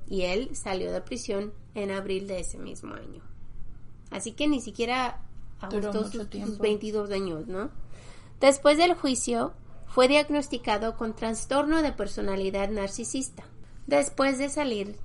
y 0.08 0.22
él 0.26 0.56
salió 0.56 0.92
de 0.92 1.02
prisión 1.02 1.54
en 1.74 1.90
abril 1.90 2.28
de 2.28 2.42
ese 2.42 2.60
mismo 2.60 2.94
año. 2.94 3.24
Así 4.12 4.34
que 4.34 4.48
ni 4.48 4.62
siquiera 4.62 5.24
ajustó 5.60 6.08
sus 6.12 6.60
22 6.60 7.10
años, 7.10 7.48
¿no? 7.48 7.72
Después 8.40 8.78
del 8.78 8.94
juicio, 8.94 9.54
fue 9.88 10.08
diagnosticado 10.08 10.98
con 10.98 11.16
trastorno 11.16 11.82
de 11.82 11.94
personalidad 11.94 12.70
narcisista. 12.70 13.44
Después 13.88 14.38
de 14.38 14.50
salir, 14.50 15.00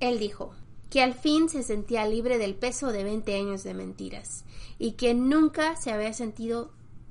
él 0.00 0.18
dijo 0.18 0.52
que 0.90 1.02
al 1.02 1.14
fin 1.14 1.48
se 1.48 1.62
sentía 1.62 2.06
libre 2.06 2.38
del 2.38 2.54
peso 2.54 2.92
de 2.92 3.04
20 3.04 3.34
años 3.34 3.64
de 3.64 3.74
mentiras 3.74 4.44
y 4.78 4.92
que 4.92 5.14
nunca 5.14 5.76
se 5.76 5.90
había 5.90 6.12
sentido 6.12 6.70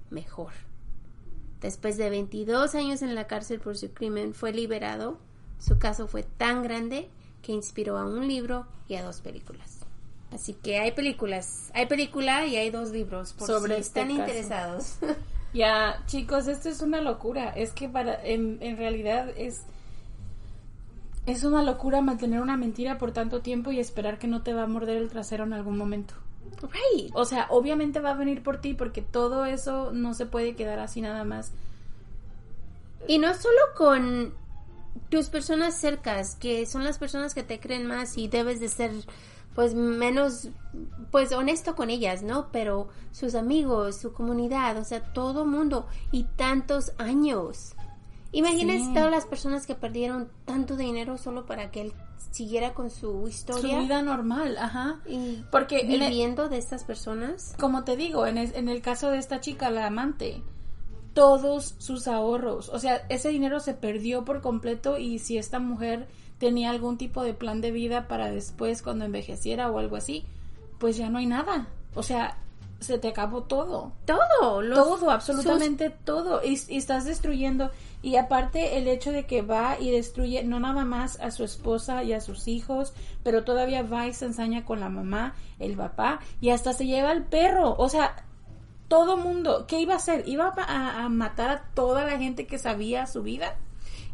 mejor. 0.10 0.54
Después 1.62 1.98
de 1.98 2.10
22 2.10 2.76
años 2.76 3.02
en 3.02 3.16
la 3.16 3.28
cárcel 3.28 3.60
por 3.60 3.78
su 3.78 3.92
crimen, 3.92 4.34
fue 4.34 4.54
liberado. 4.54 5.18
Su 5.60 5.78
caso 5.78 6.08
fue 6.08 6.24
tan 6.24 6.64
grande 6.64 7.10
que 7.42 7.52
inspiró 7.52 7.98
a 7.98 8.06
un 8.06 8.28
libro 8.28 8.68
y 8.88 8.96
a 8.96 9.04
dos 9.04 9.22
películas. 9.22 9.80
Así 10.32 10.54
que 10.54 10.80
hay 10.80 10.92
películas, 10.92 11.72
hay 11.74 11.86
película 11.86 12.46
y 12.46 12.58
hay 12.58 12.70
dos 12.70 12.90
libros 12.92 13.34
por 13.34 13.48
Sobre 13.48 13.76
si 13.76 13.82
este 13.82 14.02
están 14.02 14.18
caso. 14.18 14.22
interesados. 14.30 14.96
Ya, 15.56 16.04
chicos, 16.06 16.50
esto 16.50 16.68
es 16.68 16.82
una 16.82 17.00
locura. 17.00 17.48
Es 17.52 17.72
que 17.72 17.88
para, 17.88 18.22
en, 18.26 18.58
en 18.60 18.76
realidad 18.76 19.30
es, 19.38 19.62
es 21.26 21.44
una 21.44 21.64
locura 21.64 22.02
mantener 22.02 22.42
una 22.42 22.58
mentira 22.58 22.98
por 22.98 23.12
tanto 23.12 23.42
tiempo 23.42 23.72
y 23.72 23.80
esperar 23.80 24.20
que 24.20 24.28
no 24.28 24.44
te 24.44 24.54
va 24.54 24.64
a 24.64 24.68
morder 24.68 24.98
el 24.98 25.10
trasero 25.10 25.44
en 25.44 25.54
algún 25.54 25.78
momento. 25.78 26.14
right. 26.62 27.12
O 27.14 27.26
sea, 27.26 27.48
obviamente 27.50 28.00
va 28.00 28.12
a 28.12 28.16
venir 28.16 28.44
por 28.44 28.62
ti 28.62 28.74
porque 28.74 29.02
todo 29.02 29.46
eso 29.46 29.92
no 29.92 30.14
se 30.14 30.26
puede 30.26 30.56
quedar 30.56 30.80
así 30.80 31.02
nada 31.02 31.24
más. 31.24 31.52
Y 33.08 33.18
no 33.18 33.34
solo 33.34 33.60
con 33.76 34.34
tus 35.10 35.30
personas 35.30 35.76
cercas, 35.76 36.36
que 36.36 36.66
son 36.66 36.84
las 36.84 36.98
personas 36.98 37.34
que 37.34 37.44
te 37.44 37.60
creen 37.60 37.88
más 37.88 38.18
y 38.18 38.28
debes 38.28 38.60
de 38.60 38.70
ser 38.70 38.92
pues 39.54 39.74
menos 39.74 40.50
pues 41.12 41.32
honesto 41.32 41.76
con 41.76 41.90
ellas, 41.90 42.24
¿no? 42.24 42.50
Pero 42.52 42.90
sus 43.12 43.36
amigos, 43.36 43.98
su 43.98 44.12
comunidad, 44.12 44.78
o 44.78 44.84
sea, 44.84 45.02
todo 45.14 45.46
mundo 45.46 45.88
y 46.12 46.24
tantos 46.24 46.92
años. 46.98 47.75
Imagínate 48.38 48.80
Sí. 48.80 48.94
todas 48.94 49.12
las 49.12 49.26
personas 49.26 49.66
que 49.66 49.76
perdieron 49.76 50.30
tanto 50.46 50.76
dinero 50.76 51.18
solo 51.18 51.46
para 51.46 51.72
que 51.72 51.82
él 51.82 51.94
siguiera 52.32 52.74
con 52.74 52.90
su 52.90 53.22
Su 53.22 53.28
historia 53.30 53.80
vida 53.80 54.02
normal, 54.02 54.58
ajá. 54.58 55.00
y 55.08 55.44
Porque 55.52 55.80
en 55.82 55.92
el- 55.94 56.00
viviendo 56.10 56.50
de 56.50 56.58
estas 56.58 56.84
personas. 56.84 57.56
como 57.60 57.84
te 57.86 57.96
digo, 57.96 58.28
en, 58.28 58.38
es- 58.38 58.54
en 58.56 58.68
el 58.68 58.82
caso 58.82 59.10
de 59.10 59.20
esta 59.20 59.40
chica, 59.40 59.70
la 59.70 59.86
amante, 59.88 60.42
todos 61.14 61.76
sus 61.78 62.08
ahorros, 62.10 62.68
o 62.70 62.78
sea, 62.80 63.06
ese 63.10 63.30
dinero 63.30 63.60
se 63.62 63.74
perdió 63.74 64.26
por 64.26 64.42
completo 64.42 64.98
y 64.98 65.20
si 65.20 65.38
esta 65.38 65.60
mujer 65.60 66.08
tenía 66.40 66.70
algún 66.72 66.98
tipo 66.98 67.24
de 67.24 67.34
plan 67.34 67.62
de 67.62 67.72
vida 67.72 68.10
para 68.10 68.30
después 68.32 68.82
cuando 68.82 69.06
envejeciera 69.06 69.72
o 69.72 69.78
algo 69.80 69.96
así, 69.96 70.26
pues 70.78 70.98
ya 70.98 71.10
no 71.10 71.20
hay 71.20 71.26
nada. 71.26 71.68
O 71.96 72.04
sea, 72.04 72.38
se 72.80 72.98
te 72.98 73.08
acabó 73.08 73.44
todo. 73.44 73.94
Todo, 74.06 74.62
los- 74.62 74.78
todo, 74.78 75.12
absolutamente 75.12 75.90
todo. 75.90 76.42
Y, 76.44 76.60
y 76.68 76.78
estás 76.78 77.06
destruyendo. 77.06 77.72
Y 78.02 78.18
aparte 78.18 78.78
el 78.78 78.88
hecho 78.88 79.12
de 79.12 79.26
que 79.26 79.42
va 79.42 79.78
y 79.80 79.90
destruye 79.92 80.44
no 80.44 80.60
nada 80.60 80.86
más 80.86 81.20
a 81.20 81.32
su 81.32 81.44
esposa 81.44 82.04
y 82.04 82.14
a 82.14 82.22
sus 82.22 82.48
hijos, 82.48 82.94
pero 83.24 83.44
todavía 83.44 83.82
va 83.82 84.06
y 84.08 84.14
se 84.14 84.26
ensaña 84.26 84.64
con 84.66 84.80
la 84.80 84.90
mamá, 84.90 85.34
el 85.58 85.76
papá, 85.76 86.20
y 86.42 86.50
hasta 86.52 86.74
se 86.74 86.86
lleva 86.86 87.10
al 87.10 87.24
perro. 87.26 87.76
O 87.80 87.90
sea, 87.90 88.24
todo 88.88 89.18
mundo. 89.18 89.66
¿Qué 89.68 89.80
iba 89.80 89.94
a 89.94 89.98
hacer? 89.98 90.28
¿Iba 90.28 90.54
a, 90.56 91.04
a 91.04 91.10
matar 91.10 91.50
a 91.50 91.64
toda 91.74 92.06
la 92.06 92.20
gente 92.20 92.46
que 92.46 92.60
sabía 92.60 93.08
su 93.08 93.24
vida? 93.24 93.56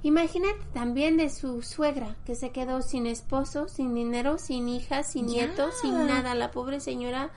Imagínate 0.04 0.60
también 0.74 1.18
de 1.18 1.30
su 1.30 1.62
suegra, 1.62 2.16
que 2.26 2.36
se 2.36 2.52
quedó 2.52 2.82
sin 2.82 3.06
esposo, 3.06 3.68
sin 3.68 3.94
dinero, 3.94 4.38
sin 4.38 4.70
hijas, 4.70 5.12
sin 5.12 5.28
Ya. 5.28 5.34
nietos, 5.48 5.76
sin 5.82 6.08
nada. 6.08 6.34
La 6.34 6.52
pobre 6.52 6.80
señora 6.80 7.30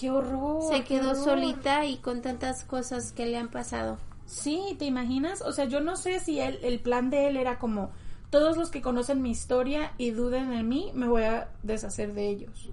¡Qué 0.00 0.10
horror! 0.10 0.62
se 0.72 0.82
quedó 0.84 1.10
horror! 1.10 1.24
solita 1.24 1.84
y 1.84 1.98
con 1.98 2.22
tantas 2.22 2.64
cosas 2.64 3.12
que 3.12 3.26
le 3.26 3.36
han 3.36 3.48
pasado. 3.48 3.98
Sí, 4.24 4.76
¿te 4.78 4.86
imaginas? 4.86 5.42
O 5.42 5.52
sea, 5.52 5.66
yo 5.66 5.80
no 5.80 5.96
sé 5.96 6.20
si 6.20 6.40
él, 6.40 6.58
el 6.62 6.80
plan 6.80 7.10
de 7.10 7.28
él 7.28 7.36
era 7.36 7.58
como 7.58 7.90
todos 8.30 8.56
los 8.56 8.70
que 8.70 8.80
conocen 8.80 9.22
mi 9.22 9.30
historia 9.30 9.92
y 9.98 10.12
duden 10.12 10.52
en 10.52 10.68
mí, 10.68 10.90
me 10.94 11.08
voy 11.08 11.24
a 11.24 11.48
deshacer 11.62 12.14
de 12.14 12.28
ellos. 12.28 12.70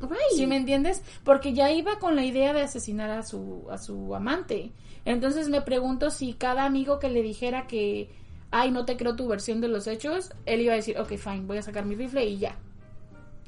Right. 0.00 0.36
¿Sí 0.36 0.46
me 0.46 0.56
entiendes? 0.56 1.02
Porque 1.24 1.54
ya 1.54 1.70
iba 1.72 1.98
con 1.98 2.16
la 2.16 2.24
idea 2.24 2.52
de 2.52 2.62
asesinar 2.62 3.10
a 3.10 3.22
su, 3.22 3.66
a 3.70 3.78
su 3.78 4.14
amante. 4.14 4.72
Entonces 5.04 5.48
me 5.48 5.62
pregunto 5.62 6.10
si 6.10 6.34
cada 6.34 6.64
amigo 6.64 6.98
que 6.98 7.08
le 7.08 7.22
dijera 7.22 7.66
que, 7.66 8.10
ay, 8.50 8.70
no 8.70 8.84
te 8.84 8.96
creo 8.96 9.16
tu 9.16 9.26
versión 9.26 9.60
de 9.60 9.68
los 9.68 9.86
hechos, 9.86 10.32
él 10.46 10.60
iba 10.60 10.72
a 10.72 10.76
decir, 10.76 10.98
ok, 10.98 11.16
fine, 11.16 11.46
voy 11.46 11.58
a 11.58 11.62
sacar 11.62 11.84
mi 11.84 11.94
rifle 11.94 12.24
y 12.26 12.38
ya. 12.38 12.56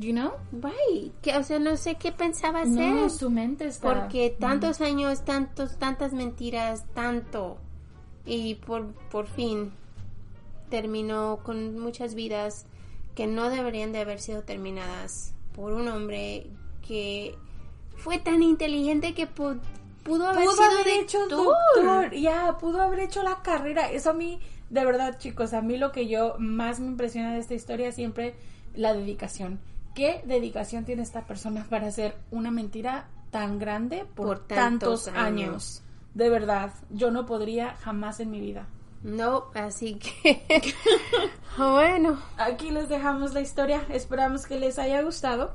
You 0.01 0.13
know? 0.15 0.33
Right. 0.51 1.13
Que, 1.21 1.37
o 1.37 1.43
sea, 1.45 1.59
no 1.59 1.77
sé 1.77 1.97
qué 1.97 2.11
pensaba 2.11 2.63
hacer. 2.63 2.95
No, 2.95 3.11
su 3.11 3.29
mente 3.31 3.67
está... 3.67 3.87
porque 4.01 4.35
tantos 4.39 4.81
años, 4.81 5.25
tantos, 5.27 5.77
tantas 5.77 6.15
mentiras, 6.15 6.87
tanto. 6.95 7.59
Y 8.25 8.55
por, 8.55 8.87
por 9.11 9.27
fin 9.27 9.73
terminó 10.71 11.41
con 11.43 11.79
muchas 11.79 12.15
vidas 12.15 12.65
que 13.15 13.27
no 13.27 13.51
deberían 13.51 13.93
de 13.93 14.01
haber 14.01 14.21
sido 14.21 14.43
terminadas 14.43 15.35
por 15.55 15.73
un 15.75 15.89
hombre 15.89 16.47
que 16.87 17.35
fue 17.97 18.19
tan 18.19 18.43
inteligente 18.43 19.13
que 19.15 19.29
pu- 19.29 19.61
pudo 20.03 20.29
haber 20.29 20.45
pudo 20.45 20.53
sido 20.57 20.71
haber 20.71 20.89
hecho 20.89 21.19
doctor. 21.29 21.57
doctor, 21.75 22.15
ya, 22.15 22.57
pudo 22.59 22.81
haber 22.81 23.01
hecho 23.01 23.23
la 23.23 23.43
carrera. 23.43 23.91
Eso 23.91 24.11
a 24.11 24.15
mí, 24.15 24.41
de 24.71 24.85
verdad, 24.85 25.19
chicos, 25.19 25.53
a 25.53 25.61
mí 25.61 25.77
lo 25.77 25.93
que 25.93 26.07
yo 26.09 26.37
más 26.39 26.81
me 26.81 26.87
impresiona 26.87 27.35
de 27.35 27.41
esta 27.41 27.55
historia 27.55 27.93
siempre 27.93 28.35
la 28.75 28.95
dedicación. 28.95 29.59
¿Qué 29.95 30.23
dedicación 30.25 30.85
tiene 30.85 31.03
esta 31.03 31.27
persona 31.27 31.67
para 31.69 31.89
hacer 31.89 32.17
una 32.31 32.51
mentira 32.51 33.09
tan 33.31 33.59
grande 33.59 34.05
por, 34.15 34.27
Por 34.27 34.39
tantos, 34.47 35.05
tantos 35.05 35.09
años? 35.09 35.19
años. 35.51 35.83
De 36.15 36.29
verdad, 36.29 36.73
yo 36.91 37.11
no 37.11 37.27
podría 37.27 37.75
jamás 37.77 38.21
en 38.21 38.31
mi 38.31 38.41
vida. 38.41 38.67
No, 39.03 39.47
así 39.55 39.95
que 39.95 40.43
bueno, 41.59 42.19
Aquí 42.37 42.71
les 42.71 42.89
dejamos 42.89 43.33
la 43.35 43.41
historia. 43.41 43.85
Esperamos 43.89 44.47
que 44.47 44.59
les 44.59 44.79
haya 44.79 45.03
gustado. 45.03 45.55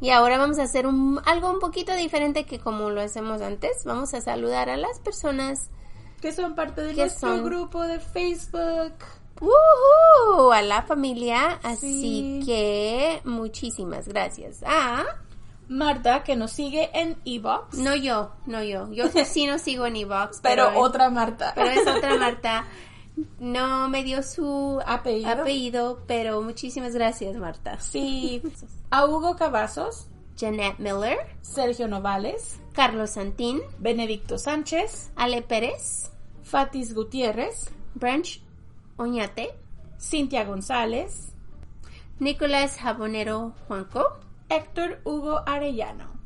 Y 0.00 0.10
ahora 0.10 0.36
vamos 0.38 0.58
a 0.58 0.64
hacer 0.64 0.86
un, 0.86 1.20
algo 1.24 1.50
un 1.50 1.58
poquito 1.58 1.94
diferente 1.96 2.44
que 2.44 2.58
como 2.58 2.90
lo 2.90 3.00
hacemos 3.00 3.40
antes. 3.40 3.84
Vamos 3.84 4.12
a 4.14 4.20
saludar 4.20 4.68
a 4.68 4.76
las 4.76 5.00
personas 5.00 5.70
Que 6.20 6.32
son 6.32 6.54
parte 6.54 6.82
de 6.82 6.94
nuestro 6.94 7.28
son- 7.36 7.44
grupo 7.44 7.82
de 7.82 7.98
Facebook. 7.98 8.92
¡Woohoo! 9.40 10.52
a 10.52 10.62
la 10.62 10.82
familia. 10.82 11.58
Así 11.62 12.40
Sí. 12.40 12.46
que 12.46 13.20
muchísimas 13.24 14.08
gracias. 14.08 14.62
Ah, 14.66 15.04
Marta, 15.68 16.22
que 16.22 16.36
nos 16.36 16.52
sigue 16.52 16.90
en 16.94 17.16
Evox. 17.24 17.76
no 17.78 17.94
yo, 17.96 18.30
no 18.46 18.62
yo. 18.62 18.90
Yo 18.92 19.04
sí 19.24 19.46
no 19.46 19.58
sigo 19.58 19.86
en 19.86 19.96
Evox. 19.96 20.40
pero, 20.42 20.78
otra 20.78 21.10
Marta. 21.10 21.52
Pero 21.54 21.70
es 21.70 21.86
otra 21.86 22.14
Marta. 22.18 22.64
No 23.38 23.88
me 23.88 24.04
dio 24.04 24.22
su 24.22 24.78
Apellido. 24.86 25.30
apellido, 25.30 26.02
pero 26.06 26.42
muchísimas 26.42 26.94
gracias, 26.94 27.34
Marta. 27.36 27.80
Sí. 27.80 28.42
A 28.90 29.06
Hugo 29.06 29.36
Cavazos, 29.36 30.06
Jeanette 30.36 30.78
Miller, 30.78 31.16
Sergio 31.40 31.88
Novales, 31.88 32.60
Carlos 32.74 33.10
Santín, 33.10 33.62
Benedicto 33.78 34.36
Sánchez, 34.38 35.10
Ale 35.16 35.40
Pérez, 35.40 36.10
Fatis 36.42 36.94
Gutiérrez, 36.94 37.70
Branch 37.94 38.42
Oñate, 38.96 39.54
Cintia 40.00 40.44
González, 40.44 41.32
Nicolás 42.18 42.78
Jabonero 42.78 43.52
Juanco. 43.68 44.18
Héctor 44.48 45.00
Hugo 45.04 45.42
Arellano. 45.46 46.16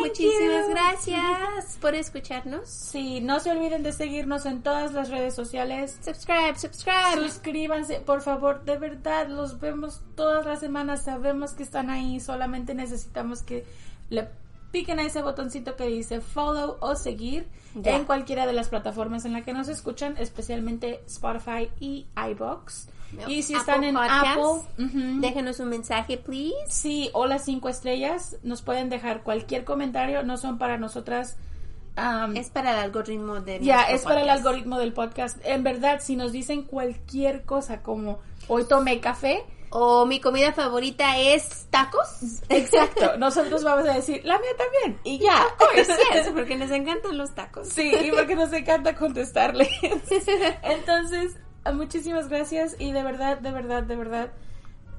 Muchísimas 0.00 0.66
you. 0.66 0.70
gracias 0.70 1.78
por 1.80 1.94
escucharnos. 1.94 2.68
Sí, 2.68 3.20
no 3.20 3.40
se 3.40 3.50
olviden 3.50 3.82
de 3.82 3.92
seguirnos 3.92 4.46
en 4.46 4.62
todas 4.62 4.92
las 4.92 5.10
redes 5.10 5.34
sociales. 5.34 5.98
Subscribe, 6.02 6.58
subscribe. 6.58 7.14
Suscríbanse, 7.14 8.00
por 8.00 8.20
favor, 8.20 8.64
de 8.64 8.78
verdad, 8.78 9.28
los 9.28 9.60
vemos 9.60 10.02
todas 10.16 10.46
las 10.46 10.60
semanas, 10.60 11.04
sabemos 11.04 11.52
que 11.52 11.62
están 11.62 11.90
ahí, 11.90 12.20
solamente 12.20 12.74
necesitamos 12.74 13.42
que 13.42 13.64
le 14.10 14.28
piquen 14.70 14.98
a 14.98 15.02
ese 15.02 15.22
botoncito 15.22 15.76
que 15.76 15.86
dice 15.86 16.20
follow 16.20 16.76
o 16.80 16.94
seguir 16.94 17.46
en 17.82 18.04
cualquiera 18.04 18.46
de 18.46 18.52
las 18.52 18.68
plataformas 18.68 19.24
en 19.24 19.32
la 19.32 19.42
que 19.42 19.52
nos 19.52 19.68
escuchan, 19.68 20.16
especialmente 20.18 21.00
Spotify 21.06 21.70
y 21.80 22.06
iBox. 22.30 22.88
Y 23.28 23.42
si 23.42 23.54
están 23.54 23.76
Apple 23.76 23.88
en 23.88 23.94
Podcasts, 23.94 24.68
Apple, 24.78 25.20
Déjenos 25.20 25.60
un 25.60 25.68
mensaje, 25.68 26.16
please. 26.16 26.54
sí, 26.68 27.10
o 27.12 27.26
las 27.26 27.44
cinco 27.44 27.68
estrellas, 27.68 28.36
nos 28.42 28.62
pueden 28.62 28.88
dejar 28.88 29.22
cualquier 29.22 29.64
comentario, 29.64 30.22
no 30.22 30.36
son 30.36 30.58
para 30.58 30.76
nosotras. 30.76 31.36
Es 32.34 32.50
para 32.50 32.72
el 32.72 32.78
algoritmo 32.78 33.40
de 33.40 33.58
ya, 33.60 33.84
es 33.84 34.02
para 34.02 34.20
el 34.20 34.28
algoritmo 34.28 34.78
del 34.78 34.92
podcast. 34.92 35.38
En 35.44 35.62
verdad, 35.62 36.00
si 36.02 36.14
nos 36.14 36.30
dicen 36.30 36.62
cualquier 36.62 37.44
cosa 37.44 37.80
como 37.80 38.18
hoy 38.48 38.64
tomé 38.64 39.00
café, 39.00 39.44
O 39.70 40.06
mi 40.06 40.20
comida 40.20 40.52
favorita 40.52 41.18
es 41.18 41.66
tacos. 41.70 42.40
exacto, 42.48 43.16
nosotros 43.18 43.64
vamos 43.64 43.88
a 43.88 43.94
decir 43.94 44.22
la 44.24 44.38
mía 44.38 44.50
también 44.56 45.00
y 45.04 45.18
ya. 45.18 45.44
Yes, 45.74 46.30
porque 46.34 46.56
nos 46.56 46.70
encantan 46.70 47.18
los 47.18 47.34
tacos. 47.34 47.68
Sí, 47.68 47.92
y 48.04 48.10
porque 48.10 48.34
nos 48.34 48.52
encanta 48.52 48.94
contestarle. 48.94 49.68
Entonces, 50.62 51.36
muchísimas 51.72 52.28
gracias 52.28 52.76
y 52.78 52.92
de 52.92 53.02
verdad, 53.02 53.38
de 53.38 53.50
verdad, 53.50 53.82
de 53.82 53.96
verdad, 53.96 54.32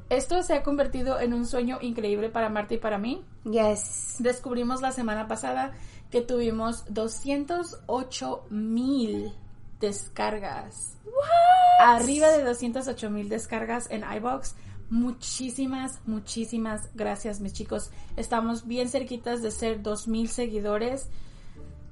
esto 0.10 0.42
se 0.44 0.54
ha 0.54 0.64
convertido 0.64 1.20
en 1.20 1.34
un 1.34 1.46
sueño 1.46 1.80
increíble 1.82 2.30
para 2.30 2.50
Marta 2.50 2.76
y 2.76 2.78
para 2.78 2.98
mí. 2.98 3.26
Yes. 3.44 4.16
Descubrimos 4.20 4.82
la 4.82 4.92
semana 4.92 5.28
pasada 5.28 5.74
que 6.12 6.22
tuvimos 6.22 6.86
208 6.94 8.46
mil 8.50 9.34
descargas. 9.80 10.98
Arriba 11.80 12.30
de 12.30 12.44
208 12.44 13.10
mil 13.10 13.30
descargas 13.30 13.90
en 13.90 14.04
iBox. 14.04 14.56
Muchísimas, 14.90 16.00
muchísimas 16.06 16.90
gracias, 16.96 17.40
mis 17.40 17.54
chicos. 17.54 17.92
Estamos 18.16 18.66
bien 18.66 18.88
cerquitas 18.90 19.42
de 19.42 19.52
ser 19.52 19.82
2000 19.82 20.30
seguidores. 20.30 21.10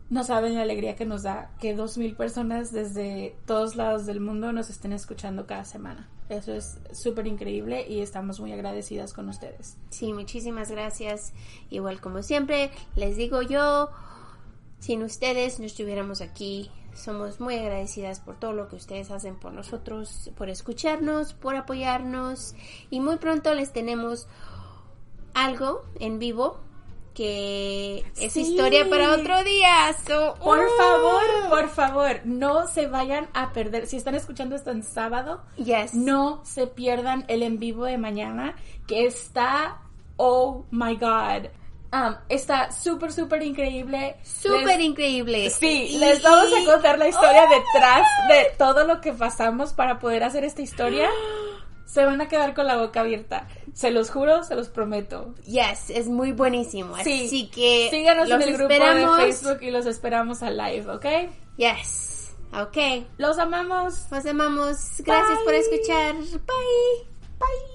No 0.09 0.23
saben 0.23 0.55
la 0.55 0.61
alegría 0.61 0.95
que 0.95 1.05
nos 1.05 1.23
da 1.23 1.51
que 1.59 1.73
2000 1.73 2.15
personas 2.15 2.71
desde 2.71 3.35
todos 3.45 3.75
lados 3.75 4.05
del 4.05 4.21
mundo 4.21 4.51
nos 4.53 4.69
estén 4.69 4.93
escuchando 4.93 5.45
cada 5.45 5.65
semana. 5.65 6.09
Eso 6.29 6.53
es 6.53 6.79
súper 6.91 7.27
increíble 7.27 7.85
y 7.87 8.01
estamos 8.01 8.39
muy 8.39 8.51
agradecidas 8.51 9.13
con 9.13 9.29
ustedes. 9.29 9.77
Sí, 9.89 10.13
muchísimas 10.13 10.71
gracias. 10.71 11.33
Igual 11.69 12.01
como 12.01 12.23
siempre, 12.23 12.71
les 12.95 13.17
digo 13.17 13.41
yo, 13.41 13.89
sin 14.79 15.03
ustedes 15.03 15.59
no 15.59 15.65
estuviéramos 15.65 16.21
aquí. 16.21 16.71
Somos 16.95 17.39
muy 17.39 17.55
agradecidas 17.57 18.19
por 18.21 18.39
todo 18.39 18.53
lo 18.53 18.67
que 18.67 18.77
ustedes 18.77 19.11
hacen 19.11 19.35
por 19.35 19.51
nosotros, 19.53 20.31
por 20.37 20.49
escucharnos, 20.49 21.33
por 21.33 21.55
apoyarnos. 21.55 22.55
Y 22.89 22.99
muy 23.01 23.17
pronto 23.17 23.53
les 23.53 23.71
tenemos 23.73 24.27
algo 25.33 25.83
en 25.99 26.17
vivo 26.19 26.59
que 27.13 28.03
es 28.17 28.33
Sí. 28.33 28.41
historia 28.41 28.89
para 28.89 29.13
otro 29.13 29.41
día. 29.43 29.93
So, 30.05 30.35
Por 30.35 30.59
¡uh! 30.59 30.69
favor, 30.77 31.49
por 31.49 31.69
favor, 31.69 32.21
no 32.25 32.67
se 32.67 32.87
vayan 32.87 33.29
a 33.33 33.53
perder. 33.53 33.87
Si 33.87 33.95
están 33.95 34.15
escuchando 34.15 34.55
esto 34.55 34.71
en 34.71 34.83
sábado, 34.83 35.41
Yes. 35.55 35.93
no 35.93 36.41
se 36.43 36.67
pierdan 36.67 37.23
el 37.29 37.41
en 37.43 37.57
vivo 37.57 37.85
de 37.85 37.97
mañana 37.97 38.55
que 38.85 39.05
está, 39.05 39.81
oh 40.17 40.65
my 40.71 40.95
god, 40.97 41.47
Um, 41.93 42.15
está 42.29 42.71
súper, 42.71 43.13
súper 43.13 43.41
increíble. 43.43 44.17
Súper 44.23 44.81
increíble. 44.81 45.49
Sí, 45.49 45.87
Y- 45.91 45.97
les 45.97 46.21
vamos 46.21 46.47
a 46.51 46.65
contar 46.71 46.97
la 46.99 47.07
historia 47.07 47.45
¡Oh! 47.45 47.49
detrás 47.49 48.05
de 48.27 48.47
todo 48.57 48.83
lo 48.85 48.99
que 49.01 49.13
pasamos 49.13 49.73
para 49.73 49.99
poder 49.99 50.23
hacer 50.23 50.43
esta 50.43 50.61
historia. 50.61 51.09
Se 51.85 52.03
van 52.03 52.19
a 52.19 52.27
quedar 52.27 52.53
con 52.53 52.65
la 52.67 52.75
boca 52.77 52.99
abierta. 53.01 53.47
Se 53.73 53.91
los 53.91 54.09
juro, 54.09 54.43
se 54.43 54.55
los 54.55 54.67
prometo. 54.69 55.35
Yes, 55.45 55.89
es 55.89 56.07
muy 56.07 56.31
buenísimo. 56.33 56.97
Sí. 57.03 57.25
Así 57.27 57.47
que 57.47 57.87
Síganos 57.91 58.29
en 58.29 58.41
el 58.41 58.53
grupo 58.57 58.73
esperamos. 58.73 59.17
de 59.17 59.23
Facebook 59.23 59.59
y 59.61 59.71
los 59.71 59.85
esperamos 59.85 60.43
a 60.43 60.49
live, 60.49 60.89
¿ok? 60.91 61.05
Yes. 61.57 62.33
Ok. 62.53 62.77
Los 63.17 63.37
amamos. 63.37 64.05
Los 64.11 64.25
amamos. 64.25 64.77
Gracias 64.99 65.39
por 65.45 65.53
escuchar. 65.53 66.15
Bye. 66.15 67.07
Bye. 67.39 67.74